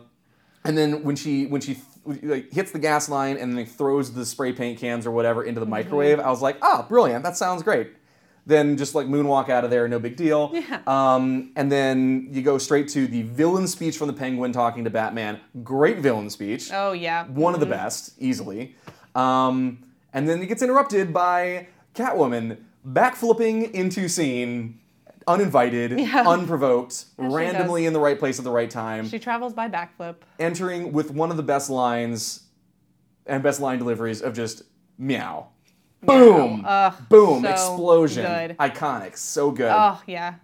[0.65, 1.78] and then when she when she
[2.23, 5.59] like hits the gas line and then throws the spray paint cans or whatever into
[5.61, 7.24] the microwave, I was like, ah, brilliant.
[7.24, 7.90] That sounds great.
[8.48, 10.52] Then just like moonwalk out of there, no big deal.
[10.55, 10.81] Yeah.
[10.86, 14.90] Um, and then you go straight to the villain speech from the Penguin talking to
[14.90, 15.40] Batman.
[15.64, 16.70] Great villain speech.
[16.73, 17.27] oh yeah.
[17.27, 18.77] One of the best, easily.
[19.16, 19.82] Um,
[20.12, 24.78] and then it gets interrupted by Catwoman backflipping into scene,
[25.27, 27.89] uninvited, unprovoked, she randomly does.
[27.89, 30.16] in the right place at the right time She travels by backflip.
[30.39, 32.44] entering with one of the best lines
[33.27, 34.62] and best line deliveries of just
[34.98, 35.48] meow.
[36.02, 36.64] Boom!
[36.66, 37.43] Ugh, Boom!
[37.43, 38.24] so Explosion!
[38.24, 38.56] good.
[38.59, 39.16] Iconic.
[39.16, 39.73] So good.
[39.74, 40.35] Oh yeah.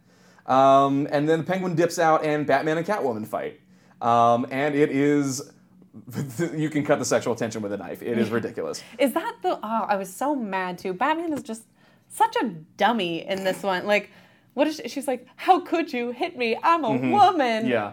[0.47, 3.61] Um, and then the penguin dips out and Batman and Catwoman fight.
[4.01, 5.51] Um, and it is.
[6.55, 8.03] You can cut the sexual tension with a knife.
[8.03, 8.83] It is ridiculous.
[8.99, 9.59] Is that the?
[9.63, 10.95] Oh, I was so mad too.
[10.95, 11.65] Batman is just
[12.09, 12.47] such a
[12.79, 13.87] dummy in this one.
[13.87, 14.11] Like,
[14.55, 15.27] what is she, she's like?
[15.37, 16.57] How could you hit me?
[16.63, 17.65] I'm a woman.
[17.65, 17.69] Mm-hmm.
[17.69, 17.93] Yeah.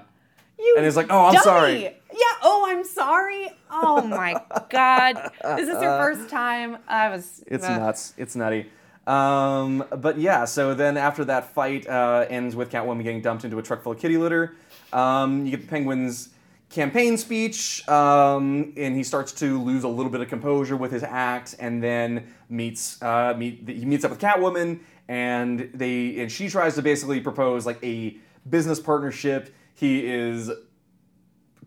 [0.57, 1.95] You And he's like, "Oh, I'm dummy." sorry.
[2.19, 2.25] Yeah.
[2.43, 3.49] Oh, I'm sorry.
[3.71, 4.35] Oh my
[4.69, 5.15] God.
[5.59, 6.77] Is this your first time?
[6.87, 7.43] I was.
[7.47, 8.13] It's uh, nuts.
[8.17, 8.67] It's nutty.
[9.07, 13.57] Um, but yeah, so then after that fight uh, ends with Catwoman getting dumped into
[13.57, 14.55] a truck full of kitty litter,
[14.93, 16.29] um, you get the Penguin's
[16.69, 21.03] campaign speech, um, and he starts to lose a little bit of composure with his
[21.03, 26.49] act, and then meets uh, meet he meets up with Catwoman, and they and she
[26.49, 28.15] tries to basically propose like a
[28.47, 29.55] business partnership.
[29.73, 30.51] He is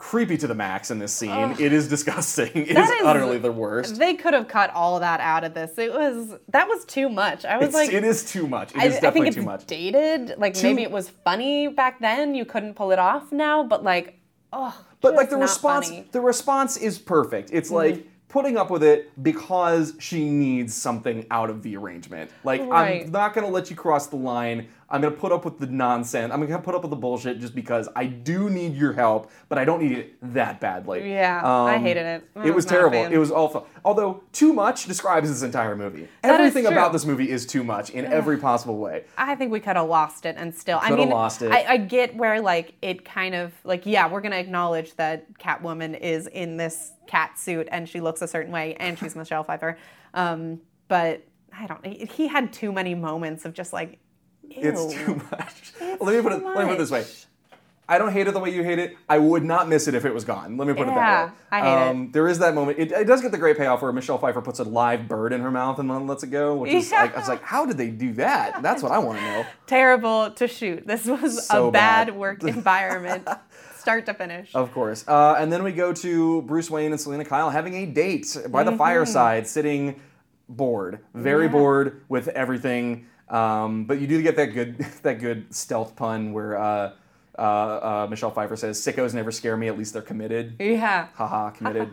[0.02, 1.54] creepy to the max in this scene.
[1.60, 2.48] It is disgusting.
[2.54, 3.98] It is, is- utterly the worst.
[4.00, 5.78] They could have cut all that out of this.
[5.78, 7.44] It was that was too much.
[7.44, 8.72] I was It's, like, it is too much.
[8.72, 9.66] It I, is I definitely think it's too much.
[9.66, 10.34] dated.
[10.38, 12.34] Like Too- maybe it was funny back then.
[12.34, 14.18] You couldn't pull it off now, but like,
[14.52, 16.00] oh, but like the response, funny.
[16.00, 16.10] Mm-hmm.
[16.10, 17.50] the response is perfect.
[17.52, 22.28] It's like putting up with it because she needs something out of the arrangement.
[22.42, 23.04] Like Right.
[23.04, 24.66] I'm not gonna let you cross the line.
[24.92, 26.32] I'm gonna put up with the nonsense.
[26.32, 29.56] I'm gonna put up with the bullshit just because I do need your help, but
[29.56, 31.10] I don't need it that badly.
[31.10, 32.24] Yeah, I hated it.
[32.36, 32.98] I It was was terrible.
[32.98, 33.66] It was awful.
[33.86, 36.08] Although too much describes this entire movie.
[36.22, 39.04] That Everything about this movie is too much in every possible way.
[39.16, 40.78] I think we could have lost it and still.
[40.82, 41.50] I Coulda mean, lost it.
[41.50, 45.98] I, I get where like it kind of like yeah, we're gonna acknowledge that Catwoman
[45.98, 49.78] is in this cat suit and she looks a certain way and she's Michelle Pfeiffer,
[50.12, 51.24] um, but
[51.56, 51.84] I don't.
[51.86, 53.98] He had too many moments of just like.
[54.56, 55.72] It's too much.
[56.00, 56.38] let me put it.
[56.40, 57.04] too Let me put it this way.
[57.88, 58.96] I don't hate it the way you hate it.
[59.08, 60.56] I would not miss it if it was gone.
[60.56, 61.32] Let me put it that Yeah, way.
[61.50, 61.90] I hate it.
[61.90, 62.78] um, There is that moment.
[62.78, 65.40] It, it does get the great payoff where Michelle Pfeiffer puts a live bird in
[65.42, 67.76] her mouth and then lets it go, which is like I was like, how did
[67.76, 68.62] they do that?
[68.62, 69.46] That's what I want to know.
[69.66, 70.86] Terrible to shoot.
[70.86, 72.16] This was So a bad, bad.
[72.16, 73.28] work environment,
[73.76, 74.54] start to finish.
[74.54, 75.04] Of course.
[75.06, 78.62] Uh, and then we go to Bruce Wayne and Selina Kyle having a date by
[78.62, 80.00] the fireside, sitting
[80.48, 83.06] bored, very bored with everything.
[83.28, 86.92] Um, but you do get that good that good stealth pun where uh,
[87.38, 89.68] uh, uh, Michelle Pfeiffer says, "Sickos never scare me.
[89.68, 91.08] At least they're committed." Yeah.
[91.14, 91.88] Haha, committed.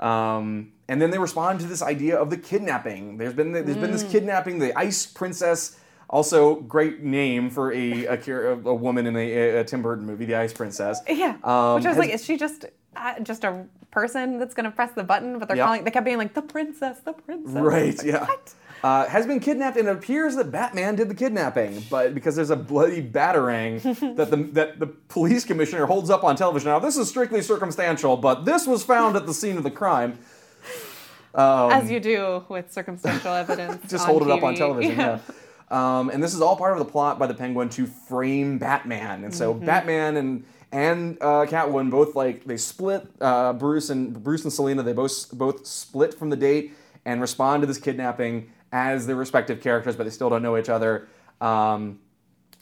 [0.00, 3.16] um, and then they respond to this idea of the kidnapping.
[3.16, 4.10] There's been there's been this Mm.
[4.10, 4.58] kidnapping.
[4.58, 5.78] The Ice Princess,
[6.10, 8.18] also great name for a a,
[8.52, 11.00] a woman in a, a Tim Burton movie, The Ice Princess.
[11.08, 11.36] Yeah.
[11.44, 12.66] Um, Which I was has- like, is she just
[12.96, 15.38] uh, just a person that's gonna press the button?
[15.38, 15.84] But they're calling.
[15.84, 17.54] They kept being like the princess, the princess.
[17.54, 18.26] Right, Like, yeah.
[18.26, 18.54] What?
[18.84, 22.50] Uh, has been kidnapped, and it appears that Batman did the kidnapping, but because there's
[22.50, 23.82] a bloody batarang
[24.16, 26.70] that the that the police commissioner holds up on television.
[26.70, 30.18] Now, this is strictly circumstantial, but this was found at the scene of the crime.
[31.34, 33.74] As you do with circumstantial evidence.
[33.82, 35.18] Um, Just hold it up on television, yeah.
[35.68, 39.24] Um, and this is all part of the plot by the Penguin to frame Batman,
[39.24, 39.66] and so Mm-hmm.
[39.66, 43.06] Batman and and uh, Catwoman both like they split.
[43.20, 46.72] Uh, Bruce and Bruce and Selina they both both split from the date
[47.04, 50.68] and respond to this kidnapping as their respective characters, but they still don't know each
[50.68, 51.08] other.
[51.40, 51.98] Um,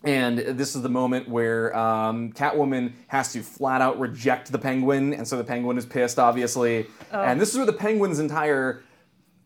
[0.04, 5.12] and this is the moment where um, Catwoman has to flat out reject the Penguin,
[5.12, 6.86] and so the Penguin is pissed, obviously.
[7.12, 7.20] Oh.
[7.20, 8.84] And this is where the Penguin's entire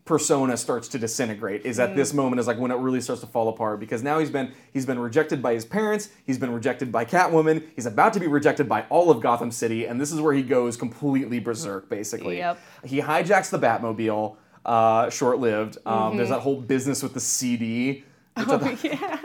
[0.04, 1.84] persona starts to disintegrate is Mm.
[1.84, 4.30] at this moment is like when it really starts to fall apart because now he's
[4.30, 8.20] been he's been rejected by his parents he's been rejected by catwoman he's about to
[8.20, 11.90] be rejected by all of gotham city and this is where he goes completely berserk
[11.90, 12.58] basically Yep.
[12.86, 14.36] he hijacks the batmobile
[14.68, 16.16] uh, short-lived um, Mm-hmm.
[16.18, 18.04] there's that whole business with the cd
[18.36, 19.18] I yeah.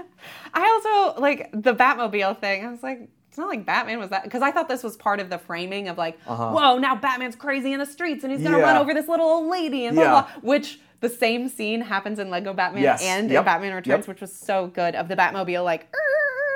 [0.53, 2.65] I also like the Batmobile thing.
[2.65, 5.19] I was like, it's not like Batman was that because I thought this was part
[5.19, 8.57] of the framing of like, whoa, now Batman's crazy in the streets and he's gonna
[8.57, 8.65] Uh-huh.
[8.65, 8.73] Yeah.
[8.73, 10.09] run over this little old lady and blah Yeah.
[10.21, 10.27] blah.
[10.41, 13.03] Which the same scene happens in Lego Batman Yes.
[13.03, 13.39] and Yep.
[13.39, 14.07] in Batman Returns, Yep.
[14.07, 15.93] which was so good of the Batmobile like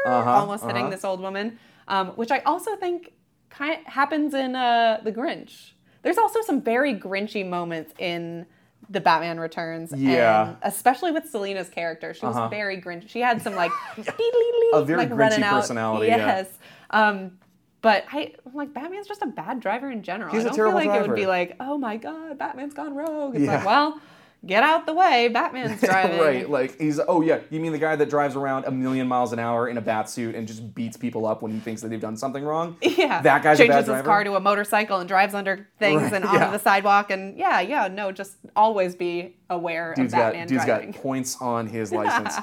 [0.06, 0.90] Uh-huh, almost hitting uh-huh.
[0.92, 3.12] this old woman, um, which I also think
[3.50, 5.72] kind of happens in uh, the Grinch.
[6.04, 8.46] There's also some very Grinchy moments in
[8.90, 10.48] the Batman Returns, Yeah.
[10.50, 12.14] and especially with Selina's character.
[12.14, 13.10] She was very Grinch.
[13.10, 15.62] She had some like A very like Grinchy running out.
[15.62, 16.18] personality, yeah.
[16.18, 16.48] Yes.
[16.92, 17.38] Um,
[17.82, 20.32] but I I'm like Batman's just a bad driver in general.
[20.34, 22.74] He's I a don't terrible feel like it would be like, oh my god, Batman's
[22.74, 23.36] gone rogue.
[23.36, 23.58] It's Yeah.
[23.58, 24.00] like, well,
[24.46, 25.28] get out the way.
[25.30, 26.20] Batman's driving.
[26.20, 29.34] right like he's oh yeah you mean the guy that drives around a million miles
[29.34, 31.90] an hour in a bat suit and just beats people up when he thinks that
[31.90, 33.22] they've done something wrong Yeah.
[33.22, 36.14] that guy's a changes bad his car to a motorcycle and drives under things Right,
[36.14, 36.52] and onto yeah.
[36.52, 40.66] the sidewalk and yeah, yeah, no, just always be aware dude's of Batman got dude's
[40.66, 40.92] driving.
[40.92, 42.36] got points on his license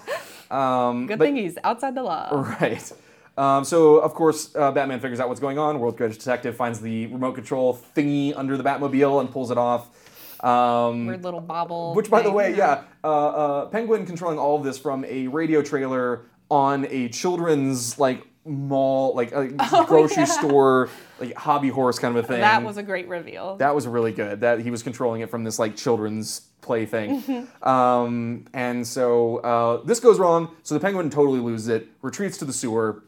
[0.51, 2.29] um, Good but- thing he's outside the law.
[2.61, 2.93] Right.
[3.37, 5.81] Um, so of course, uh, Batman figures out what's going on.
[5.81, 9.89] World's Greatest Detective finds the remote control thingy under the Batmobile and pulls it off.
[10.41, 11.95] Um, Weird little bobble.
[11.95, 15.63] which, by the way, yeah, uh, uh, Penguin controlling all of this from a radio
[15.63, 19.49] trailer on a children's like mall, like a
[19.87, 20.25] grocery yeah.
[20.25, 20.89] store,
[21.19, 22.41] like hobby horse kind of a thing.
[22.41, 23.57] That was a great reveal.
[23.57, 24.41] That was really good.
[24.41, 27.49] That he was controlling it from this like children's play thing.
[27.63, 30.55] um, and so uh, this goes wrong.
[30.63, 33.05] So the penguin totally loses it, retreats to the sewer.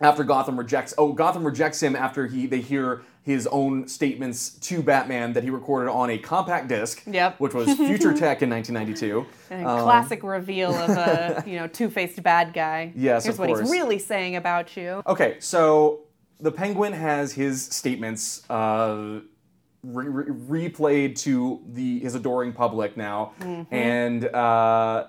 [0.00, 4.82] After Gotham rejects, oh, Gotham rejects him after he they hear his own statements to
[4.82, 7.40] Batman that he recorded on a compact disc, Yep.
[7.40, 9.24] which was Future Tech in 1992.
[9.50, 12.92] And a classic reveal of a you know two-faced bad guy.
[12.94, 13.60] Yes, Here's what course.
[13.60, 15.02] he's really saying about you.
[15.06, 16.00] Okay, so
[16.38, 19.20] the Penguin has his statements uh,
[19.82, 23.32] re- re- replayed to the his adoring public now,
[23.70, 25.06] and uh,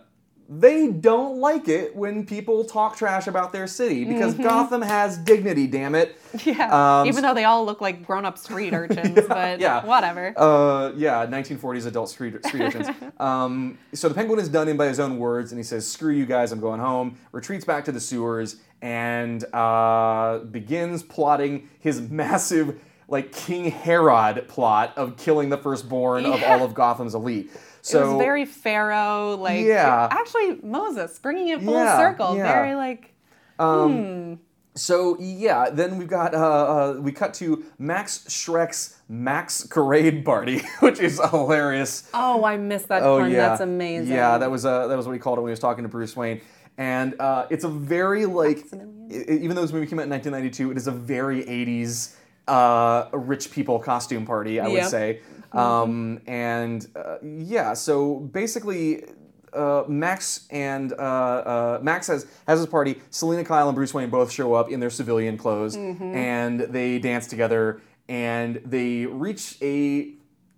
[0.47, 5.65] they don't like it when people talk trash about their city because Gotham has dignity.
[5.65, 6.19] Damn it.
[6.43, 6.99] Yeah.
[7.01, 9.83] Um, Even though they all look like grown-up street urchins, but yeah.
[9.85, 10.33] whatever.
[10.37, 12.87] Uh, yeah, 1940s adult street, street urchins.
[13.19, 16.13] um, so the penguin is done in by his own words, and he says, "Screw
[16.13, 22.01] you guys, I'm going home." Retreats back to the sewers and uh, begins plotting his
[22.09, 27.51] massive like King Herod plot of killing the firstborn of all of Gotham's elite.
[27.85, 30.07] So it was very Pharaoh, like Yeah.
[30.11, 32.35] actually Moses, bringing it full Yeah, circle.
[32.35, 32.51] yeah.
[32.53, 33.13] Very like
[33.59, 34.39] um
[34.73, 40.61] So yeah, then we've got uh, uh, we cut to Max Shreck's Max Parade Party,
[40.79, 42.09] which is hilarious.
[42.13, 43.31] oh, I missed that Oh pun.
[43.31, 44.13] yeah, That's amazing.
[44.13, 45.89] Yeah, that was uh, that was what he called it when he was talking to
[45.89, 46.41] Bruce Wayne,
[46.77, 48.65] and uh, it's a very like,
[49.11, 52.15] even though this movie came out in 1992, it is a very 80s
[52.47, 54.89] uh, a rich people costume party, I would Yep.
[54.89, 55.19] say.
[55.51, 59.05] Um, and uh, yeah, so basically.
[59.53, 62.99] Uh, Max and uh, uh, Max has has his party.
[63.09, 67.25] Selina Kyle and Bruce Wayne both show up in their civilian clothes, and they dance
[67.27, 67.79] together.
[68.09, 70.11] And they reach a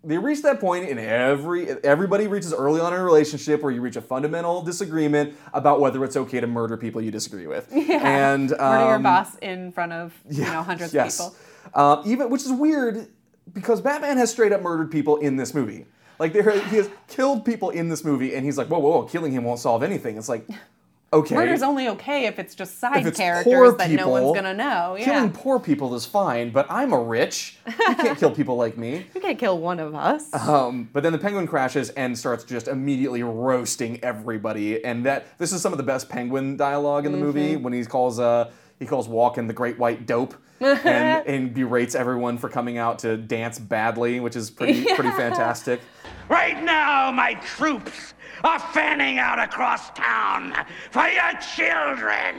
[0.03, 3.81] they reach that point in every everybody reaches early on in a relationship where you
[3.81, 7.71] reach a fundamental disagreement about whether it's okay to murder people you disagree with.
[7.75, 8.31] Yeah.
[8.33, 11.19] And Murder your um, boss in front of you know hundreds yes.
[11.19, 11.46] of people.
[11.73, 13.07] Um, even which is weird
[13.53, 15.85] because Batman has straight up murdered people in this movie.
[16.19, 19.03] Like there, he has killed people in this movie, and he's like, whoa, whoa, whoa,
[19.03, 20.17] killing him won't solve anything.
[20.17, 20.47] It's like,
[21.13, 24.53] okay, Murder's only okay if it's just side it's characters that people, no one's gonna
[24.55, 24.95] know.
[24.97, 25.05] Yeah.
[25.05, 27.57] Killing poor people is fine, but I'm a rich.
[27.67, 29.05] You can't kill people like me.
[29.15, 30.33] you can't kill one of us.
[30.33, 35.53] Um, but then the penguin crashes and starts just immediately roasting everybody, and that this
[35.53, 37.63] is some of the best penguin dialogue in the movie Mm-hmm.
[37.63, 38.49] when he calls uh
[38.79, 40.79] he calls Walken the Great White Dope, and,
[41.27, 45.81] and berates everyone for coming out to dance badly, which is pretty pretty fantastic.
[46.29, 48.13] Right now, my troops
[48.43, 50.53] are fanning out across town
[50.91, 52.35] for your children.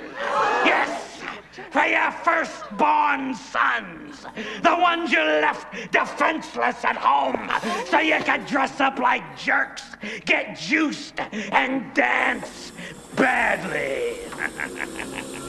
[0.64, 1.22] Yes,
[1.70, 4.26] for your firstborn sons.
[4.62, 7.50] The ones you left defenseless at home
[7.86, 9.82] so you could dress up like jerks,
[10.24, 12.72] get juiced, and dance
[13.16, 14.18] badly.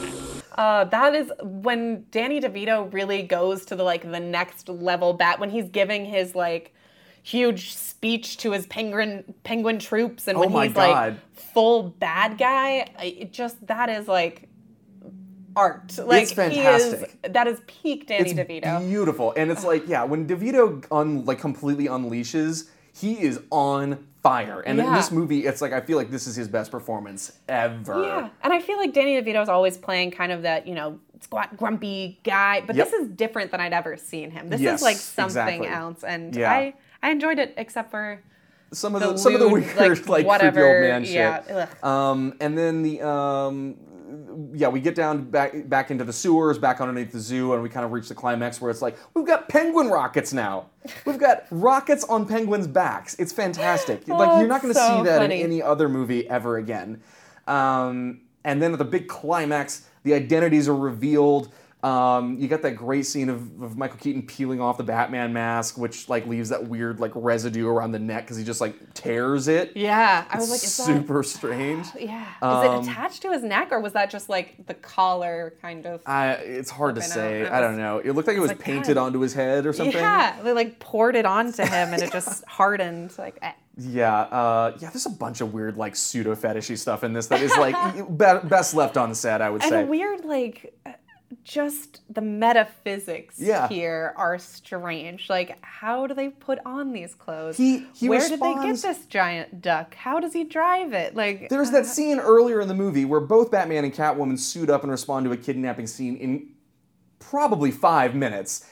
[0.56, 5.38] Uh, that is when Danny DeVito really goes to the like the next level bat
[5.40, 6.74] when he's giving his like
[7.22, 10.90] huge speech to his penguin penguin troops and Oh when my he's God.
[11.12, 12.86] like full bad guy.
[13.02, 14.48] It just that is like
[15.56, 15.98] art.
[15.98, 17.18] Like It's he fantastic.
[17.24, 18.80] is that is peak Danny It's DeVito.
[18.88, 22.68] beautiful, and it's like yeah, when DeVito un, like completely unleashes,
[23.00, 24.60] he is on fire.
[24.60, 28.02] And in this movie, it's like I feel like this is his best performance ever.
[28.04, 30.98] Yeah, and I feel like Danny DeVito is always playing kind of that, you know,
[31.20, 32.90] squat grumpy guy, but Yep.
[32.90, 34.48] this is different than I'd ever seen him.
[34.48, 35.68] This Yes, is like something exactly.
[35.68, 36.50] else, and Yeah.
[36.52, 38.20] I I enjoyed it except for
[38.72, 41.42] some of the the, some of the weird like, like, creepy old whatever, man yeah,
[41.44, 41.84] shit.
[41.84, 43.76] Um, and then the um,
[44.52, 47.68] yeah, we get down back back into the sewers, back underneath the zoo, and we
[47.68, 50.66] kind of reach the climax where it's like we've got penguin rockets now.
[51.04, 53.14] We've got rockets on penguins' backs.
[53.18, 54.06] It's fantastic.
[54.08, 55.40] like Oh, you're not going to so see that funny.
[55.40, 57.02] in any other movie ever again.
[57.46, 61.52] Um, and then at the big climax, the identities are revealed.
[61.82, 65.78] Um, you got that great scene of, of Michael Keaton peeling off the Batman mask,
[65.78, 69.48] which like leaves that weird like residue around the neck because he just like tears
[69.48, 69.72] it.
[69.74, 71.86] yeah, I was like, is that super strange.
[71.98, 75.54] yeah, is Um, it attached to his neck or was that just like the collar
[75.62, 76.02] kind of?
[76.04, 77.46] I, it's hard to say.
[77.46, 77.52] up.
[77.52, 77.98] I don't know.
[77.98, 79.06] It looked like it was like, painted God.
[79.06, 79.94] onto his head or something.
[79.96, 83.12] yeah, they like poured it onto him and it just hardened.
[83.16, 83.52] Like, eh.
[83.78, 84.90] Yeah, uh, yeah.
[84.90, 87.74] There's a bunch of weird like pseudo fetishy stuff in this that is like
[88.18, 89.40] be- best left on set.
[89.40, 89.82] I would and say.
[89.82, 90.90] a weird like uh,
[91.44, 93.68] just the metaphysics Yeah.
[93.68, 98.40] here are strange like how do they put on these clothes He- he where did
[98.40, 102.18] they get this giant duck how does he drive it like There's that uh, scene
[102.18, 105.36] earlier in the movie where both Batman and Catwoman suit up and respond to a
[105.36, 106.48] kidnapping scene in
[107.20, 108.66] probably five minutes.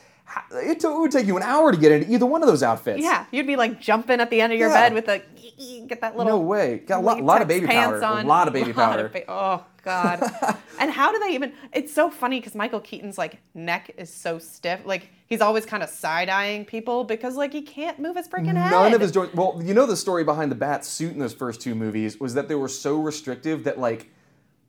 [0.53, 2.63] It, to- it would take you an hour to get into either one of those
[2.63, 3.01] outfits.
[3.03, 4.89] yeah you'd be like jumping at the end of your Yeah.
[4.89, 5.23] bed with a
[5.87, 6.79] get that little No way.
[6.79, 8.05] Got a lot, lot of baby powder.
[8.05, 8.25] on.
[8.27, 9.07] A lot of baby Lot powder.
[9.07, 13.19] of ba- oh god and how do they even it's so funny because michael keaton's
[13.19, 17.63] like neck is so stiff like he's always kind of side-eyeing people because like he
[17.63, 19.35] can't move his freaking head None of his joints.
[19.35, 22.35] Well, you know the story behind the bat suit in those first two movies was
[22.35, 24.11] that they were so restrictive that like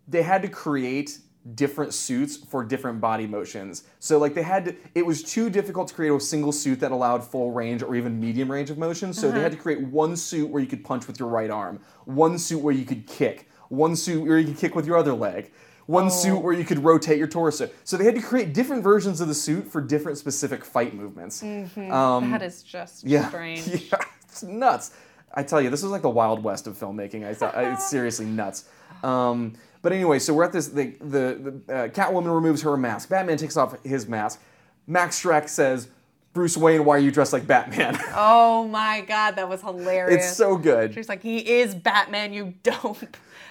[0.07, 1.19] they had to create
[1.55, 3.83] different suits for different body motions.
[3.99, 4.75] So like they had to.
[4.95, 8.19] It was too difficult to create a single suit that allowed full range or even
[8.19, 9.13] medium range of motion.
[9.13, 9.41] So they uh-huh.
[9.41, 12.61] had to create one suit where you could punch with your right arm, one suit
[12.61, 15.51] where you could kick, one suit where you could kick with your other leg.
[15.85, 17.67] One suit where you could rotate your torso.
[17.83, 21.39] So they had to create different versions of the suit for different specific fight movements.
[21.39, 23.27] that is just Yeah.
[23.29, 24.91] strange Yeah, it's nuts.
[25.33, 27.25] I tell you, this is like the wild west of filmmaking.
[27.25, 28.65] I thought it's seriously nuts.
[29.03, 30.67] Um, but anyway, so we're at this.
[30.67, 33.09] The the, the uh, Catwoman removes her mask.
[33.09, 34.41] Batman takes off his mask.
[34.85, 35.87] Max Shreck says,
[36.33, 37.97] Bruce Wayne, why are you dressed like Batman?
[38.15, 40.25] Oh my god, that was hilarious.
[40.25, 40.93] it's so good.
[40.93, 42.97] She's like, he is Batman, you dope.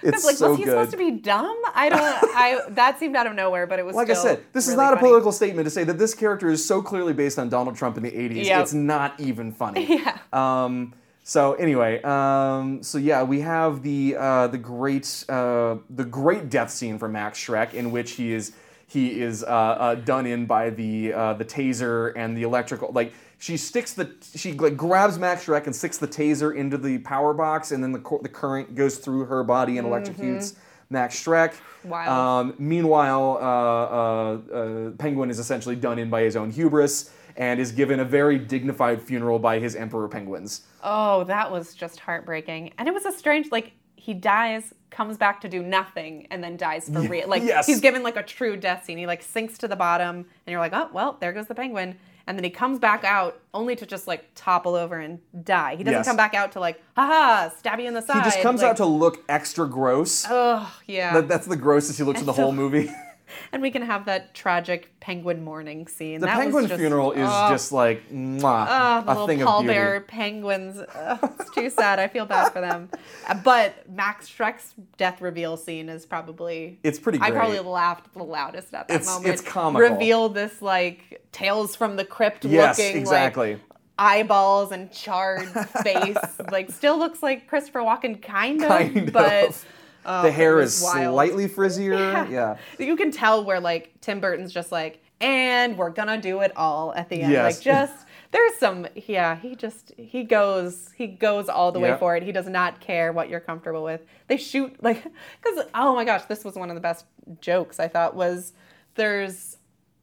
[0.03, 1.57] It's like, so was he supposed to be dumb?
[1.75, 2.01] I don't.
[2.03, 3.97] I that seemed out of nowhere, but it was.
[3.97, 6.49] Like I said, this is really not a political statement to say that this character
[6.49, 8.45] is so clearly based on Donald Trump in the 80s.
[8.45, 8.63] Yep.
[8.63, 9.87] It's not even funny.
[9.99, 10.19] Yeah.
[10.33, 10.95] Um,
[11.25, 16.71] so anyway, um, so yeah, we have the uh, the great uh, the great death
[16.71, 18.53] scene from Max Shreck in which he is
[18.87, 23.13] he is uh, uh, done in by the uh, the taser and the electrical like
[23.39, 27.33] she sticks the she like grabs Max Shreck and sticks the taser into the power
[27.33, 30.57] box and then the the current goes through her body and electrocutes
[30.91, 31.55] Max Shreck.
[31.85, 37.61] Um, meanwhile, uh, uh, uh, Penguin is essentially done in by his own hubris and
[37.61, 40.63] is given a very dignified funeral by his Emperor Penguins.
[40.83, 45.41] Oh, that was just heartbreaking, and it was a strange like he dies, comes back
[45.43, 47.29] to do nothing, and then dies for real.
[47.29, 47.67] Like yes.
[47.67, 48.99] he's given like a true death scene.
[48.99, 51.97] He like sinks to the bottom, and you're like, oh well, there goes the penguin.
[52.29, 55.77] And then he comes back out only to just like topple over and die.
[55.77, 56.07] He doesn't Yes.
[56.07, 58.19] come back out to like, haha, stab you in the side.
[58.19, 60.27] He just comes like, out to look extra gross.
[60.29, 61.15] Oh yeah.
[61.15, 62.91] That- that's the grossest he looks in the so- whole movie.
[63.53, 66.21] and we can have that tragic penguin mourning scene.
[66.21, 69.39] The that was penguin just- funeral is oh, just like mwah, Oh, the a thing
[69.39, 69.79] little of beauty.
[69.79, 70.79] pallbearer penguins.
[70.95, 71.99] Ugh, it's too sad.
[71.99, 72.89] I feel bad for them.
[73.45, 76.79] But Max Shreck's death reveal scene is probably.
[76.83, 79.33] It's pretty I probably laughed the loudest at that It's- moment.
[79.35, 79.89] it's comical.
[79.91, 82.57] Reveal this like tales from the crypt looking.
[82.57, 83.53] Yes, looking exactly.
[83.55, 83.63] like
[83.99, 85.49] eyeballs and charred
[85.83, 86.17] face.
[86.51, 88.69] like still looks like Christopher Walken, kind of.
[88.69, 89.65] Kind but of.
[90.09, 91.15] Oh, the hair is wild.
[91.15, 92.29] slightly frizzier.
[92.31, 92.57] Yeah.
[92.79, 96.95] You can tell where like Tim Burton's just like, and we're gonna do it all
[96.95, 97.33] at the end.
[97.33, 97.57] Yes.
[97.57, 102.17] Like just there's some yeah, he just he goes he goes all the way for
[102.17, 102.23] it.
[102.23, 104.05] He does not care what you're comfortable with.
[104.27, 105.03] They shoot like
[105.43, 107.05] cuz oh my gosh, this was one of the best
[107.41, 108.53] jokes I thought was
[108.95, 109.58] there's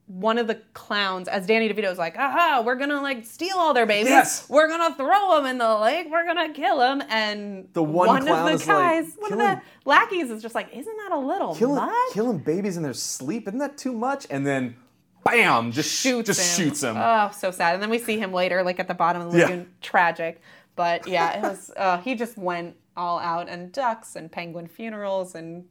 [0.07, 3.87] one of the clowns, as Danny DeVito's like, aha, we're gonna like steal all their
[3.87, 4.09] babies.
[4.11, 4.47] Yes.
[4.49, 6.07] We're gonna throw them in the lake.
[6.11, 7.01] We're gonna kill them.
[7.09, 10.53] And The one clown of is the like, guys, one of the lackeys is just
[10.53, 12.13] like, isn't that a little Killing, much?
[12.13, 14.27] killing babies in their sleep, isn't that too much?
[14.29, 14.75] And then,
[15.23, 16.65] bam, just shoots just him.
[16.67, 16.95] shoots him.
[16.97, 17.73] Oh, so sad.
[17.73, 19.45] And then we see him later, like at the bottom of the Yeah.
[19.45, 19.73] lagoon.
[19.81, 20.39] Tragic.
[20.75, 21.71] But yeah, it was.
[21.75, 25.65] Uh, he just went all out, and ducks, and penguin funerals, and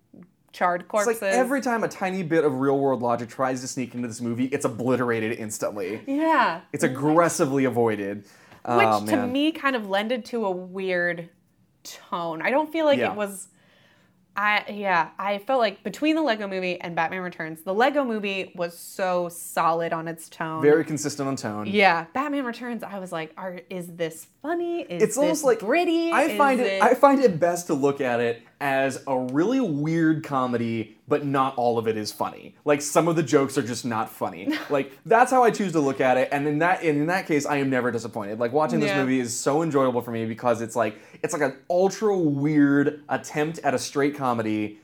[0.54, 3.94] charred It's like every time a tiny bit of real world logic tries to sneak
[3.94, 6.00] into this movie, it's obliterated instantly.
[6.06, 6.62] yeah.
[6.72, 8.18] It's aggressively avoided.
[8.18, 8.28] Which
[8.66, 11.28] oh, to me kind of lended to a weird
[11.82, 12.40] tone.
[12.40, 13.12] I don't feel like Yeah.
[13.12, 13.48] it was.
[14.36, 18.52] I yeah, I felt like between the Lego Movie and Batman Returns, the Lego Movie
[18.56, 20.60] was so solid on its tone.
[20.60, 21.66] very consistent on tone.
[21.68, 22.82] Yeah, Batman Returns.
[22.82, 24.80] I was like, "Are is this funny?
[24.80, 26.10] Is It's almost like gritty?
[26.10, 29.60] I find Is it, I find it best to look at it as a really
[29.60, 32.54] weird comedy, but not all of it is funny.
[32.64, 34.48] Like some of the jokes are just not funny.
[34.70, 37.46] like that's how I choose to look at it, and in that in that case,
[37.46, 38.38] I am never disappointed.
[38.38, 39.00] Like watching this Yeah.
[39.02, 43.58] movie is so enjoyable for me because it's like it's like an ultra weird attempt
[43.60, 44.78] at a straight comedy,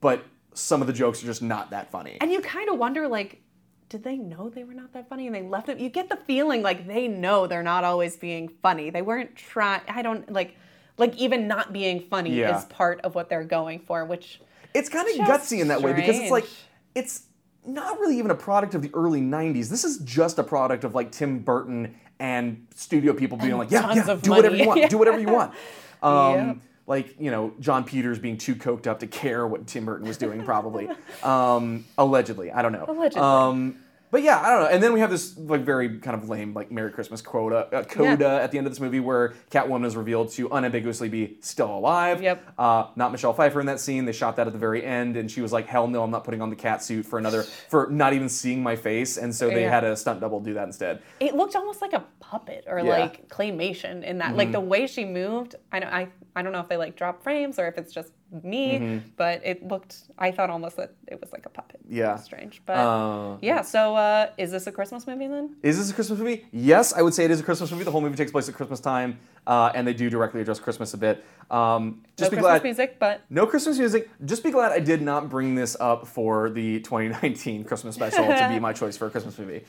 [0.00, 0.24] but
[0.54, 2.16] some of the jokes are just not that funny.
[2.20, 3.40] And you kind of wonder, like,
[3.88, 5.78] did they know they were not that funny and they left it?
[5.80, 8.90] You get the feeling like they know they're not always being funny.
[8.90, 9.80] They weren't trying.
[9.88, 10.56] I don't like,
[10.98, 12.56] like even not being funny Yeah.
[12.58, 14.40] is part of what they're going for, which
[14.74, 16.46] it's kind of gutsy in that way because it's like
[16.94, 17.22] it's
[17.66, 20.94] not really even a product of the early 90s this is just a product of
[20.94, 24.90] like tim burton and studio people being like yeah yeah do whatever you money." want
[24.90, 25.50] do whatever you want
[26.02, 26.56] um, Yep.
[26.86, 30.18] like you know jon peters being too coked up to care what tim burton was
[30.18, 30.88] doing probably
[31.22, 33.22] um, allegedly i don't know Allegedly.
[33.22, 33.76] um,
[34.14, 34.68] but yeah, I don't know.
[34.68, 37.82] And then we have this like very kind of lame like Merry Christmas quota uh,
[37.82, 38.36] coda Yeah.
[38.36, 42.22] at the end of this movie where Catwoman is revealed to unambiguously be still alive.
[42.22, 42.52] Yep.
[42.56, 44.04] Uh, not Michelle Pfeiffer in that scene.
[44.04, 46.22] They shot that at the very end, and she was like, "Hell no, I'm not
[46.22, 49.48] putting on the cat suit for another for not even seeing my face." And so
[49.50, 49.70] they Yeah.
[49.70, 51.02] had a stunt double do that instead.
[51.18, 52.84] it looked almost like a puppet or Yeah.
[52.84, 53.00] Mm-hmm.
[53.00, 54.36] like claymation in that.
[54.36, 55.56] Like the way she moved.
[55.72, 55.92] I don't.
[55.92, 58.12] I I don't know if they like drop frames or if it's just
[58.42, 59.98] me, but it looked.
[60.18, 61.80] I thought almost that it was like a puppet.
[61.84, 61.96] Mm-hmm.
[61.96, 62.16] Yeah.
[62.16, 63.62] strange, but Uh, yeah.
[63.62, 65.54] So uh, is this a Christmas movie then?
[65.62, 66.46] Is this a Christmas movie?
[66.50, 67.84] Yes, I would say it is a Christmas movie.
[67.84, 70.94] The whole movie takes place at Christmas time, uh, and they do directly address Christmas
[70.94, 71.24] a bit.
[71.50, 72.62] Um, just no be Christmas glad.
[72.64, 74.08] music, but No Christmas music.
[74.24, 78.48] Just be glad I did not bring this up for the 2019 Christmas special to
[78.48, 79.62] be my choice for a Christmas movie.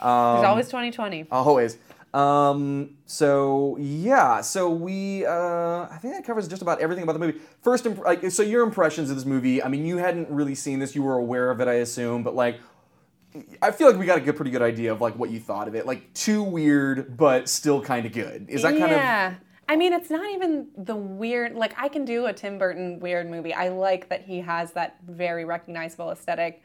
[0.00, 1.26] Um, there's always 2020.
[1.30, 1.76] Always.
[2.12, 7.20] Um, so yeah, so we uh, I think that covers just about everything about the
[7.20, 7.38] movie.
[7.62, 9.62] First, imp- like, so your impressions of this movie.
[9.62, 12.24] I mean, you hadn't really seen this; you were aware of it, I assume.
[12.24, 12.58] But like,
[13.62, 15.68] I feel like we got a good, pretty good idea of like what you thought
[15.68, 15.86] of it.
[15.86, 18.46] Like, too weird, but still kind of good.
[18.48, 19.34] Is that kind of yeah.
[19.68, 21.54] I mean, it's not even the weird.
[21.54, 23.54] Like, I can do a Tim Burton weird movie.
[23.54, 26.60] I like that he has that very recognizable aesthetic.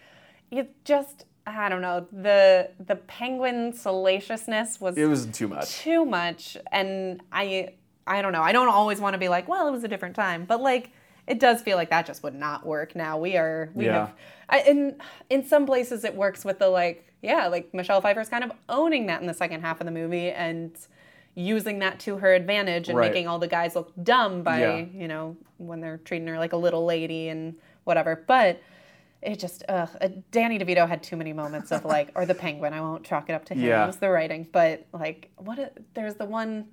[0.49, 5.77] It just, I don't know the the penguin salaciousness was It was too much.
[5.79, 7.73] too much, and I
[8.07, 8.41] I don't know.
[8.41, 10.91] I don't always want to be like, well, it was a different time, but like
[11.27, 13.17] it does feel like that just would not work now.
[13.17, 14.07] We are we Yeah.
[14.07, 14.13] have
[14.49, 14.95] I, in
[15.29, 19.07] in some places it works with the like yeah like Michelle Pfeiffer's kind of owning
[19.07, 20.75] that in the second half of the movie and
[21.33, 23.11] using that to her advantage and Right.
[23.11, 24.75] making all the guys look dumb by Yeah.
[24.77, 27.55] you know when they're treating her like a little lady and
[27.85, 28.61] whatever but
[29.21, 32.73] it just ugh, uh, Danny DeVito had too many moments of like or the penguin
[32.73, 33.83] I won't chalk it up to him Yeah.
[33.83, 36.65] it was the writing but like what a, there's the one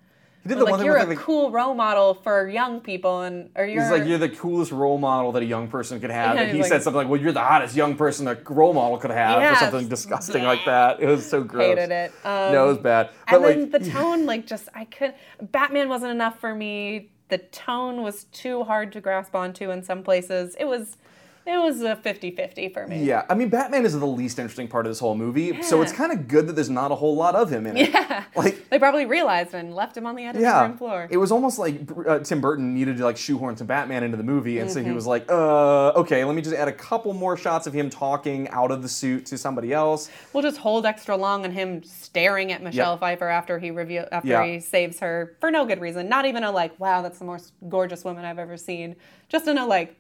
[0.43, 3.23] He did the one like thing you're a like, cool role model for young people
[3.23, 6.11] and or you're He's like, you're the coolest role model that a young person could
[6.11, 6.35] have.
[6.37, 8.75] Yeah, and he he's said something like, well, you're the hottest young person a role
[8.75, 11.01] model could have, Yeah, or something disgusting like that.
[11.01, 11.69] It was so gross.
[11.79, 13.11] hated it um, no, it was bad.
[13.31, 15.15] But and then like, the tone, like, just I could.
[15.41, 17.09] Batman wasn't enough for me.
[17.29, 20.55] The tone was too hard to grasp onto in some places.
[20.61, 20.99] It was,
[21.47, 23.05] it was a 50-50 for me.
[23.05, 25.93] yeah, I mean, Batman is the least interesting part of this whole movie, so it's
[25.93, 27.91] kind of good that there's not a whole lot of him in it.
[27.91, 28.25] Yeah.
[28.35, 31.07] Like, They probably realized and left him on the editing yeah, room floor.
[31.11, 34.23] it was almost like uh, Tim Burton needed to like shoehorn some Batman into the
[34.23, 34.89] movie, and so Mm-hmm.
[34.89, 37.91] he was like, uh, okay, let me just add a couple more shots of him
[37.91, 40.09] talking out of the suit to somebody else.
[40.33, 43.01] we'll just hold extra long on him staring at Michelle Yep.
[43.01, 44.45] Pfeiffer after he reveal after Yeah.
[44.47, 46.09] he saves her for no good reason.
[46.09, 48.97] Not even a like, wow, that's the most gorgeous woman I've ever seen.
[49.29, 49.97] Just in a like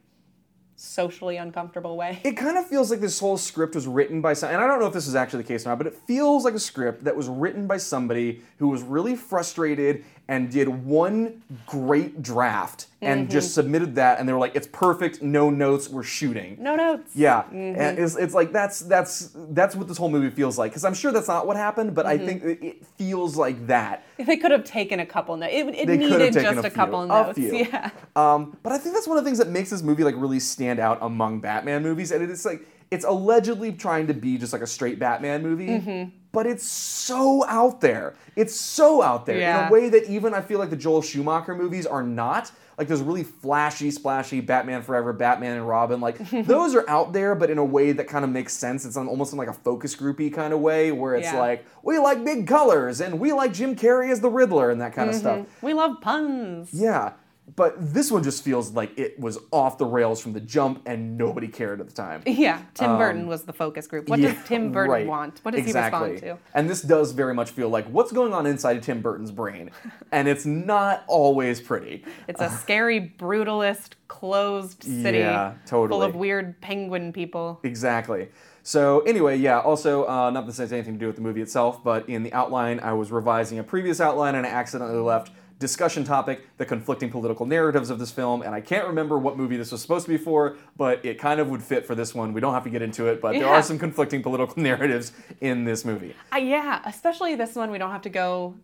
[0.83, 2.21] socially uncomfortable way.
[2.25, 4.81] It kind of feels like this whole script was written by some, and I don't
[4.81, 7.05] know if this is actually the case or not, but it feels like a script
[7.05, 13.23] that was written by somebody who was really frustrated and did one great draft and
[13.23, 13.31] Mm-hmm.
[13.33, 17.11] just submitted that, and they were like, "It's perfect, no notes, we're shooting." No notes.
[17.15, 17.81] Yeah, Mm-hmm.
[17.81, 20.71] and it's, it's like that's that's that's what this whole movie feels like.
[20.71, 22.23] Because I'm sure that's not what happened, but Mm-hmm.
[22.23, 24.05] I think it, it feels like that.
[24.19, 25.53] If they could have taken a couple notes.
[25.55, 27.67] It, it They could have needed just a a, couple few, a few.
[27.67, 27.91] Yeah.
[28.17, 30.41] Um, but I think that's one of the things that makes this movie like really
[30.41, 34.63] stand out among Batman movies, and it's like it's allegedly trying to be just like
[34.63, 36.17] a straight Batman movie, Mm-hmm.
[36.33, 38.15] But it's so out there.
[38.35, 41.55] It's so out there in a way that even I feel like the Joel Schumacher
[41.55, 42.51] movies are not.
[42.79, 47.35] Like those really flashy, splashy Batman Forever, Batman and Robin, like those are out there,
[47.35, 48.87] but in a way that kind of makes sense.
[48.87, 51.39] It's on, almost in like a focus groupy kind of way, where it's Yeah.
[51.39, 54.95] like we like big colors and we like Jim Carrey as the Riddler and that
[54.95, 55.45] kind of mm-hmm.
[55.45, 55.63] stuff.
[55.63, 56.71] We love puns.
[56.73, 57.13] Yeah,
[57.57, 61.19] but this one just feels like it was off the rails from the jump, and
[61.19, 62.23] nobody cared at the time.
[62.27, 62.63] Yeah.
[62.75, 64.09] Tim Burton was the focus group.
[64.09, 65.07] What Um, Yeah, does Tim Burton right.
[65.07, 65.41] want?
[65.43, 66.09] What does exactly.
[66.09, 66.59] he respond to?
[66.59, 69.71] And this does very much feel like what's going on inside of Tim Burton's brain,
[70.13, 72.05] and it's not always pretty.
[72.29, 75.89] It's a scary, brutalist, closed city Yeah, totally.
[75.89, 77.61] full of weird penguin people.
[77.63, 78.29] Exactly.
[78.63, 79.59] So anyway, yeah.
[79.59, 82.23] Also, uh, not that this has anything to do with the movie itself, but in
[82.23, 86.65] the outline, I was revising a previous outline and I accidentally left discussion topic the
[86.65, 90.05] conflicting political narratives of this film and i can't remember what movie this was supposed
[90.07, 92.65] to be for but it kind of would fit for this one we don't have
[92.65, 93.49] to get into it but there Yeah.
[93.51, 97.71] are some conflicting political narratives in this movie Uh, yeah, especially this one.
[97.71, 98.55] We don't have to go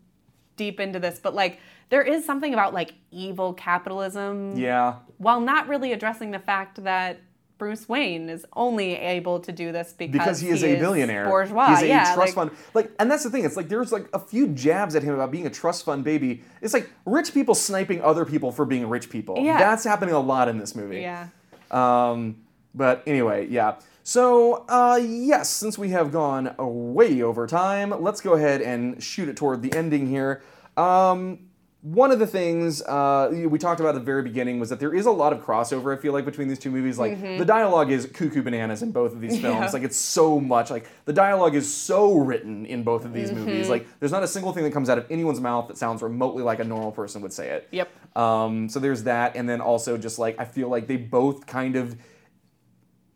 [0.56, 1.60] deep into this, but like
[1.90, 7.20] there is something about like evil capitalism yeah while not really addressing the fact that
[7.58, 11.68] Bruce Wayne is only able to do this because, because he is a billionaire bourgeois.
[11.70, 14.08] he's a yeah, trust like, fund like and that's the thing it's like there's like
[14.14, 17.54] a few jabs at him about being a trust fund baby it's like rich people
[17.54, 19.58] sniping other people for being rich people Yeah.
[19.58, 21.28] that's happening a lot in this movie Yeah.
[21.70, 22.36] Um,
[22.74, 23.76] but anyway, yeah.
[24.04, 29.28] So, uh, yes, since we have gone way over time, let's go ahead and shoot
[29.28, 30.42] it toward the ending here.
[30.76, 31.47] Um,
[31.80, 34.92] one of the things uh, we talked about at the very beginning was that there
[34.92, 35.96] is a lot of crossover.
[35.96, 39.12] I feel like between these two movies, like the dialogue is cuckoo bananas in both
[39.12, 39.60] of these films.
[39.60, 39.70] Yeah.
[39.70, 40.70] Like it's so much.
[40.70, 43.68] Like the dialogue is so written in both of these movies.
[43.68, 46.42] Like there's not a single thing that comes out of anyone's mouth that sounds remotely
[46.42, 47.68] like a normal person would say it.
[47.70, 48.16] Yep.
[48.16, 51.76] Um, so there's that, and then also just like I feel like they both kind
[51.76, 51.96] of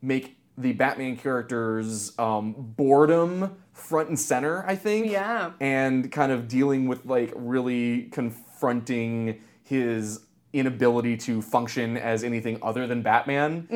[0.01, 4.65] make the Batman characters um, boredom front and center.
[4.69, 5.11] I think.
[5.11, 5.51] Yeah.
[5.59, 8.03] And kind of dealing with like really
[8.67, 10.21] confronting his
[10.53, 13.67] inability to function as anything other than Batman.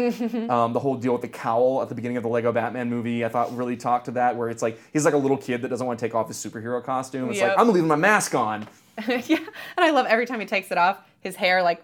[0.51, 3.25] Um, the whole deal with the cowl at the beginning of the Lego Batman movie,
[3.25, 5.69] I thought really talked to that, where it's like he's like a little kid that
[5.69, 7.31] doesn't want to take off his superhero costume.
[7.31, 7.49] It's Yep.
[7.49, 8.69] like I'm leaving my mask on.
[9.09, 9.39] yeah.
[9.39, 9.49] And
[9.79, 11.83] I love every time he takes it off, his hair like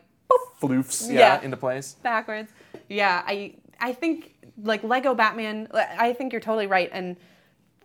[0.61, 1.41] Floofs, yeah, Yeah.
[1.43, 1.97] into place.
[2.05, 2.53] backwards.
[2.89, 5.69] Yeah, I I think like Lego Batman.
[5.75, 7.17] I think you're totally right, and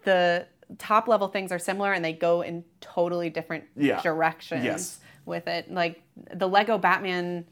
[0.03, 0.45] the
[0.77, 4.01] top level things are similar, and they go in totally different Yeah.
[4.01, 4.99] directions Yes.
[5.27, 5.71] With it.
[5.71, 6.01] Like
[6.33, 7.45] the Lego Batman,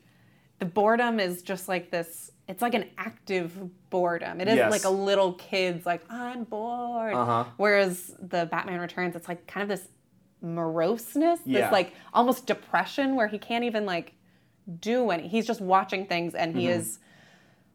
[0.60, 2.32] the boredom is just like this.
[2.48, 3.52] It's like an active
[3.90, 4.40] boredom.
[4.42, 4.72] It isn't Yes.
[4.72, 7.14] like a little kid's like I'm bored.
[7.14, 7.44] Uh-huh.
[7.58, 9.88] Whereas the Batman Returns, it's like kind of this
[10.44, 11.62] moroseness, Yeah.
[11.62, 14.14] this like almost depression where he can't even like
[14.80, 15.28] do any.
[15.28, 16.80] He's just watching things and he Mm-hmm.
[16.80, 17.00] is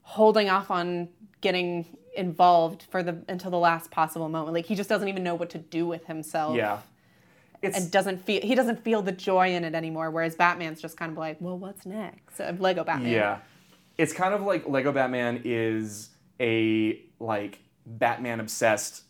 [0.02, 1.08] holding off on
[1.40, 1.86] getting
[2.16, 4.54] involved for the until the last possible moment.
[4.54, 6.56] Like he just doesn't even know what to do with himself.
[6.56, 6.78] Yeah.
[7.62, 10.10] It's And doesn't feel he doesn't feel the joy in it anymore.
[10.10, 12.40] Whereas Batman's just kind of like, well, what's next?
[12.40, 13.12] Uh, Lego Batman.
[13.12, 13.38] Yeah.
[13.98, 16.10] It's kind of like Lego Batman is
[16.40, 19.02] a like Batman obsessed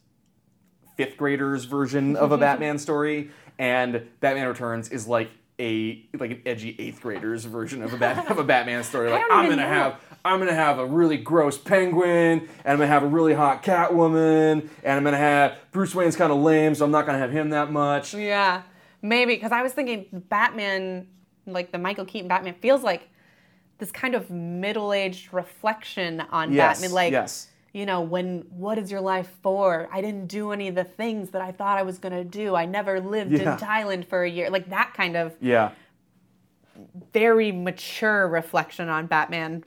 [0.97, 6.43] fifth graders version of a Batman story, and Batman Returns is like a like an
[6.45, 9.11] edgy eighth graders version of a Bat, of a Batman story.
[9.13, 9.69] Like I'm gonna know.
[9.69, 13.63] have I'm gonna have a really gross penguin, and I'm gonna have a really hot
[13.63, 17.33] Catwoman, and I'm gonna have Bruce Wayne's kind of lame, so I'm not gonna have
[17.33, 18.13] him that much.
[18.15, 18.63] Yeah,
[19.03, 21.07] maybe because I was thinking Batman,
[21.47, 23.09] like the Michael Keaton Batman, feels like
[23.79, 26.95] this kind of middle-aged reflection on Yes, Batman.
[26.95, 27.49] Like, yes.
[27.73, 29.89] you know, when what is your life for?
[29.91, 32.55] I didn't do any of the things that I thought I was gonna do.
[32.55, 33.55] I never lived Yeah.
[33.55, 34.51] in Thailand for a year.
[34.51, 35.71] Like that kind of Yeah.
[37.15, 39.65] very mature reflection on Batman,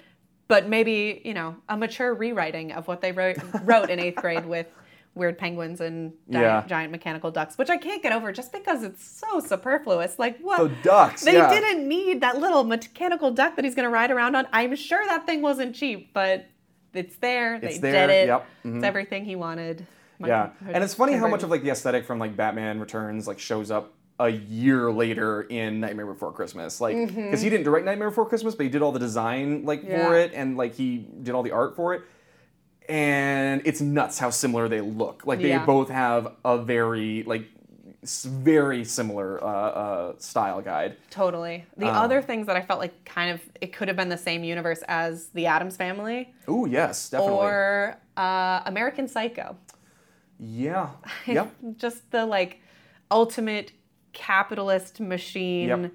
[0.48, 4.46] but maybe you know a mature rewriting of what they wrote wrote in eighth grade
[4.46, 4.68] with
[5.16, 6.64] weird penguins and giant, Yeah.
[6.68, 10.18] giant mechanical ducks, which I can't get over just because it's so superfluous.
[10.18, 10.58] Like what?
[10.58, 11.50] The ducks, They yeah.
[11.52, 14.48] didn't need that little mechanical duck that he's going to ride around on.
[14.52, 16.48] I'm sure that thing wasn't cheap, but
[16.96, 17.60] it's there.
[17.60, 18.28] They It's there, did it.
[18.28, 18.78] yep, mhm.
[18.78, 19.86] It's everything he wanted.
[20.20, 23.38] Yeah, and it's funny how much of like the aesthetic from like Batman Returns like
[23.40, 23.94] shows up
[24.24, 28.56] a year later in Nightmare Before Christmas, like because he didn't direct Nightmare Before Christmas,
[28.56, 31.52] but he did all the design like for it, and like he did all the
[31.52, 32.02] art for it.
[32.90, 35.26] And it's nuts how similar they look.
[35.26, 35.66] Like they Yeah.
[35.66, 37.46] both have a very like
[38.04, 40.98] very similar uh, uh, style guide.
[41.10, 41.66] Totally.
[41.78, 42.04] The Uh.
[42.04, 44.84] other things that I felt like kind of it could have been the same universe
[44.90, 47.38] as the Addams Family Oh yes, definitely.
[47.38, 49.56] or uh, American Psycho.
[50.40, 50.90] yeah.
[51.28, 51.56] Yep.
[51.78, 52.60] Just the like
[53.10, 53.72] ultimate
[54.14, 55.92] capitalist machine Yep.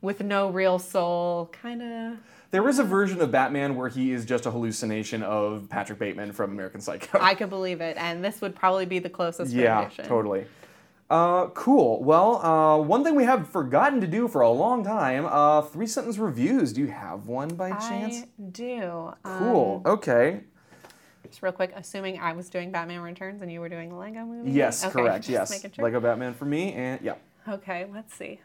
[0.00, 2.18] with no real soul, kind of.
[2.52, 6.32] There is a version of Batman where he is just a hallucination of Patrick Bateman
[6.32, 7.18] from American Psycho.
[7.20, 10.04] I could believe it, and this would probably be the closest Yeah, rendition.
[10.06, 10.46] totally.
[11.10, 12.02] Uh, cool.
[12.02, 15.86] Well, uh, one thing we have forgotten to do for a long time: uh, three
[15.86, 16.72] sentence reviews.
[16.72, 18.22] Do you have one by chance?
[18.22, 19.12] I do.
[19.22, 19.82] Cool.
[19.84, 20.40] Um, okay.
[21.28, 24.24] just real quick, assuming I was doing Batman Returns and you were doing the Lego
[24.24, 24.50] movie.
[24.50, 25.28] Yes, Okay, correct.
[25.28, 25.60] Yes.
[25.60, 25.84] sure.
[25.84, 27.14] Lego Batman for me, and yeah.
[27.48, 28.40] Okay, let's see.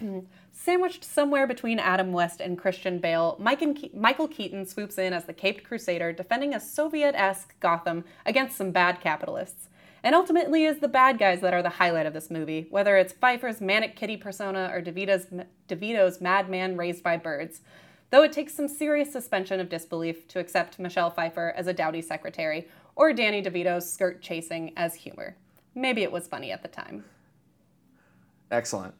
[0.52, 5.12] Sandwiched somewhere between Adam West and Christian Bale, Mike and Ke- Michael Keaton swoops in
[5.12, 9.68] as the Caped Crusader, defending a Soviet esque Gotham against some bad capitalists.
[10.02, 13.12] And ultimately is the bad guys that are the highlight of this movie, whether it's
[13.12, 15.26] Pfeiffer's manic kitty persona or DeVito's,
[15.68, 17.60] DeVito's madman raised by birds.
[18.08, 22.00] Though it takes some serious suspension of disbelief to accept Michelle Pfeiffer as a dowdy
[22.00, 25.36] secretary or Danny DeVito's skirt chasing as humor.
[25.74, 27.04] Maybe it was funny at the time.
[28.50, 28.94] Excellent.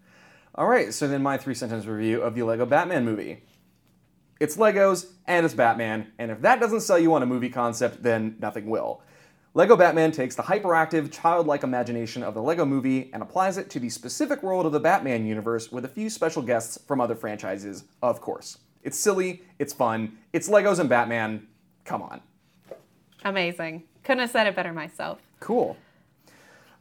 [0.55, 3.43] All right, so then my three sentence review of the Lego Batman movie.
[4.41, 8.03] It's Legos and it's Batman, and if that doesn't sell you on a movie concept,
[8.03, 9.03] then nothing will.
[9.53, 13.81] Lego Batman takes the hyperactive, childlike imagination of the Lego movie and applies it to
[13.81, 17.85] the specific world of the Batman universe with a few special guests from other franchises,
[18.01, 18.59] of course.
[18.83, 21.49] It's silly, it's fun, it's Legos and Batman.
[21.85, 22.21] Come on.
[23.25, 23.83] Amazing.
[24.05, 25.19] Couldn't have said it better myself.
[25.41, 25.77] Cool.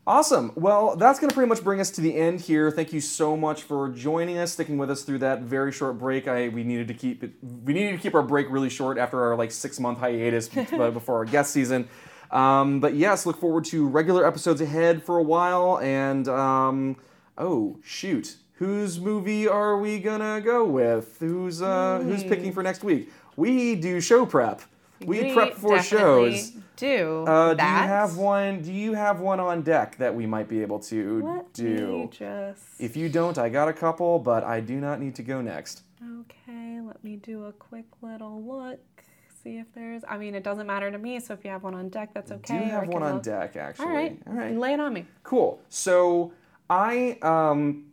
[0.10, 0.52] Awesome.
[0.56, 2.72] Well, that's going to pretty much bring us to the end here.
[2.72, 6.28] Thank you so much for joining us, sticking with us through that very short break.
[6.28, 7.34] I we needed to keep it.
[7.64, 11.18] We needed to keep our break really short after our like six month hiatus before
[11.18, 11.88] our guest season.
[12.32, 15.78] Um, but yes, look forward to regular episodes ahead for a while.
[15.78, 16.96] And um,
[17.38, 21.18] oh shoot, whose movie are we gonna go with?
[21.20, 23.12] Who's uh, who's picking for next week?
[23.36, 24.64] We do show prep.
[25.06, 26.52] We, prep for definitely shows.
[26.80, 28.62] Do Uh, do you have one?
[28.62, 32.10] Do you have one on deck that we might be able to Let do?
[32.12, 32.80] just.
[32.80, 35.84] If you don't, I got a couple, but I do not need to go next.
[36.22, 38.80] Okay, let me do a quick little look.
[39.44, 40.04] See if there's.
[40.08, 41.20] I mean, it doesn't matter to me.
[41.20, 42.58] So if you have one on deck, that's okay.
[42.58, 43.24] do I have one on look.
[43.24, 43.86] deck, actually.
[43.86, 44.18] All right.
[44.28, 44.56] All right.
[44.58, 45.06] Lay it on me.
[45.24, 45.62] Cool.
[45.68, 46.32] So
[46.70, 47.86] I um,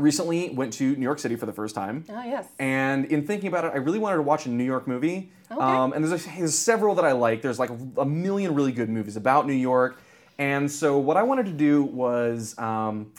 [0.00, 2.04] recently went to New York City for the first time.
[2.08, 2.46] Oh yes.
[2.58, 5.32] And in thinking about it, I really wanted to watch a New York movie.
[5.50, 5.60] Okay.
[5.60, 7.42] Um, and there's, a, there's several that I like.
[7.42, 10.00] There's like a million really good movies about New York.
[10.38, 13.12] And so what I wanted to do was um,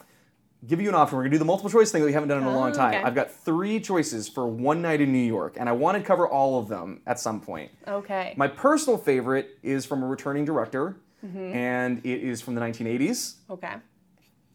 [0.68, 1.18] give you an option.
[1.18, 2.74] We're gonna do the multiple choice thing that we haven't done in a long Oh,
[2.74, 2.96] time.
[2.96, 3.04] okay.
[3.04, 6.28] I've got three choices for one night in New York, and I want to cover
[6.28, 7.72] all of them at some point.
[7.88, 8.34] Okay.
[8.38, 11.54] My personal favorite is from a returning director, Mm-hmm.
[11.56, 13.36] and it is from the 1980s.
[13.52, 13.76] okay.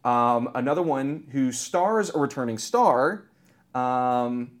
[0.07, 3.25] Um, another one who stars a returning star.
[3.75, 4.51] Um,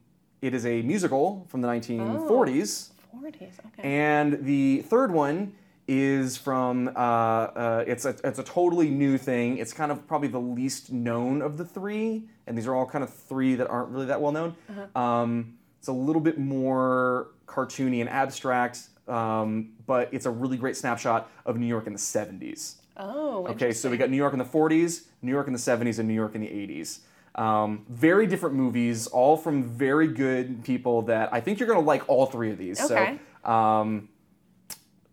[0.41, 2.89] it is a musical from the 1940s.
[3.15, 3.53] 40s.
[3.79, 3.81] Okay.
[3.83, 5.53] And the third one
[5.87, 9.57] is from uh, uh, it's a it's a totally new thing.
[9.57, 13.03] It's kind of probably the least known of the three, and these are all kind
[13.03, 14.55] of three that aren't really that well known.
[14.95, 18.89] Um, it's a little bit more cartoony and abstract.
[19.07, 22.75] um, but it's a really great snapshot of New York in the 70s.
[22.97, 25.99] Oh, Okay, so we got New York in the 40s, New York in the 70s,
[25.99, 26.99] and New York in the 80s.
[27.35, 31.85] Um, very different movies, all from very good people that I think you're going to
[31.85, 32.81] like all three of these.
[32.89, 33.19] Okay.
[33.45, 34.09] So, um,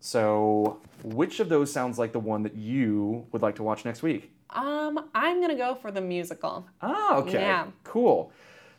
[0.00, 4.02] so, which of those sounds like the one that you would like to watch next
[4.02, 4.30] week?
[4.50, 6.66] Um, I'm gonna go for the musical.
[6.82, 7.40] Ah, okay.
[7.40, 7.66] Yeah.
[7.84, 8.30] Cool.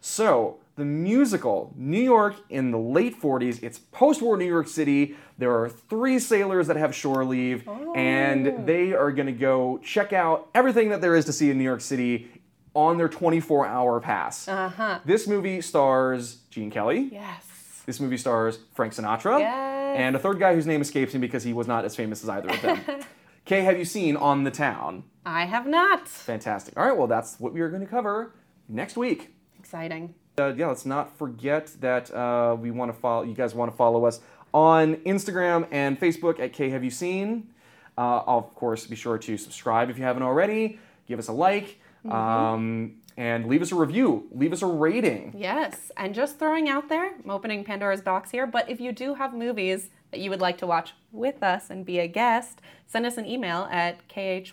[0.02, 5.16] So, the musical, New York in the late 40s, it's post war New York City.
[5.38, 7.94] There are three sailors that have shore leave, Oh.
[7.96, 11.58] and they are going to go check out everything that there is to see in
[11.58, 12.30] New York City
[12.74, 14.48] on their 24 hour pass.
[14.50, 15.00] Uh-huh.
[15.06, 17.10] This movie stars Gene Kelly.
[17.12, 17.84] Yes.
[17.86, 19.40] This movie stars Frank Sinatra.
[19.40, 19.98] Yes.
[19.98, 22.28] And a third guy whose name escapes me because he was not as famous as
[22.30, 22.82] either of them.
[23.46, 25.04] Kay, have you seen On the Town?
[25.26, 26.08] I have not.
[26.10, 26.78] Fantastic.
[26.78, 28.34] All right, well, that's what we are going to cover
[28.68, 29.36] next week.
[29.60, 30.16] Exciting.
[30.38, 33.24] Uh, yeah, let's not forget that uh, we want to follow.
[33.24, 34.20] You guys want to follow us
[34.54, 37.50] on Instagram and Facebook at K Have You Seen?
[37.98, 40.80] Uh, of course, be sure to subscribe if you haven't already.
[41.08, 41.80] Give us a like,
[42.10, 44.28] um, and leave us a review.
[44.34, 45.34] Leave us a rating.
[45.38, 49.14] Yes, and just throwing out there, I'm opening Pandora's box here, but if you do
[49.14, 53.06] have movies that you would like to watch with us and be a guest, send
[53.06, 54.52] us an email at khys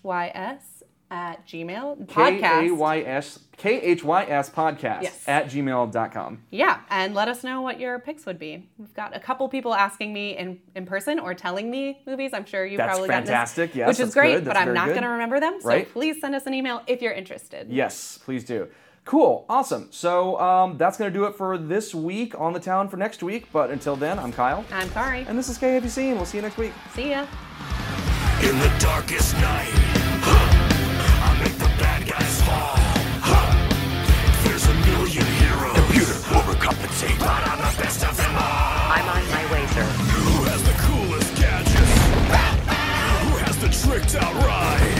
[1.13, 2.69] at gmail K podcast.
[2.69, 5.25] A Y S K H Y S podcast Yes.
[5.29, 6.43] at gmail.com.
[6.51, 8.69] Yeah, and let us know what your picks would be.
[8.79, 12.31] We've got a couple people asking me in, in person or telling me movies.
[12.33, 13.75] I'm sure you've That's probably gotten this.
[13.75, 15.61] Yes, which is great, but I'm not going to remember them.
[15.61, 15.93] So Right.
[15.93, 17.69] please send us an email if you're interested.
[17.71, 18.69] Yes, please do.
[19.05, 19.89] Cool, awesome.
[19.91, 23.23] So um, that's going to do it for this week on the town for next
[23.23, 23.49] week.
[23.53, 24.65] But until then, I'm Kyle.
[24.73, 25.27] I'm Kari.
[25.29, 26.15] And this is K Have You Seen?
[26.15, 26.73] We'll see you next week.
[26.95, 27.27] See ya.
[28.43, 29.92] In the darkest night,
[36.63, 38.93] compensate, but I'm the best of them all.
[38.95, 39.83] I'm on my way, sir.
[39.83, 41.95] Who has the coolest gadgets?
[43.25, 44.99] Who has the tricked out ride?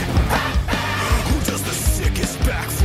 [1.29, 2.82] Who does the sickest backflip?